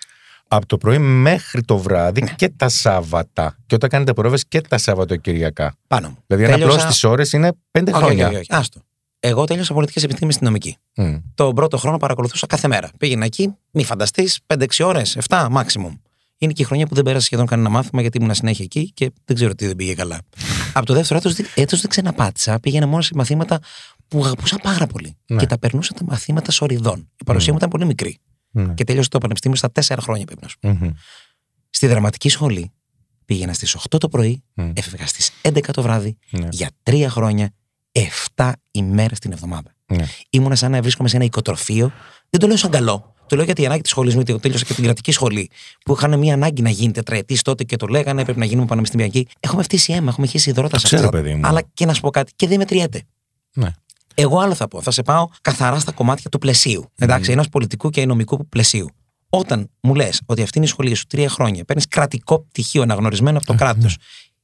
από 0.48 0.66
το 0.66 0.76
πρωί 0.78 0.98
μέχρι 0.98 1.62
το 1.62 1.78
βράδυ 1.78 2.22
Ναι. 2.22 2.35
και 2.37 2.48
τα 2.48 2.68
Σάββατα. 2.68 3.57
Και 3.66 3.74
όταν 3.74 3.90
κάνετε 3.90 4.12
πρόβε 4.12 4.38
και 4.48 4.61
τα 4.61 4.78
Σαββατοκυριακά. 4.78 5.74
Πάνω 5.87 6.09
μου. 6.09 6.16
Δηλαδή, 6.26 6.44
αν 6.46 6.50
Τέλειωσα- 6.52 6.74
απλώσει 6.76 6.92
τις 7.00 7.05
ώρες 7.05 7.33
είναι 7.33 7.52
πέντε 7.70 7.90
Όχι, 7.90 7.98
όχι, 8.05 8.07
χρόνια. 8.07 8.26
όχι, 8.28 8.37
όχι. 8.37 8.46
Άστο. 8.50 8.81
Εγώ 9.24 9.44
τέλειωσα 9.44 9.74
πολιτικές 9.74 10.02
επιστήμες 10.02 10.35
στην 10.35 10.46
νομική. 10.46 10.76
Μμ. 10.96 11.16
Τον 11.35 11.54
πρώτο 11.54 11.76
χρόνο 11.76 11.96
παρακολουθούσα 11.96 12.46
κάθε 12.46 12.68
μέρα. 12.68 12.90
Πήγαινα 12.98 13.24
εκεί, 13.24 13.54
μη 13.70 13.85
φανταστείς, 13.85 14.38
5-6 14.46 14.85
ώρες, 14.85 15.16
7 15.28 15.48
maximum. 15.52 15.92
Είναι 16.38 16.52
και 16.52 16.62
η 16.62 16.64
χρονιά 16.64 16.87
που 16.87 16.94
δεν 16.94 17.04
πέρασα 17.04 17.24
σχεδόν 17.24 17.46
κανένα 17.46 17.68
μάθημα 17.68 18.00
γιατί 18.00 18.18
ήμουν 18.18 18.35
συνέχεια 18.35 18.64
εκεί 18.64 18.90
και 18.92 19.12
δεν 19.24 19.37
ξέρω 19.37 19.54
τι 19.54 19.66
δεν 19.66 19.76
πήγε 19.76 19.94
καλά. 19.94 20.18
Από 20.72 20.87
το 20.87 20.94
δεύτερο 20.94 21.18
έτος, 21.18 21.38
έτος 21.54 21.80
δεν 21.80 21.90
ξαναπάτησα. 21.90 22.61
Πήγαινα 22.61 22.87
μόνο 22.87 23.02
σε 23.02 23.11
μαθήματα 23.14 23.58
που 24.08 24.24
αγαπούσα 24.24 24.56
πάρα 24.62 24.87
πολύ. 24.87 25.16
Ναι. 25.26 25.38
Και 25.38 25.46
τα 25.46 25.58
περνούσα 25.58 25.94
τα 25.94 26.04
μαθήματα 26.04 26.50
σοριδών. 26.50 27.11
Η 27.20 27.24
παρουσία 27.24 27.52
μου 27.52 27.58
ήταν 27.58 27.70
πολύ 27.70 27.85
μικρή. 27.85 28.18
Ναι. 28.50 28.74
Και 28.74 28.85
τέλειωσα 28.85 29.08
το 29.08 29.18
πανεπιστήμιο 29.18 29.56
στα 29.56 29.72
4 29.72 29.96
χρόνια 30.00 30.24
πρέπει 30.24 30.40
να 30.42 30.48
σου 30.48 30.58
πω. 30.58 30.68
Μμμ. 30.68 30.90
Στη 31.70 31.87
δραματική 31.87 32.28
σχολή 32.28 32.72
πήγαινα 33.24 33.52
στις 33.52 33.74
8 33.76 33.98
το 33.98 34.08
πρωί, 34.08 34.42
Μμ. 34.54 34.70
έφευγα 34.74 35.06
στις 35.06 35.30
11 35.42 35.61
το 35.72 35.82
βράδυ 35.82 36.18
Ναι. 36.30 36.48
για 36.50 36.70
τρία 36.82 37.11
χρόνια, 37.11 37.50
7 38.37 38.52
ημέρες 38.70 39.18
την 39.18 39.33
εβδομάδα. 39.33 39.74
Ναι. 39.87 40.05
Ήμουνα 40.31 40.55
σαν 40.55 40.70
να 40.70 40.81
βρίσκομαι 40.81 41.09
σε 41.09 41.16
ένα 41.16 41.24
οικοτροφείο. 41.24 41.92
Δεν 42.31 42.40
το 42.40 42.46
λέω 42.46 42.57
σαν 42.57 42.70
καλό. 42.70 43.14
Το 43.26 43.37
λέω 43.37 43.44
γιατί 43.44 43.62
η 43.62 43.66
ανάγκη 43.66 43.83
τη 43.83 43.88
σχολή 43.88 44.14
μου, 44.14 44.22
τέλειωσα 44.22 44.64
και 44.64 44.74
την 44.74 44.85
κρατική 44.85 45.12
σχολή, 45.12 45.50
που 45.85 45.92
είχαν 45.92 46.18
μια 46.18 46.35
ανάγκη 46.35 46.62
να 46.62 46.70
γίνει 46.70 46.92
τετραετής 46.92 47.42
τότε 47.42 47.64
και 47.64 47.76
το 47.76 47.87
λέγανε, 47.87 48.24
πρέπει 48.24 48.38
να 48.38 48.44
γίνουμε 48.44 48.66
πανεπιστημιακοί. 48.66 49.26
Έχουμε 49.40 49.62
φτύσει 49.62 49.92
αίμα, 49.92 50.09
έχουμε 50.09 50.26
χύσει 50.26 50.50
υδρότα 50.50 50.68
Το 50.68 50.78
σε 50.78 50.87
ξέρω, 50.87 51.02
αυτό. 51.02 51.16
παιδί 51.16 51.35
μου. 51.35 51.46
Αλλά 51.46 51.62
και 51.74 51.87
να 51.87 51.92
σου 51.94 52.00
πω 52.00 52.11
κάτι, 52.11 52.33
και 52.37 52.48
δεν 52.48 52.59
μετριέται. 52.59 53.02
Ναι. 53.55 53.70
Εγώ 54.14 54.38
άλλο 54.38 54.55
θα 54.55 54.68
πω. 54.68 54.83
Θα 54.83 54.90
σε 54.90 55.02
πάω 55.02 55.28
καθαρά 55.40 55.78
στα 55.78 55.92
κομμάτια 55.92 56.31
του 56.31 56.38
πλαισίου. 56.38 56.90
Εντάξει, 56.98 57.33
ενό 57.33 57.44
πολιτικού 57.50 57.90
και 57.90 58.07
νομικού 58.07 58.48
πλαισίου. 58.48 58.88
Όταν 59.28 59.70
μου 59.81 59.94
λες 59.94 60.20
ότι 60.26 60.42
αυτή 60.42 60.59
είναι 60.59 60.66
η 60.66 60.70
σχολή 60.70 60.94
σου 60.94 61.07
τρία 61.07 61.28
χρόνια, 61.28 61.64
παίρνεις 61.64 61.88
κρατικό 61.88 62.40
πτυχίο 62.40 62.83
αναγνωρισμένο 62.83 63.38
από 63.38 63.46
το 63.46 63.55
κράτος 63.55 63.96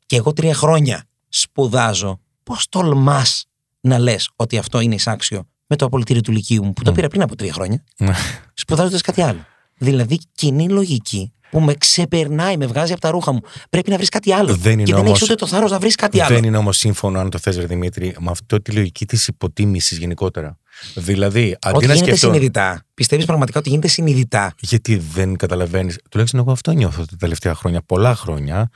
και 0.06 0.16
εγώ 0.16 0.32
τρία 0.32 0.54
χρόνια 0.54 1.04
σπουδάζω, 1.28 2.20
πώς 2.48 2.66
τολμάς 2.68 3.44
να 3.80 3.98
λες 3.98 4.30
ότι 4.37 4.58
αυτό 4.58 4.80
είναι 4.80 4.94
εισάξιο 4.94 5.46
με 5.66 5.76
το 5.76 5.84
απολυτήριο 5.84 6.22
του 6.22 6.32
Λυκείου 6.32 6.64
μου 6.64 6.72
που 6.72 6.82
το 6.82 6.92
πήρα 6.92 7.08
πριν 7.08 7.22
από 7.22 7.37
τρία 7.37 7.52
χρόνια, 7.52 7.84
Ναι. 7.98 8.12
σπουδάζοντας 8.54 9.00
κάτι 9.00 9.22
άλλο. 9.22 9.38
Δηλαδή, 9.78 10.18
κοινή 10.34 10.68
λογική 10.68 11.32
που 11.50 11.61
με 11.61 11.74
ξεπερνάει, 11.74 12.56
με 12.56 12.66
βγάζει 12.66 12.92
από 12.92 13.00
τα 13.00 13.11
ρούχα 13.11 13.32
μου. 13.32 13.40
Πρέπει 13.70 13.90
να 13.90 13.96
βρεις 13.96 14.08
κάτι 14.08 14.32
άλλο. 14.32 14.54
Δεν 14.56 14.72
είναι 14.72 14.82
και 14.82 14.92
δεν 14.92 15.00
όμως- 15.00 15.11
έχεις 15.11 15.22
ούτε 15.22 15.34
το 15.34 15.46
θάρρος 15.46 15.70
να 15.70 15.78
βρεις 15.78 15.94
κάτι 15.94 16.20
άλλο. 16.20 16.34
Δεν 16.34 16.44
είναι 16.44 16.56
όμως 16.56 16.76
σύμφωνο, 16.78 17.18
αν 17.18 17.30
το 17.30 17.38
θες, 17.38 17.56
Δημήτρη, 17.56 18.16
με 18.20 18.30
αυτό 18.30 18.62
τη 18.62 18.72
λογική 18.72 19.06
της 19.06 19.26
υποτίμησης 19.28 19.98
γενικότερα. 19.98 20.58
Δηλαδή, 20.94 21.56
αντί 21.61 21.76
Ότι 21.76 21.87
να 21.87 21.94
γίνεται 21.94 22.11
σκεφτώ. 22.16 22.26
συνειδητά. 22.34 22.82
Πιστεύεις 22.94 23.24
πραγματικά 23.24 23.58
ότι 23.58 23.68
γίνεται 23.68 23.88
συνειδητά; 23.88 24.54
Γιατί 24.61 24.96
δεν 24.96 25.37
καταλαβαίνεις, 25.37 25.98
τουλάχιστον 26.11 26.40
εγώ 26.40 26.52
αυτό 26.52 26.72
νιώθω 26.72 27.04
τα 27.04 27.16
τελευταία 27.18 27.54
χρόνια, 27.54 27.82
πολλά 27.82 28.14
χρόνια, 28.14 28.68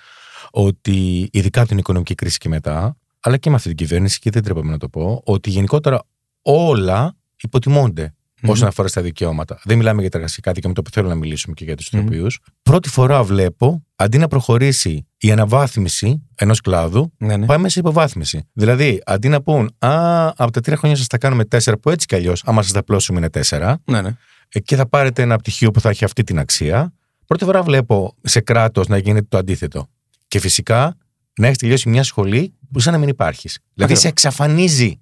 ότι 0.50 1.28
ειδικά 1.32 1.60
από 1.60 1.68
την 1.68 1.78
οικονομική 1.78 2.14
κρίση 2.14 2.38
και 2.38 2.48
μετά, 2.48 2.96
αλλά 3.22 3.36
και 3.36 3.50
με 3.50 3.56
αυτή 3.56 3.68
την 3.68 3.76
κυβέρνηση, 3.76 4.18
και 4.18 4.30
δεν 4.30 4.42
τρέπαμε 4.42 4.70
να 4.70 4.78
το 4.78 4.88
πω, 4.88 5.22
ότι 5.24 5.50
γενικότερα 5.50 6.02
όλα 6.42 7.16
υποτιμώνται 7.36 8.14
Μμμ. 8.42 8.50
όσον 8.50 8.68
αφορά 8.68 8.88
στα 8.88 9.02
δικαιώματα. 9.02 9.60
Δεν 9.64 9.76
μιλάμε 9.76 10.00
για 10.00 10.10
τα 10.10 10.16
εργασιακά 10.18 10.52
δικαιώματα 10.52 10.82
που 10.82 10.90
θέλω 10.90 11.08
να 11.08 11.14
μιλήσουμε 11.14 11.54
και 11.54 11.64
για 11.64 11.76
τους 11.76 11.90
Μμμ. 11.90 12.00
ηθοποιούς. 12.00 12.38
Πρώτη 12.62 12.88
φορά 12.88 13.22
βλέπω, 13.22 13.86
αντί 13.96 14.18
να 14.18 14.28
προχωρήσει 14.28 15.06
η 15.16 15.32
αναβάθμιση 15.32 16.22
ενός 16.34 16.60
κλάδου, 16.60 17.12
Ναι, 17.18 17.36
ναι. 17.36 17.46
Πάμε 17.46 17.68
σε 17.68 17.78
υποβάθμιση. 17.78 18.48
Δηλαδή, 18.52 19.02
αντί 19.06 19.28
να 19.28 19.42
πούν 19.42 19.74
Α, 19.78 20.26
από 20.36 20.50
τα 20.50 20.60
τρία 20.60 20.76
χρόνια 20.76 20.96
σας 20.96 21.06
τα 21.06 21.18
κάνουμε 21.18 21.44
τέσσερα, 21.44 21.78
που 21.78 21.90
έτσι 21.90 22.06
κι 22.06 22.14
αλλιώς, 22.14 22.42
άμα 22.46 22.62
σας 22.62 22.72
τα 22.72 22.84
πλώσουμε 22.84 23.18
είναι 23.18 23.30
τέσσερα, 23.30 23.78
ναι, 23.84 24.00
ναι. 24.00 24.16
ε, 24.48 24.60
και 24.60 24.76
θα 24.76 24.88
πάρετε 24.88 25.22
ένα 25.22 25.36
πτυχίο 25.36 25.70
που 25.70 25.80
θα 25.80 25.88
έχει 25.88 26.04
αυτή 26.04 26.22
την 26.24 26.38
αξία. 26.38 26.92
Πρώτη 27.26 27.44
φορά 27.44 27.62
βλέπω 27.62 28.14
σε 28.22 28.40
κράτος 28.40 28.88
να 28.88 28.96
γίνεται 28.98 29.26
το 29.28 29.38
αντίθετο. 29.38 29.88
Και 30.28 30.38
φυσικά 30.38 30.96
να 31.38 31.46
έχεις 31.46 31.58
τελειώσει 31.58 31.88
μια 31.88 32.02
σχολή 32.02 32.54
που 32.72 32.80
σαν 32.80 32.92
να 32.92 32.98
μην 32.98 33.08
υπάρχεις. 33.08 33.52
Δηλαδή, 33.74 33.92
Ακριβώς. 33.92 34.00
σε 34.02 34.08
εξαφανίζει. 34.08 34.96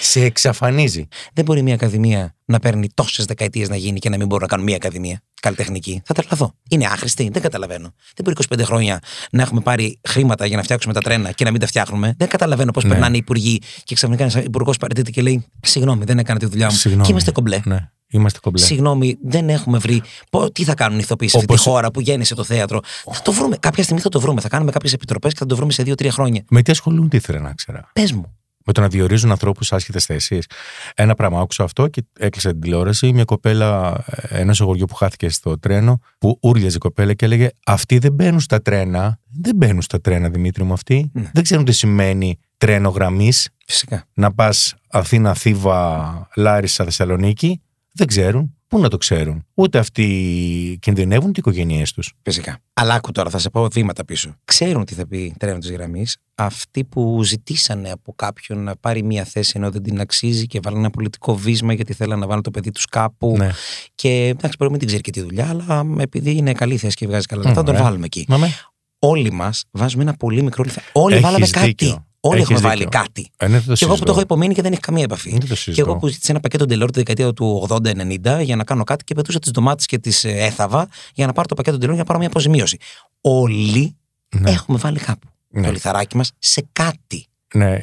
Σε 0.00 0.20
εξαφανίζει. 0.24 1.08
Δεν 1.32 1.44
μπορεί 1.44 1.62
μια 1.62 1.74
ακαδημία 1.74 2.34
να 2.44 2.58
παίρνει 2.58 2.88
τόσες 2.94 3.24
δεκαετίες 3.24 3.68
να 3.68 3.76
γίνει 3.76 3.98
και 3.98 4.08
να 4.08 4.16
μην 4.16 4.26
μπορούν 4.26 4.42
να 4.42 4.48
κάνουν 4.48 4.64
μια 4.64 4.76
ακαδημία 4.76 5.22
καλλιτεχνική. 5.40 6.02
Θα 6.04 6.14
τρελαθώ. 6.14 6.54
Είναι 6.70 6.86
άχρηστη, 6.86 7.28
δεν 7.32 7.42
καταλαβαίνω. 7.42 7.94
Δεν 8.16 8.24
μπορεί 8.24 8.36
25 8.60 8.64
χρόνια 8.64 9.00
να 9.30 9.42
έχουμε 9.42 9.60
πάρει 9.60 10.00
χρήματα 10.08 10.46
για 10.46 10.56
να 10.56 10.62
φτιάξουμε 10.62 10.94
τα 10.94 11.00
τρένα 11.00 11.32
και 11.32 11.44
να 11.44 11.50
μην 11.50 11.60
τα 11.60 11.66
φτιάχνουμε. 11.66 12.14
Δεν 12.18 12.28
καταλαβαίνω 12.28 12.70
πώς 12.70 12.84
Ναι. 12.84 12.90
περνάνε 12.90 13.14
οι 13.16 13.18
υπουργοί 13.18 13.60
και 13.84 13.94
ξαφνικά 13.94 14.22
ένας 14.22 14.34
υπουργός 14.34 14.76
παραιτείται 14.76 15.10
και 15.10 15.22
λέει: 15.22 15.46
Συγγνώμη, 15.62 16.04
δεν 16.04 16.18
έκανα 16.18 16.38
τη 16.38 16.46
δουλειά 16.46 16.66
μου. 16.66 16.76
Συγγνώμη. 16.76 17.04
Και 17.04 17.10
είμαστε 17.12 17.30
κομπλέ. 17.32 17.60
Ναι, 17.64 17.90
είμαστε 18.10 18.38
κομπλέ. 18.42 18.62
Συγγνώμη, 18.62 19.18
δεν 19.22 19.48
έχουμε 19.48 19.78
βρει. 19.78 20.02
Πω, 20.30 20.50
τι 20.52 20.64
θα 20.64 20.74
κάνουν 20.74 20.96
οι 20.98 21.00
ηθοποιοί 21.02 21.28
σε 21.28 21.36
αυτή 21.36 21.48
Όπως- 21.52 21.62
τη 21.64 21.70
χώρα 21.70 21.90
που 21.90 22.00
γέννησε 22.00 22.34
το 22.34 22.44
θέατρο. 22.44 22.80
Θα 23.12 23.22
το 23.22 23.32
βρούμε. 23.32 23.56
Κάποια 23.60 23.82
στιγμή 23.82 24.02
θα 24.02 24.08
το 24.08 24.20
βρούμε. 24.20 24.40
Θα 24.40 24.48
κάνουμε 24.48 24.70
κάποιες 24.70 24.92
επιτροπές 24.92 25.32
και 25.32 25.38
θα 25.38 25.46
το 25.46 25.56
βρούμε 25.56 25.72
σε 25.72 25.82
2-3 25.82 26.10
χρόνια. 26.10 26.42
Με 26.50 26.62
τι 26.62 26.70
ασχολούνται, 26.72 27.16
ήθελα 27.16 27.40
να 27.40 27.52
ξέρα; 27.54 27.90
Πες 27.92 28.12
μου. 28.12 28.32
με 28.64 28.72
το 28.72 28.80
να 28.80 28.88
διορίζουν 28.88 29.30
ανθρώπους 29.30 29.66
σε 29.66 29.74
άσχετες 29.74 30.04
θέσεις. 30.04 30.46
Ένα 30.94 31.14
πράγμα 31.14 31.40
άκουσα 31.40 31.64
αυτό 31.64 31.88
και 31.88 32.04
έκλεισα 32.18 32.50
την 32.50 32.60
τηλεόραση. 32.60 33.12
Μια 33.12 33.24
κοπέλα 33.24 33.98
ενό 34.28 34.54
αγοριού 34.60 34.84
που 34.84 34.94
χάθηκε 34.94 35.28
στο 35.28 35.58
τρένο, 35.58 36.00
που 36.18 36.38
ούρλιαζε 36.42 36.76
η 36.76 36.78
κοπέλα 36.78 37.14
και 37.14 37.24
έλεγε 37.24 37.48
Αυτοί 37.66 37.98
δεν 37.98 38.12
μπαίνουν 38.12 38.40
στα 38.40 38.62
τρένα. 38.62 39.18
Δεν 39.40 39.56
μπαίνουν 39.56 39.82
στα 39.82 40.00
τρένα, 40.00 40.28
Δημήτρη 40.28 40.64
μου, 40.64 40.72
αυτοί. 40.72 41.10
Ναι. 41.12 41.30
Δεν 41.32 41.42
ξέρουν 41.42 41.64
τι 41.64 41.72
σημαίνει 41.72 42.38
τρένο 42.58 42.88
γραμμής. 42.88 43.48
Φυσικά. 43.66 44.04
Να 44.14 44.32
πας 44.34 44.74
Αθήνα, 44.90 45.34
Θήβα, 45.34 46.28
Λάρισα, 46.36 46.84
Θεσσαλονίκη. 46.84 47.60
Δεν 47.98 48.06
ξέρουν. 48.06 48.52
Πού 48.68 48.78
να 48.78 48.88
το 48.88 48.96
ξέρουν. 48.96 49.44
Ούτε 49.54 49.78
αυτοί 49.78 50.78
κινδυνεύουν 50.80 51.28
ούτε 51.28 51.40
οι 51.40 51.42
οικογένειές 51.46 51.92
τους. 51.92 52.12
Φυσικά. 52.22 52.58
Αλλά 52.72 52.94
άκου 52.94 53.12
τώρα, 53.12 53.30
θα 53.30 53.38
σε 53.38 53.50
πω 53.50 53.68
βήματα 53.68 54.04
πίσω. 54.04 54.34
Ξέρουν 54.44 54.84
τι 54.84 54.94
θα 54.94 55.06
πει 55.06 55.34
τρένο 55.38 55.58
της 55.58 55.70
γραμμής. 55.70 56.16
Αυτοί 56.34 56.84
που 56.84 57.22
ζητήσανε 57.24 57.90
από 57.90 58.12
κάποιον 58.16 58.62
να 58.62 58.76
πάρει 58.76 59.02
μία 59.02 59.24
θέση 59.24 59.52
ενώ 59.56 59.70
δεν 59.70 59.82
την 59.82 60.00
αξίζει 60.00 60.46
και 60.46 60.60
βάλουν 60.62 60.78
ένα 60.78 60.90
πολιτικό 60.90 61.36
βίσμα 61.36 61.72
γιατί 61.72 61.92
θέλουν 61.92 62.18
να 62.18 62.26
βάλουν 62.26 62.42
το 62.42 62.50
παιδί 62.50 62.70
τους 62.70 62.84
κάπου. 62.84 63.34
Ναι. 63.36 63.50
Και 63.94 64.08
εντάξει, 64.08 64.56
μπορεί 64.58 64.70
να 64.70 64.70
μην 64.70 64.78
την 64.78 64.86
ξέρει 64.86 65.02
και 65.02 65.10
τη 65.10 65.20
δουλειά, 65.20 65.48
αλλά 65.48 65.86
επειδή 65.98 66.36
είναι 66.36 66.52
καλή 66.52 66.76
θέση 66.76 66.96
και 66.96 67.06
βγάζει 67.06 67.26
καλά 67.26 67.42
λεφτά, 67.42 67.60
Μμ, 67.60 67.64
τον 67.64 67.74
ναι. 67.74 67.80
βάλουμε 67.80 68.04
εκεί. 68.04 68.24
Μα 68.28 68.36
με. 68.36 68.54
Όλοι 68.98 69.32
μας 69.32 69.64
βάζουμε 69.70 70.02
ένα 70.02 70.14
πολύ 70.14 70.42
μικρό 70.42 70.64
λεφτά. 70.64 70.82
Όλοι 70.92 71.14
Έχεις 71.14 71.26
βάλαμε 71.26 71.46
κάτι. 71.46 71.66
δίκιο. 71.66 72.06
Όλοι 72.28 72.40
Έχεις 72.40 72.50
έχουμε 72.50 72.68
βάλει 72.68 72.84
δίκιο. 72.84 73.00
κάτι. 73.00 73.30
Ε, 73.36 73.46
ναι, 73.48 73.58
δεν 73.58 73.66
το 73.66 73.72
Και 73.74 73.84
εγώ 73.84 73.92
που 73.94 73.98
το 73.98 74.04
συζητώ. 74.04 74.10
έχω 74.10 74.20
υπομείνει 74.20 74.54
και 74.54 74.62
δεν 74.62 74.72
έχει 74.72 74.80
καμία 74.80 75.02
επαφή. 75.02 75.30
Δεν 75.30 75.40
το 75.40 75.46
Και 75.46 75.54
συζητώ. 75.54 75.88
εγώ 75.90 75.98
που 75.98 76.08
ζήτησα 76.08 76.26
ένα 76.32 76.40
πακέτο 76.40 76.64
ντελόρ 76.66 76.90
τη 76.90 76.98
δεκαετία 76.98 77.32
του 77.32 77.66
80-90 77.70 78.40
για 78.42 78.56
να 78.56 78.64
κάνω 78.64 78.84
κάτι 78.84 79.04
και 79.04 79.14
πετούσα 79.14 79.38
τις 79.38 79.50
ντομάτες 79.50 79.86
και 79.86 79.98
τις 79.98 80.24
έθαβα 80.24 80.88
για 81.14 81.26
να 81.26 81.32
πάρω 81.32 81.48
το 81.48 81.54
πακέτο 81.54 81.76
ντελόρ 81.76 81.92
για 81.94 82.02
να 82.02 82.06
πάρω 82.08 82.18
μια 82.18 82.28
αποζημίωση. 82.28 82.76
Όλοι 83.20 83.96
Ναι. 84.36 84.50
έχουμε 84.50 84.78
βάλει 84.78 84.98
κάπου 84.98 85.28
Ναι. 85.48 85.66
το 85.66 85.72
λιθαράκι 85.72 86.16
μας 86.16 86.32
σε 86.38 86.66
κάτι. 86.72 87.26
Ναι, 87.54 87.78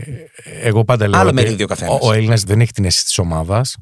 εγώ 0.61 0.83
πάντα 0.85 1.07
λέω. 1.07 1.19
Άλλο 1.19 1.29
ότι 1.29 1.41
μερίδιο 1.41 1.65
ο 1.65 1.67
καθένας. 1.67 1.99
Ο, 2.01 2.07
ο 2.07 2.11
Έλληνας 2.13 2.43
δεν 2.43 2.61
έχει 2.61 2.71
την 2.71 2.85
αίσθηση 2.85 3.05
της 3.05 3.17
ομάδας. 3.17 3.75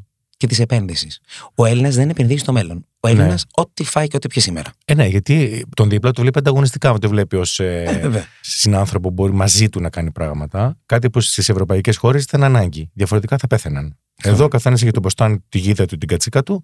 Και 0.44 0.50
της 0.50 0.60
επένδυσης. 0.60 1.20
Ο 1.56 1.66
Έλληνας 1.66 1.96
δεν 1.96 2.10
επενδύει 2.10 2.38
στο 2.38 2.52
μέλλον. 2.52 2.86
Ο 3.00 3.08
Ναι. 3.08 3.14
Έλληνα 3.14 3.40
ό,τι 3.54 3.84
φάει 3.84 4.08
και 4.08 4.16
ό,τι 4.16 4.28
πιει 4.28 4.42
σήμερα. 4.44 4.72
Ε, 4.86 4.94
ναι, 4.94 5.06
γιατί 5.06 5.66
τον 5.76 5.90
δίπλα 5.90 6.12
το 6.12 6.22
βλέπει 6.22 6.40
ανταγωνιστικά. 6.40 6.92
Δεν 6.92 7.00
το 7.00 7.10
βλέπει 7.10 7.36
ως 7.36 7.60
ε, 7.60 8.00
βέβαια. 8.02 8.26
συνάνθρωπο 8.42 9.08
που 9.08 9.14
μπορεί 9.14 9.34
μαζί 9.34 9.70
του 9.70 9.80
να 9.82 9.90
κάνει 9.90 10.12
πράγματα. 10.12 10.78
Κάτι 10.86 11.10
που 11.10 11.20
στις 11.22 11.50
ευρωπαϊκές 11.50 11.98
χώρες 11.98 12.24
ήταν 12.24 12.44
ανάγκη. 12.44 12.90
Διαφορετικά 12.94 13.38
θα 13.38 13.48
πέθαιναν. 13.48 13.98
Εδώ 14.24 14.44
ο 14.44 14.48
καθένας 14.48 14.82
έχει 14.82 14.92
τον 14.92 15.02
ποστάν, 15.02 15.44
τη 15.50 15.58
γίδα 15.58 15.86
του, 15.86 15.98
την 15.98 16.08
κατσίκα 16.08 16.44
του 16.44 16.64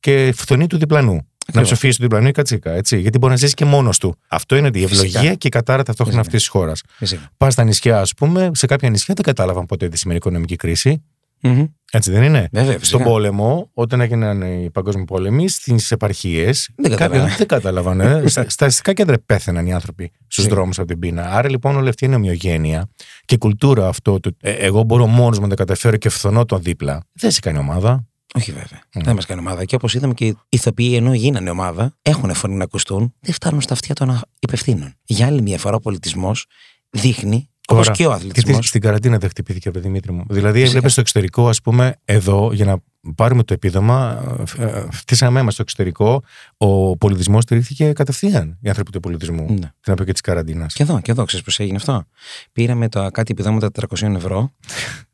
και 0.00 0.32
φθονεί 0.36 0.66
του 0.66 0.78
διπλανού. 0.78 1.12
Να 1.12 1.20
Ακριβώς. 1.46 1.68
ψοφήσει 1.70 1.96
του 1.96 2.02
διπλανού 2.02 2.28
η 2.28 2.32
κατσίκα. 2.32 2.70
Έτσι, 2.72 2.98
γιατί 3.00 3.18
μπορεί 3.18 3.32
να 3.32 3.38
ζήσει 3.38 3.54
και 3.54 3.64
μόνος 3.64 3.98
του. 3.98 4.16
Αυτό 4.28 4.56
είναι 4.56 4.70
η 4.74 4.86
Φυσικά. 4.86 5.06
ευλογία 5.06 5.34
και 5.34 5.46
η 5.46 5.50
κατάρα 5.50 5.82
ταυτόχρονα 5.82 6.22
Φυσικά. 6.22 6.36
αυτής 6.36 6.40
της 6.40 6.48
χώρας. 6.48 6.82
Φυσικά. 6.96 7.30
Πας 7.36 7.52
στα 7.52 7.64
νησιά, 7.64 8.00
ας 8.00 8.14
πούμε, 8.14 8.50
σε 8.54 8.66
κάποια 8.66 8.90
νησιά 8.90 9.14
δεν 9.14 9.24
κατάλαβαν 9.24 9.66
ποτέ 9.66 9.88
τη 9.88 9.98
σημερινή 9.98 10.24
οικονομική 10.26 10.56
κρίση. 10.56 11.02
Μμμ. 11.42 11.64
Έτσι 11.90 12.10
δεν 12.10 12.22
είναι; 12.22 12.48
Βέβαια, 12.52 12.68
Στον 12.70 12.80
φυσικά. 12.80 13.04
πόλεμο, 13.04 13.70
όταν 13.74 14.00
έγιναν 14.00 14.42
οι 14.42 14.70
παγκόσμιοι 14.70 15.04
πόλεμοι, 15.04 15.48
στις 15.48 15.90
επαρχίες. 15.90 16.70
Δεν 16.76 16.90
καταλάβανε. 16.90 17.34
δεν 17.38 17.46
κατάλαβαν. 17.46 18.00
ε. 18.00 18.22
Στα- 18.28 18.48
Στα 18.48 18.66
αστικά 18.66 18.92
κέντρα 18.92 19.16
πέθαιναν 19.26 19.66
οι 19.66 19.72
άνθρωποι 19.72 20.12
στους 20.28 20.44
Ναι. 20.44 20.50
δρόμους 20.50 20.78
από 20.78 20.88
την 20.88 20.98
πείνα. 20.98 21.22
Άρα 21.32 21.48
λοιπόν 21.48 21.76
όλη 21.76 21.88
αυτή 21.88 22.04
είναι 22.04 22.14
ομοιογένεια 22.14 22.88
και 23.24 23.36
κουλτούρα 23.36 23.88
αυτό. 23.88 24.20
Το, 24.20 24.30
ε, 24.40 24.50
εγώ 24.52 24.82
μπορώ 24.82 25.06
μόνος 25.06 25.36
μου 25.38 25.42
να 25.44 25.48
τα 25.50 25.54
καταφέρω 25.54 25.96
και 25.96 26.08
φθονώ 26.08 26.44
τον 26.44 26.62
δίπλα. 26.62 27.04
Δεν 27.12 27.30
σε 27.30 27.40
κάνει 27.40 27.58
ομάδα. 27.58 28.04
Όχι 28.34 28.52
βέβαια. 28.52 28.80
Μμ. 28.94 29.00
Δεν 29.04 29.14
μας 29.14 29.26
κάνει 29.26 29.40
ομάδα. 29.40 29.64
Και 29.64 29.74
όπως 29.74 29.94
είδαμε 29.94 30.14
και 30.14 30.26
οι 30.26 30.36
ηθοποιοί 30.48 30.92
ενώ 30.96 31.14
γίνανε 31.14 31.50
ομάδα, 31.50 31.96
έχουν 32.02 32.34
φωνή 32.34 32.54
να 32.54 32.64
ακουστούν, 32.64 33.14
δεν 33.20 33.34
φτάνουν 33.34 33.60
στα 33.60 33.72
αυτιά 33.72 33.94
των 33.94 34.20
υπευθύνων. 34.40 34.94
Για 35.04 35.26
άλλη 35.26 35.42
μια 35.42 35.58
φορά 35.58 35.76
ο 35.76 35.80
πολιτισμός 35.80 36.46
δείχνει, 36.90 37.48
όπως 37.70 37.84
Τώρα, 37.86 37.96
και 37.98 38.06
ο 38.06 38.08
Τι- 38.08 38.14
αθλητισμός. 38.14 38.58
τι- 38.60 38.66
στην 38.66 38.80
καραντίνα 38.80 39.18
δεν 39.18 39.28
χτυπήθηκε 39.28 39.68
από 39.68 39.80
Δημήτρη 39.80 40.12
μου. 40.12 40.24
Δηλαδή, 40.28 40.52
Φυσικά. 40.52 40.68
έβλεπες 40.68 40.92
στο 40.92 41.00
εξωτερικό, 41.00 41.48
ας 41.48 41.60
πούμε, 41.60 41.94
εδώ, 42.04 42.50
για 42.52 42.64
να 42.64 42.76
πάρουμε 43.14 43.42
το 43.42 43.52
επίδομα, 43.54 44.22
ε, 44.58 44.62
ε, 44.64 44.86
φτύσαμε 44.90 45.42
μα 45.42 45.50
στο 45.50 45.62
εξωτερικό. 45.62 46.22
Ο 46.56 46.96
πολιτισμός 46.96 47.42
στηρίχθηκε 47.42 47.92
κατευθείαν. 47.92 48.58
Οι 48.60 48.68
άνθρωποι 48.68 48.90
του 48.90 49.00
πολιτισμού. 49.00 49.46
Ναι. 49.48 49.72
Την 49.80 49.92
εποχή 49.92 50.12
της 50.12 50.20
καραντίνας. 50.20 50.74
Και 50.74 50.82
εδώ, 50.82 51.00
και 51.00 51.10
εδώ, 51.10 51.24
ξέρεις 51.24 51.44
πώς 51.44 51.60
έγινε 51.60 51.76
αυτό. 51.76 52.04
Πήραμε 52.52 52.88
το 52.88 53.10
κάτι 53.10 53.32
επιδόματα 53.32 53.70
400 53.70 54.14
ευρώ 54.16 54.50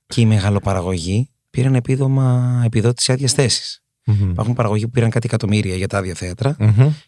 και 0.07 0.21
οι 0.21 0.27
μεγαλοπαραγωγοί 0.27 1.31
πήραν 1.51 1.75
επίδομα 1.75 2.61
επιδότηση 2.65 3.13
άδεια 3.13 3.29
θέση. 3.29 3.81
Υπάρχουν 4.31 4.55
παραγωγοί 4.55 4.85
που 4.85 4.91
πήραν 4.91 5.11
κάτι 5.11 5.27
εκατομμύρια 5.27 5.75
για 5.77 5.87
τα 5.89 5.99
άδεια 5.99 6.15
θέατρα 6.15 6.57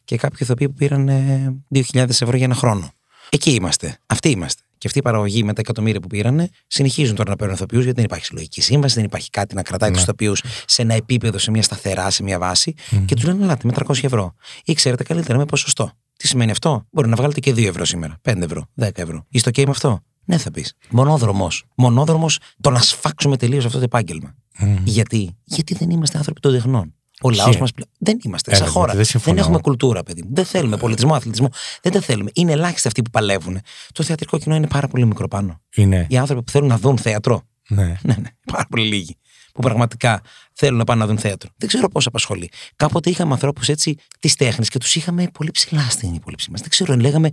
και 0.04 0.16
κάποιοι 0.16 0.38
ηθοποιοί 0.40 0.68
που 0.68 0.74
πήραν 0.74 1.08
ε, 1.08 1.54
2.000 1.74 2.08
ευρώ 2.08 2.36
για 2.36 2.44
ένα 2.44 2.54
χρόνο. 2.54 2.90
Εκεί 3.30 3.50
είμαστε. 3.50 3.98
Αυτοί 4.06 4.28
είμαστε. 4.30 4.62
Και 4.78 4.86
αυτοί 4.86 4.98
οι 4.98 5.02
παραγωγοί 5.02 5.44
με 5.44 5.52
τα 5.52 5.60
εκατομμύρια 5.60 6.00
που 6.00 6.06
πήραν 6.06 6.48
συνεχίζουν 6.66 7.14
τώρα 7.14 7.30
να 7.30 7.36
παίρνουν 7.36 7.54
ηθοποιούς 7.56 7.82
γιατί 7.82 7.96
δεν 7.96 8.04
υπάρχει 8.04 8.24
συλλογική 8.24 8.60
σύμβαση, 8.60 8.94
δεν 8.94 9.04
υπάρχει 9.04 9.30
κάτι 9.30 9.54
να 9.54 9.62
κρατάει 9.62 9.90
Ναι. 9.90 9.96
του 9.96 10.02
ηθοποιούς 10.02 10.42
σε 10.66 10.82
ένα 10.82 10.94
επίπεδο, 10.94 11.38
σε 11.38 11.50
μια 11.50 11.62
σταθερά, 11.62 12.10
σε 12.10 12.22
μια 12.22 12.38
βάση. 12.38 12.74
Και 13.04 13.14
τους 13.14 13.24
λένε 13.24 13.42
Ελάτε 13.44 13.66
με 13.66 13.72
300 13.72 14.04
ευρώ. 14.04 14.34
Ή 14.64 14.72
ξέρετε 14.72 15.02
καλύτερα 15.04 15.38
με 15.38 15.44
ποσοστό. 15.44 15.90
Τι 16.16 16.26
σημαίνει 16.26 16.50
αυτό; 16.50 16.86
Μπορεί 16.90 17.08
να 17.08 17.16
βγάλετε 17.16 17.40
και 17.40 17.52
2 17.52 17.66
ευρώ 17.66 17.84
σήμερα, 17.84 18.18
5 18.22 18.42
ευρώ, 18.42 18.66
10 18.74 18.88
ευρώ. 18.94 19.26
Είστε 19.28 19.50
OK 19.50 19.64
με 19.64 19.70
αυτό; 19.70 20.00
Ναι, 20.24 20.38
θα 20.38 20.50
πεις. 20.50 20.74
Μονόδρομος. 20.90 21.64
Μονόδρομος 21.76 22.38
το 22.60 22.70
να 22.70 22.80
σφάξουμε 22.80 23.36
τελείως 23.36 23.64
αυτό 23.64 23.78
το 23.78 23.84
επάγγελμα. 23.84 24.34
Γιατί; 24.84 25.36
Γιατί 25.44 25.74
δεν 25.74 25.90
είμαστε 25.90 26.18
άνθρωποι 26.18 26.40
των 26.40 26.52
τεχνών. 26.52 26.94
Ο 27.22 27.30
λαός 27.30 27.50
Ποιοι; 27.50 27.60
μας 27.60 27.72
πλέον. 27.72 27.90
Δεν 27.98 28.18
είμαστε. 28.24 28.50
Έλα, 28.50 28.60
Σαν 28.64 28.68
χώρα. 28.72 28.86
δεν 28.86 28.96
Δεν, 28.96 29.04
συμφωνώ. 29.04 29.40
έχουμε 29.40 29.58
κουλτούρα, 29.60 30.02
παιδί 30.02 30.22
μου. 30.22 30.28
Δεν 30.32 30.44
θέλουμε 30.44 30.76
πολιτισμό, 30.76 31.14
αθλητισμό. 31.14 31.48
Δεν 31.82 31.92
τα 31.92 32.00
θέλουμε. 32.00 32.30
Είναι 32.34 32.52
ελάχιστοι 32.52 32.88
αυτοί 32.88 33.02
που 33.02 33.10
παλεύουν. 33.10 33.60
Το 33.92 34.02
θεατρικό 34.02 34.38
κοινό 34.38 34.54
είναι 34.54 34.66
πάρα 34.66 34.88
πολύ 34.88 35.06
μικρό 35.06 35.28
πάνω. 35.28 35.60
Είναι. 35.76 36.06
Οι 36.08 36.16
άνθρωποι 36.16 36.42
που 36.42 36.50
θέλουν 36.50 36.68
να 36.68 36.78
δουν 36.78 36.98
θέατρο. 36.98 37.42
Ναι. 37.68 37.84
Ναι, 37.84 37.96
ναι. 38.02 38.28
Πάρα 38.52 38.66
πολύ 38.70 38.86
λίγοι. 38.88 39.16
Που 39.52 39.60
πραγματικά 39.62 40.20
θέλουν 40.52 40.78
να 40.78 40.84
πάνε 40.84 41.00
να 41.00 41.06
δουν 41.06 41.18
θέατρο. 41.18 41.50
Δεν 41.56 41.68
ξέρω 41.68 41.88
πώς 41.88 42.06
απασχολεί. 42.06 42.50
Κάποτε 42.76 43.10
είχαμε 43.10 43.32
ανθρώπους 43.32 43.68
έτσι 43.68 43.96
της 44.20 44.34
τέχνης 44.34 44.68
και 44.68 44.78
τους 44.78 44.94
είχαμε 44.94 45.28
πολύ 45.32 45.50
ψηλά 45.50 45.80
στην 45.90 46.14
υπόλοιψή 46.14 46.50
μας. 46.50 46.60
Δεν 46.60 46.68
ξέρω, 46.70 46.96
λέγαμε, 46.96 47.30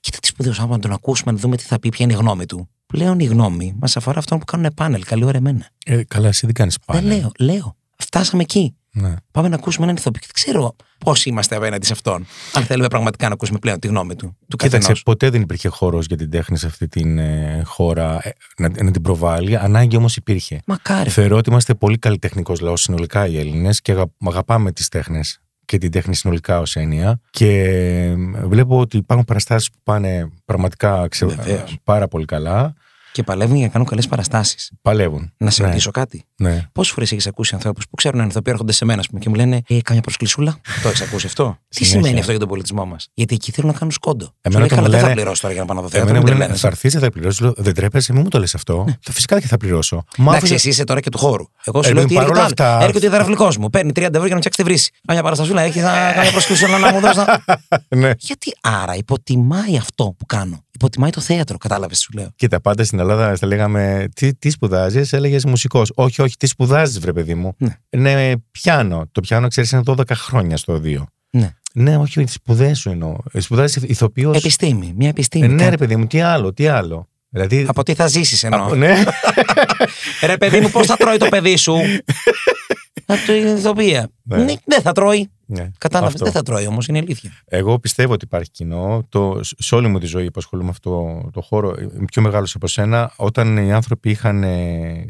κοίτα 0.00 0.18
τις 0.18 0.28
σπουδαίο 0.28 0.52
άμα 0.58 0.70
να 0.76 0.78
τον 0.78 0.92
ακούσουμε, 0.92 1.32
να 1.32 1.38
δούμε 1.38 1.56
τι 1.56 1.64
θα 1.64 1.78
πει, 1.78 1.88
ποια 1.88 2.04
είναι 2.04 2.14
η 2.14 2.16
γνώμη 2.16 2.46
του. 2.46 2.68
Πλέον 2.86 3.20
η 3.20 3.24
γνώμη 3.24 3.74
μας 3.80 3.96
αφορά 3.96 4.18
αυτόν 4.18 4.38
που 4.38 4.44
κάνουν 4.44 4.74
πάνελ. 4.74 5.04
Καλή 5.04 5.24
ώρα 5.24 5.36
εμένα. 5.36 5.68
Ε, 5.86 6.02
καλά, 6.04 6.28
εσύ 6.28 6.46
δεν 6.46 6.54
κάνεις 6.54 6.78
πάλι. 6.86 7.08
Δεν 7.08 7.18
λέω, 7.18 7.30
λέω. 7.38 7.76
Φτάσαμε 7.98 8.42
εκεί. 8.42 8.76
Ναι. 8.92 9.14
Πάμε 9.30 9.48
να 9.48 9.54
ακούσουμε 9.54 9.84
έναν 9.84 9.96
ηθοποιό. 9.96 10.20
Και 10.20 10.26
Δεν 10.32 10.34
ξέρω 10.44 10.76
πώς 10.98 11.24
είμαστε 11.26 11.56
απέναντι 11.56 11.86
σε 11.86 11.92
αυτόν. 11.92 12.26
Αν 12.54 12.64
θέλουμε 12.64 12.88
πραγματικά 12.88 13.28
να 13.28 13.34
ακούσουμε 13.34 13.58
πλέον 13.58 13.78
τη 13.78 13.86
γνώμη 13.88 14.14
του. 14.16 14.26
του 14.48 14.56
Κοίταξε, 14.56 14.76
καθενός. 14.78 15.02
ποτέ 15.02 15.30
δεν 15.30 15.40
υπήρχε 15.40 15.68
χώρος 15.68 16.06
για 16.06 16.16
την 16.16 16.30
τέχνη 16.30 16.58
σε 16.58 16.66
αυτή 16.66 16.88
την 16.88 17.18
ε, 17.18 17.62
χώρα 17.64 18.18
ε, 18.22 18.30
να, 18.58 18.68
να 18.84 18.90
την 18.90 19.02
προβάλλει. 19.02 19.56
Ανάγκη 19.56 19.96
όμως 19.96 20.16
υπήρχε. 20.16 20.60
Μακάρι. 20.66 21.10
Θεωρώ 21.10 21.36
ότι 21.36 21.50
είμαστε 21.50 21.74
πολύ 21.74 21.98
καλλιτεχνικός 21.98 22.60
λαός 22.60 22.80
συνολικά 22.80 23.26
οι 23.26 23.38
Έλληνες 23.38 23.80
και 23.80 23.92
αγα- 23.92 24.12
αγαπάμε 24.26 24.72
τις 24.72 24.88
τέχνες 24.88 25.40
και 25.64 25.78
την 25.78 25.90
τέχνη 25.90 26.14
συνολικά 26.14 26.60
ως 26.60 26.76
έννοια. 26.76 27.20
Και 27.30 27.62
ε, 27.62 28.14
βλέπω 28.46 28.78
ότι 28.80 28.96
υπάρχουν 28.96 29.24
παραστάσεις 29.26 29.70
που 29.70 29.78
πάνε 29.82 30.28
πραγματικά 30.44 31.08
ξε- 31.08 31.28
Βεβαίως. 31.34 31.76
πάρα 31.84 32.08
πολύ 32.08 32.24
καλά. 32.24 32.74
Και 33.18 33.24
παλεύουν 33.24 33.56
για 33.56 33.66
να 33.66 33.72
κάνουν 33.72 33.86
καλές 33.88 34.06
παραστάσεις. 34.06 34.70
Παλεύουν. 34.82 35.32
Να 35.36 35.50
σε 35.50 35.62
Ναι. 35.62 35.68
ρωτήσω 35.68 35.90
κάτι. 35.90 36.24
Ναι. 36.36 36.66
Πόσες 36.72 36.92
φορές 36.92 37.12
έχεις 37.12 37.26
ακούσει 37.26 37.54
ανθρώπους 37.54 37.84
που 37.88 37.94
ξέρουν 37.96 38.18
έναν 38.18 38.30
ηθοποιό 38.30 38.52
έρχονται 38.52 38.72
σε 38.72 38.84
μένα 38.84 39.00
ας 39.00 39.06
πούμε, 39.06 39.20
και 39.20 39.28
μου 39.28 39.34
λένε 39.34 39.60
Ε, 39.68 39.80
κάμια 39.82 40.02
προσκλησούλα. 40.02 40.58
το 40.82 40.88
έχεις 40.88 41.00
ακούσει 41.00 41.26
αυτό; 41.26 41.58
Τι 41.68 41.74
Συνέχεια. 41.74 41.98
σημαίνει 42.00 42.18
αυτό 42.18 42.30
για 42.30 42.40
τον 42.40 42.48
πολιτισμό 42.48 42.84
μας; 42.84 43.08
Γιατί 43.14 43.34
εκεί 43.34 43.52
θέλουν 43.52 43.70
να 43.72 43.78
κάνουν 43.78 43.90
σκόντο. 43.94 44.32
Εμένα 44.40 44.62
Σου 44.62 44.68
το 44.68 44.74
λέει, 44.74 44.84
μου 44.84 44.90
«Καλά, 44.90 44.90
δεν 44.90 44.98
θα 44.98 45.06
λένε- 45.06 45.14
πληρώσω 45.20 45.40
τώρα 45.42 45.52
για 45.54 45.62
να 45.62 45.68
πάω 45.68 45.76
να 45.76 45.82
δω 45.82 45.88
θέατρο. 45.88 46.08
Εμένα 46.10 46.24
μην 46.24 46.32
μου 46.34 46.38
λένε, 46.38 46.54
τρελαίνεσαι». 46.58 46.78
θα 46.80 46.88
έρθεις, 46.88 47.02
θα 47.02 47.10
πληρώσει. 47.10 47.42
Λέω, 47.42 47.52
Δεν 47.56 47.74
τρέπεσαι, 47.74 48.12
μην 48.12 48.22
μου 48.22 48.28
το 48.28 48.38
λες 48.38 48.54
αυτό. 48.54 48.84
Θα 49.00 49.12
φυσικά 49.12 49.40
και 49.40 49.46
θα 49.46 49.56
πληρώσω. 49.56 49.96
Μα 49.96 50.02
Ναι. 50.16 50.28
Εντάξει, 50.28 50.44
αφού- 50.44 50.56
εσύ 50.56 50.68
είσαι 50.68 50.84
τώρα 50.84 51.00
και 51.00 51.10
του 51.10 51.18
χώρου. 51.18 51.44
Εγώ 51.64 51.82
σου 51.82 51.90
Ε, 51.90 51.92
λέω 51.92 52.02
ναι, 52.02 52.06
ότι 52.06 52.14
παρόλα 52.14 52.40
έρχεται, 52.42 52.62
αυτά- 52.64 52.84
έρχεται 52.84 53.06
ο 53.06 53.08
υδραυλικό 53.08 53.48
μου. 53.60 53.70
Παίρνει 53.70 53.92
30 53.92 54.02
ευρώ 54.14 54.26
για 54.26 54.28
να 54.28 54.34
μου 54.34 54.40
φτιάξει 54.40 54.62
τη 54.62 54.68
βρύση. 54.68 54.90
Κάμια 55.06 55.22
παραστασούλα 55.22 55.62
έχεις 55.62 55.82
να 55.82 56.12
κάνει 56.12 56.30
προσκλησούλα 56.30 56.78
να 56.78 56.92
μου 56.92 57.00
δώσεις. 57.00 57.16
να- 57.16 57.42
Ναι. 58.02 58.10
Γιατί 58.18 58.56
άρα 58.60 58.94
υποτιμάει 58.94 59.76
αυτό 59.76 60.14
που 60.18 60.26
κάνω; 60.26 60.64
Υποτιμάει 60.80 61.10
το 61.10 61.20
θέατρο, 61.20 61.56
κατάλαβες, 61.56 61.98
σου 61.98 62.10
λέω. 62.14 62.28
Κοίτα, 62.36 62.60
πάντα 62.60 62.84
στην 62.84 62.98
Ελλάδα 62.98 63.36
θα 63.36 63.46
λέγαμε 63.46 64.08
Τι, 64.14 64.34
τι 64.34 64.50
σπουδάζεις, 64.50 65.12
έλεγες 65.12 65.44
μουσικός. 65.44 65.92
Όχι, 65.94 66.22
όχι, 66.22 66.36
τι 66.36 66.46
σπουδάζεις, 66.46 66.98
βρε 66.98 67.12
παιδί 67.12 67.34
μου. 67.34 67.54
Ναι. 67.58 67.76
Ναι, 67.88 68.32
πιάνο. 68.50 69.08
Το 69.12 69.20
πιάνο, 69.20 69.48
ξέρεις, 69.48 69.70
είναι 69.70 69.82
12 69.86 70.02
χρόνια 70.14 70.56
στο 70.56 70.80
2. 70.84 71.02
Ναι. 71.30 71.54
Ναι, 71.72 71.96
όχι, 71.96 72.24
τι 72.24 72.32
σπουδές 72.32 72.78
σου 72.78 72.90
εννοώ. 72.90 73.16
Σπουδάζεις 73.38 73.82
ηθοποιός. 73.82 74.36
Επιστήμη, 74.36 74.92
μια 74.96 75.08
επιστήμη. 75.08 75.48
ναι, 75.48 75.56
κάτι. 75.56 75.70
ρε 75.70 75.76
παιδί 75.76 75.96
μου, 75.96 76.06
τι 76.06 76.20
άλλο, 76.20 76.52
τι 76.52 76.66
άλλο. 76.66 77.08
Δηλαδή. 77.28 77.64
Από 77.68 77.82
τι 77.82 77.94
θα 77.94 78.06
ζήσεις 78.06 78.44
εννοώ. 78.44 78.64
από- 78.64 78.74
ναι. 78.74 79.02
Ρε 80.26 80.36
παιδί 80.36 80.60
μου, 80.60 80.70
πώς 80.70 80.86
θα 80.86 80.96
τρώει 80.96 81.16
το 81.16 81.28
παιδί 81.28 81.56
σου; 81.56 81.76
Από 83.06 83.20
την 83.26 83.56
ηθοποιία. 83.56 84.08
Ναι. 84.22 84.36
Ναι, 84.36 84.54
δεν 84.64 84.80
θα 84.82 84.92
τρώει. 84.92 85.30
ναι, 85.46 85.70
Κατάλαβες, 85.78 86.12
αυτό. 86.14 86.24
δεν 86.24 86.34
θα 86.34 86.42
τρώει 86.42 86.66
όμως, 86.66 86.86
είναι 86.88 86.98
αλήθεια. 86.98 87.32
Εγώ 87.44 87.78
πιστεύω 87.78 88.12
ότι 88.12 88.24
υπάρχει 88.24 88.50
κοινό. 88.50 89.06
Το, 89.08 89.40
σε 89.42 89.74
όλη 89.74 89.88
μου 89.88 89.98
τη 89.98 90.06
ζωή 90.06 90.24
που 90.30 90.38
ασχολούμαι 90.38 90.68
με 90.68 90.74
αυτό 90.76 91.20
το 91.32 91.40
χώρο, 91.40 91.74
είμαι 91.80 92.04
πιο 92.12 92.22
μεγάλος 92.22 92.54
από 92.54 92.66
σένα. 92.66 93.12
Όταν 93.16 93.56
οι 93.56 93.72
άνθρωποι 93.72 94.10
είχαν 94.10 94.42
ε, 94.42 95.04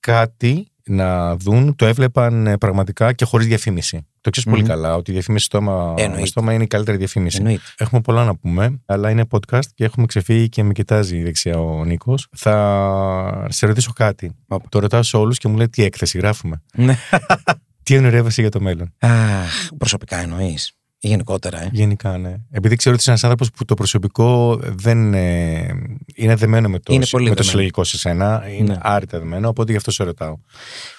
κάτι 0.00 0.68
να 0.86 1.36
δουν, 1.36 1.76
το 1.76 1.86
έβλεπαν 1.86 2.46
ε, 2.46 2.58
πραγματικά 2.58 3.12
και 3.12 3.24
χωρίς 3.24 3.46
διαφήμιση. 3.46 4.06
Το 4.20 4.30
ξέρεις 4.30 4.50
πολύ 4.50 4.62
Μμμ. 4.62 4.68
καλά 4.68 4.94
ότι 4.96 5.10
η 5.10 5.14
διαφήμιση 5.14 5.44
στόμα, 5.44 5.92
με 5.96 6.02
Εννοείται. 6.02 6.26
στόμα 6.26 6.52
είναι 6.52 6.64
η 6.64 6.66
καλύτερη 6.66 6.96
διαφήμιση. 6.96 7.36
Εννοείται. 7.36 7.62
Έχουμε 7.76 8.00
πολλά 8.00 8.24
να 8.24 8.36
πούμε, 8.36 8.80
αλλά 8.86 9.10
είναι 9.10 9.24
podcast 9.30 9.64
και 9.74 9.84
έχουμε 9.84 10.06
ξεφύγει 10.06 10.48
και 10.48 10.62
με 10.62 10.72
κοιτάζει 10.72 11.22
δεξιά 11.22 11.58
ο 11.58 11.84
Νίκος. 11.84 12.28
Θα 12.36 13.46
σε 13.50 13.66
ρωτήσω 13.66 13.92
κάτι. 13.92 14.32
Όπα. 14.46 14.64
Το 14.68 14.78
ρωτάω 14.78 15.02
σε 15.02 15.16
όλους 15.16 15.38
και 15.38 15.48
μου 15.48 15.56
λέει 15.56 15.68
τι 15.68 15.82
έκθεση 15.84 16.18
γράφουμε; 16.18 16.62
Ναι. 16.74 16.96
Τι 17.82 17.96
ονειρεύεσαι 17.96 18.40
για 18.40 18.50
το 18.50 18.60
μέλλον; 18.60 18.94
Αχ, 18.98 19.68
προσωπικά 19.78 20.16
εννοείς. 20.16 20.72
Γενικότερα, 21.08 21.62
ε. 21.62 21.68
Γενικά, 21.72 22.18
ναι. 22.18 22.34
Επειδή 22.50 22.76
ξέρω 22.76 22.94
ότι 22.94 23.00
είσαι 23.02 23.10
ένας 23.10 23.22
άνθρωπος 23.24 23.50
που 23.50 23.64
το 23.64 23.74
προσωπικό 23.74 24.56
δεν 24.62 25.14
ε, 25.14 25.66
είναι 26.14 26.34
δεμένο 26.34 26.68
με 26.68 26.78
το, 26.78 26.94
Είναι 26.94 27.06
πολύ 27.10 27.24
με 27.24 27.28
το 27.30 27.34
δεμένο. 27.34 27.50
συλλογικό 27.50 27.84
σε 27.84 27.98
σένα. 27.98 28.42
Είναι 28.58 28.72
Ναι. 28.72 28.78
άρρητα 28.82 29.18
δεμένο, 29.18 29.48
οπότε 29.48 29.70
γι' 29.70 29.76
αυτό 29.76 29.90
σε 29.90 30.04
ρωτάω. 30.04 30.36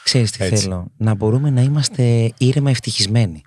Ξέρεις 0.04 0.32
τι 0.32 0.44
Έτσι. 0.44 0.56
θέλω. 0.64 0.92
Να 0.98 1.16
μπορούμε 1.16 1.50
να 1.50 1.62
είμαστε 1.62 2.34
ήρεμα 2.38 2.70
ευτυχισμένοι. 2.70 3.42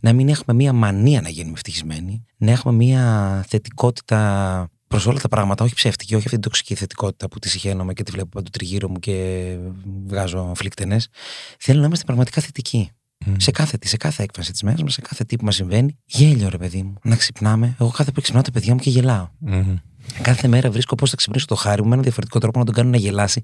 Να 0.00 0.12
μην 0.12 0.28
έχουμε 0.28 0.56
μία 0.56 0.72
μανία 0.72 1.20
να 1.20 1.28
γίνουμε 1.28 1.54
ευτυχισμένοι. 1.54 2.24
Να 2.36 2.50
έχουμε 2.50 2.74
μία 2.74 3.44
θετικότητα 3.48 4.70
προς 4.88 5.06
όλα 5.06 5.18
τα 5.20 5.28
πράγματα. 5.28 5.64
Όχι 5.64 5.74
ψεύτικη, 5.74 6.14
όχι 6.14 6.22
αυτή 6.24 6.30
την 6.30 6.40
τοξική 6.40 6.74
θετικότητα 6.74 7.28
που 7.28 7.38
τη 7.38 7.48
συχαίνομαι 7.48 7.92
και 7.92 8.02
τη 8.02 8.10
βλέπω 8.10 8.28
παντού 8.28 8.50
τριγύρω 8.50 8.88
μου 8.88 8.98
και 8.98 9.46
βγάζω 10.06 10.52
φλικτενές. 10.56 11.08
Θέλω 11.58 11.80
να 11.80 11.86
είμαστε 11.86 12.04
πραγματικά 12.04 12.40
θετικοί. 12.40 12.90
Μμ. 13.28 13.34
Σε 13.38 13.50
κάθε, 13.50 13.78
τι, 13.78 13.88
σε 13.88 13.96
κάθε 13.96 14.22
έκφραση 14.22 14.52
της 14.52 14.62
μέρας 14.62 14.82
μας, 14.82 14.92
σε 14.92 15.00
κάθε 15.00 15.24
τι 15.24 15.36
που 15.36 15.44
μας 15.44 15.54
συμβαίνει. 15.54 15.96
Γέλιο, 16.06 16.48
ρε 16.48 16.58
παιδί 16.58 16.82
μου. 16.82 16.94
Να 17.02 17.16
ξυπνάμε. 17.16 17.76
Εγώ 17.80 17.90
κάθε 17.90 18.10
πρωί 18.10 18.22
ξυπνάω 18.22 18.42
τα 18.42 18.50
παιδιά 18.50 18.74
μου 18.74 18.80
και 18.80 18.90
γελάω. 18.90 19.28
Μμμ. 19.38 19.76
Κάθε 20.22 20.48
μέρα 20.48 20.70
βρίσκω 20.70 20.94
πώς 20.94 21.10
θα 21.10 21.16
ξυπνήσω 21.16 21.46
το 21.46 21.54
χάρι 21.54 21.80
μου 21.80 21.86
με 21.86 21.92
έναν 21.92 22.02
διαφορετικό 22.04 22.38
τρόπο 22.38 22.58
να 22.58 22.64
τον 22.64 22.74
κάνω 22.74 22.90
να 22.90 22.96
γελάσει 22.96 23.40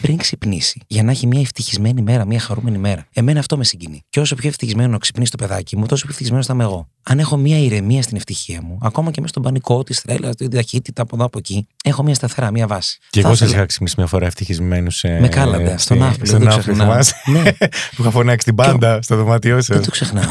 πριν 0.00 0.16
ξυπνήσει. 0.16 0.80
Για 0.86 1.02
να 1.02 1.10
έχει 1.10 1.26
μια 1.26 1.40
ευτυχισμένη 1.40 2.02
μέρα, 2.02 2.24
μια 2.26 2.40
χαρούμενη 2.40 2.78
μέρα. 2.78 3.06
Εμένα 3.12 3.38
αυτό 3.38 3.56
με 3.56 3.64
συγκινεί. 3.64 4.00
Και 4.08 4.20
όσο 4.20 4.34
πιο 4.34 4.48
ευτυχισμένο 4.48 4.98
ξυπνήσει 4.98 5.30
το 5.30 5.36
παιδάκι 5.36 5.76
μου, 5.76 5.86
τόσο 5.86 6.00
πιο 6.02 6.10
ευτυχισμένο 6.10 6.42
θα 6.44 6.52
είμαι 6.54 6.64
εγώ. 6.64 6.88
Αν 7.02 7.18
έχω 7.18 7.36
μια 7.36 7.58
ηρεμία 7.58 8.02
στην 8.02 8.16
ευτυχία 8.16 8.62
μου, 8.62 8.78
ακόμα 8.82 9.10
και 9.10 9.16
μέσα 9.20 9.28
στον 9.32 9.42
πανικό 9.42 9.82
της 9.82 10.00
τρέλα, 10.02 10.34
την 10.34 10.50
ταχύτητα 10.50 11.02
από 11.02 11.16
εδώ 11.16 11.24
από 11.24 11.38
εκεί, 11.38 11.66
έχω 11.84 12.02
μια 12.02 12.14
σταθερά, 12.14 12.50
μια 12.50 12.66
βάση. 12.66 12.98
Και 13.10 13.20
Θα 13.20 13.26
εγώ 13.26 13.36
σας 13.36 13.40
ήθελα- 13.46 13.56
είχα 13.58 13.66
ξυπνήσει 13.66 13.94
μια 13.98 14.06
φορά 14.06 14.26
ευτυχισμένου. 14.26 14.90
Σε... 14.90 15.08
Με 15.20 15.28
κάλαντα, 15.28 15.70
στη- 15.70 15.80
στον 15.82 16.02
Άφλιο, 16.02 16.26
Στον 16.26 16.38
δεν 16.38 16.48
το 16.48 16.54
Άφλιο, 16.54 16.74
ξεχνάω. 16.74 16.90
θυμάσαι; 16.92 17.14
Ναι. 17.26 17.52
που 17.96 18.02
είχα 18.02 18.10
φωνάξει 18.10 18.46
την 18.46 18.54
πάντα 18.54 19.02
στο 19.02 19.16
δωμάτιό 19.16 19.56
σας. 19.56 19.66
Δεν 19.76 19.82
το 19.84 19.90
ξεχνάω. 19.90 20.24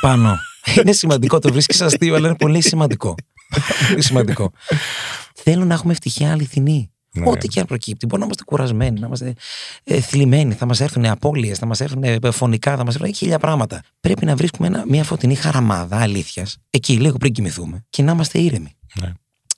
Πάνω. 0.00 0.38
Είναι 0.80 0.92
σημαντικό, 0.92 1.38
το 1.38 1.52
βρίσκεις 1.52 1.80
αστείο, 1.80 2.14
αλλά 2.14 2.26
είναι 2.28 2.36
πολύ 2.36 2.60
σημαντικό. 2.62 3.14
Πολύ 3.88 4.02
σημαντικό. 4.02 4.52
Θέλω 5.34 5.64
να 5.64 5.74
έχουμε 5.74 5.92
ευτυχία 5.92 6.32
αληθινή. 6.32 6.88
Ναι. 7.14 7.30
Ό,τι 7.30 7.48
και 7.48 7.60
αν 7.60 7.66
προκύπτει. 7.66 8.06
Μπορεί 8.06 8.18
να 8.18 8.24
είμαστε 8.24 8.44
κουρασμένοι, 8.44 9.00
να 9.00 9.06
είμαστε 9.06 9.34
ε, 9.84 10.00
θλιμμένοι, 10.00 10.54
θα 10.54 10.66
μας 10.66 10.80
έρθουν 10.80 11.06
απώλειες, 11.06 11.58
θα 11.58 11.66
μας 11.66 11.80
έρθουν 11.80 12.02
ε, 12.02 12.18
φωνικά, 12.30 12.76
θα 12.76 12.84
μας 12.84 12.94
έρθουν 12.94 13.14
χίλια 13.14 13.38
πράγματα. 13.38 13.82
Πρέπει 14.00 14.24
να 14.24 14.36
βρίσκουμε 14.36 14.66
ένα, 14.66 14.84
μια 14.88 15.04
φωτεινή 15.04 15.34
χαραμάδα 15.34 16.00
αλήθειας, 16.00 16.56
εκεί 16.70 16.96
λίγο 16.96 17.16
πριν 17.16 17.32
κοιμηθούμε, 17.32 17.84
και 17.90 18.02
να 18.02 18.12
είμαστε 18.12 18.38
ήρεμοι. 18.38 18.76
Ναι. 19.00 19.12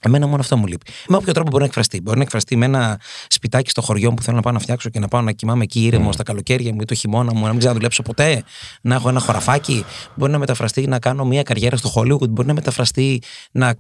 Εμένα 0.07 0.27
μόνο 0.27 0.41
αυτό 0.41 0.57
μου 0.57 0.67
λείπει. 0.67 0.91
Με 1.09 1.17
όποιο 1.17 1.33
τρόπο 1.33 1.49
μπορεί 1.51 1.61
να 1.63 1.67
εκφραστεί. 1.69 2.01
Μπορεί 2.01 2.17
να 2.17 2.23
εκφραστεί 2.23 2.57
με 2.57 2.65
ένα 2.65 3.01
σπιτάκι 3.29 3.71
στο 3.71 3.83
χωριό 3.83 4.09
μου 4.11 4.15
που 4.17 4.23
θέλω 4.23 4.37
να 4.37 4.43
πάω 4.43 4.53
να 4.53 4.59
φτιάξω 4.59 4.89
και 4.89 4.99
να 4.99 5.09
πάω 5.09 5.21
να 5.21 5.33
κοιμάμαι 5.33 5.63
εκεί 5.63 5.85
ήρεμο 5.85 6.13
στα 6.13 6.23
καλοκαίρια 6.23 6.73
μου 6.73 6.79
ή 6.81 6.85
το 6.85 6.95
χειμώνα 6.95 7.35
μου, 7.35 7.43
να 7.45 7.49
μην 7.51 7.59
ξαναδουλέψω 7.59 8.03
ποτέ. 8.03 8.43
Να 8.81 8.95
έχω 8.95 9.09
ένα 9.09 9.21
χωραφάκι. 9.21 9.85
Μπορεί 10.15 10.33
να 10.33 10.39
μεταφραστεί 10.39 10.87
να 10.87 10.99
κάνω 10.99 11.25
μια 11.25 11.43
καριέρα 11.43 11.77
στο 11.77 11.93
Hollywood. 11.95 12.29
Μπορεί 12.29 12.49
να 12.49 12.55
μεταφραστεί 12.55 13.23
να 13.53 13.75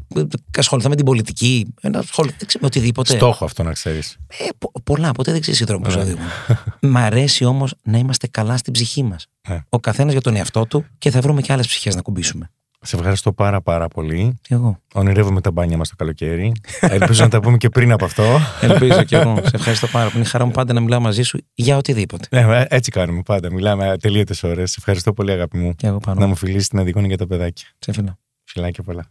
ασχοληθώ 0.58 0.88
με 0.88 0.96
την 0.96 1.04
πολιτική. 1.04 1.74
ε, 1.80 1.88
Να 1.88 1.98
ασχοληθώ 1.98 2.36
δεν 2.38 2.46
ξέρω, 2.48 2.62
με 2.62 2.66
οτιδήποτε. 2.66 3.16
Στόχο 3.16 3.44
αυτό 3.44 3.62
να 3.62 3.72
ξέρεις. 3.72 4.16
Ε, 4.26 4.44
πο- 4.58 4.72
πολλά, 4.84 5.12
ποτέ 5.12 5.32
δεν 5.32 5.40
ξέρεις 5.40 5.64
δρόμο 5.64 5.84
που 5.88 5.94
οδηγούν. 6.00 6.24
Μ' 6.80 6.96
αρέσει 6.96 7.44
όμως 7.44 7.74
να 7.82 7.98
είμαστε 7.98 8.26
καλά 8.26 8.56
στην 8.56 8.72
ψυχή 8.72 9.02
μας. 9.02 9.26
Ναι. 9.48 9.60
Ο 9.68 9.78
καθένας 9.78 10.12
για 10.12 10.20
τον 10.20 10.36
εαυτό 10.36 10.66
του 10.66 10.84
και 10.98 11.10
θα 11.10 11.20
βρούμε 11.20 11.40
και 11.40 11.52
άλλες 11.52 11.66
ψυχές 11.66 11.94
να 11.94 12.02
κουμπίσουμε. 12.02 12.50
Σε 12.87 12.97
ευχαριστώ 12.97 13.32
πάρα 13.32 13.61
πάρα 13.61 13.89
πολύ. 13.89 14.39
Και 14.41 14.55
εγώ. 14.55 14.78
Ονειρεύομαι 14.95 15.41
τα 15.41 15.51
μπάνια 15.51 15.76
μας 15.76 15.89
το 15.89 15.95
καλοκαίρι. 15.97 16.53
Ελπίζω 16.80 17.22
να 17.22 17.28
τα 17.28 17.41
πούμε 17.41 17.57
και 17.57 17.68
πριν 17.68 17.93
από 17.93 18.05
αυτό. 18.05 18.24
Ελπίζω 18.61 19.03
και 19.03 19.16
εγώ. 19.16 19.37
Σε 19.37 19.51
ευχαριστώ 19.53 19.87
πάρα 19.87 20.05
πολύ. 20.05 20.16
Είναι 20.16 20.28
χαρά 20.28 20.45
μου 20.45 20.51
πάντα 20.51 20.72
να 20.72 20.80
μιλάω 20.80 21.01
μαζί 21.01 21.22
σου 21.22 21.39
για 21.55 21.76
οτιδήποτε. 21.76 22.26
Ναι, 22.30 22.41
ε, 22.41 22.64
έτσι 22.68 22.91
κάνουμε 22.91 23.22
πάντα. 23.22 23.53
Μιλάμε 23.53 23.91
ατελείωτες 23.91 24.43
ώρες. 24.43 24.70
Σε 24.70 24.76
ευχαριστώ 24.78 25.12
πολύ, 25.12 25.30
αγάπη 25.30 25.59
μου. 25.59 25.74
Και 25.74 25.87
εγώ 25.87 25.99
πάνω. 25.99 26.20
Να 26.20 26.26
μου 26.26 26.37
φιλήσεις 26.37 26.68
την 26.68 26.78
αδεικόνη 26.78 27.07
για 27.07 27.16
τα 27.16 27.26
παιδάκια. 27.26 27.66
Σε 27.78 27.93
φιλώ. 27.93 28.18
Φιλάκια 28.45 28.82
πολλά. 28.82 29.11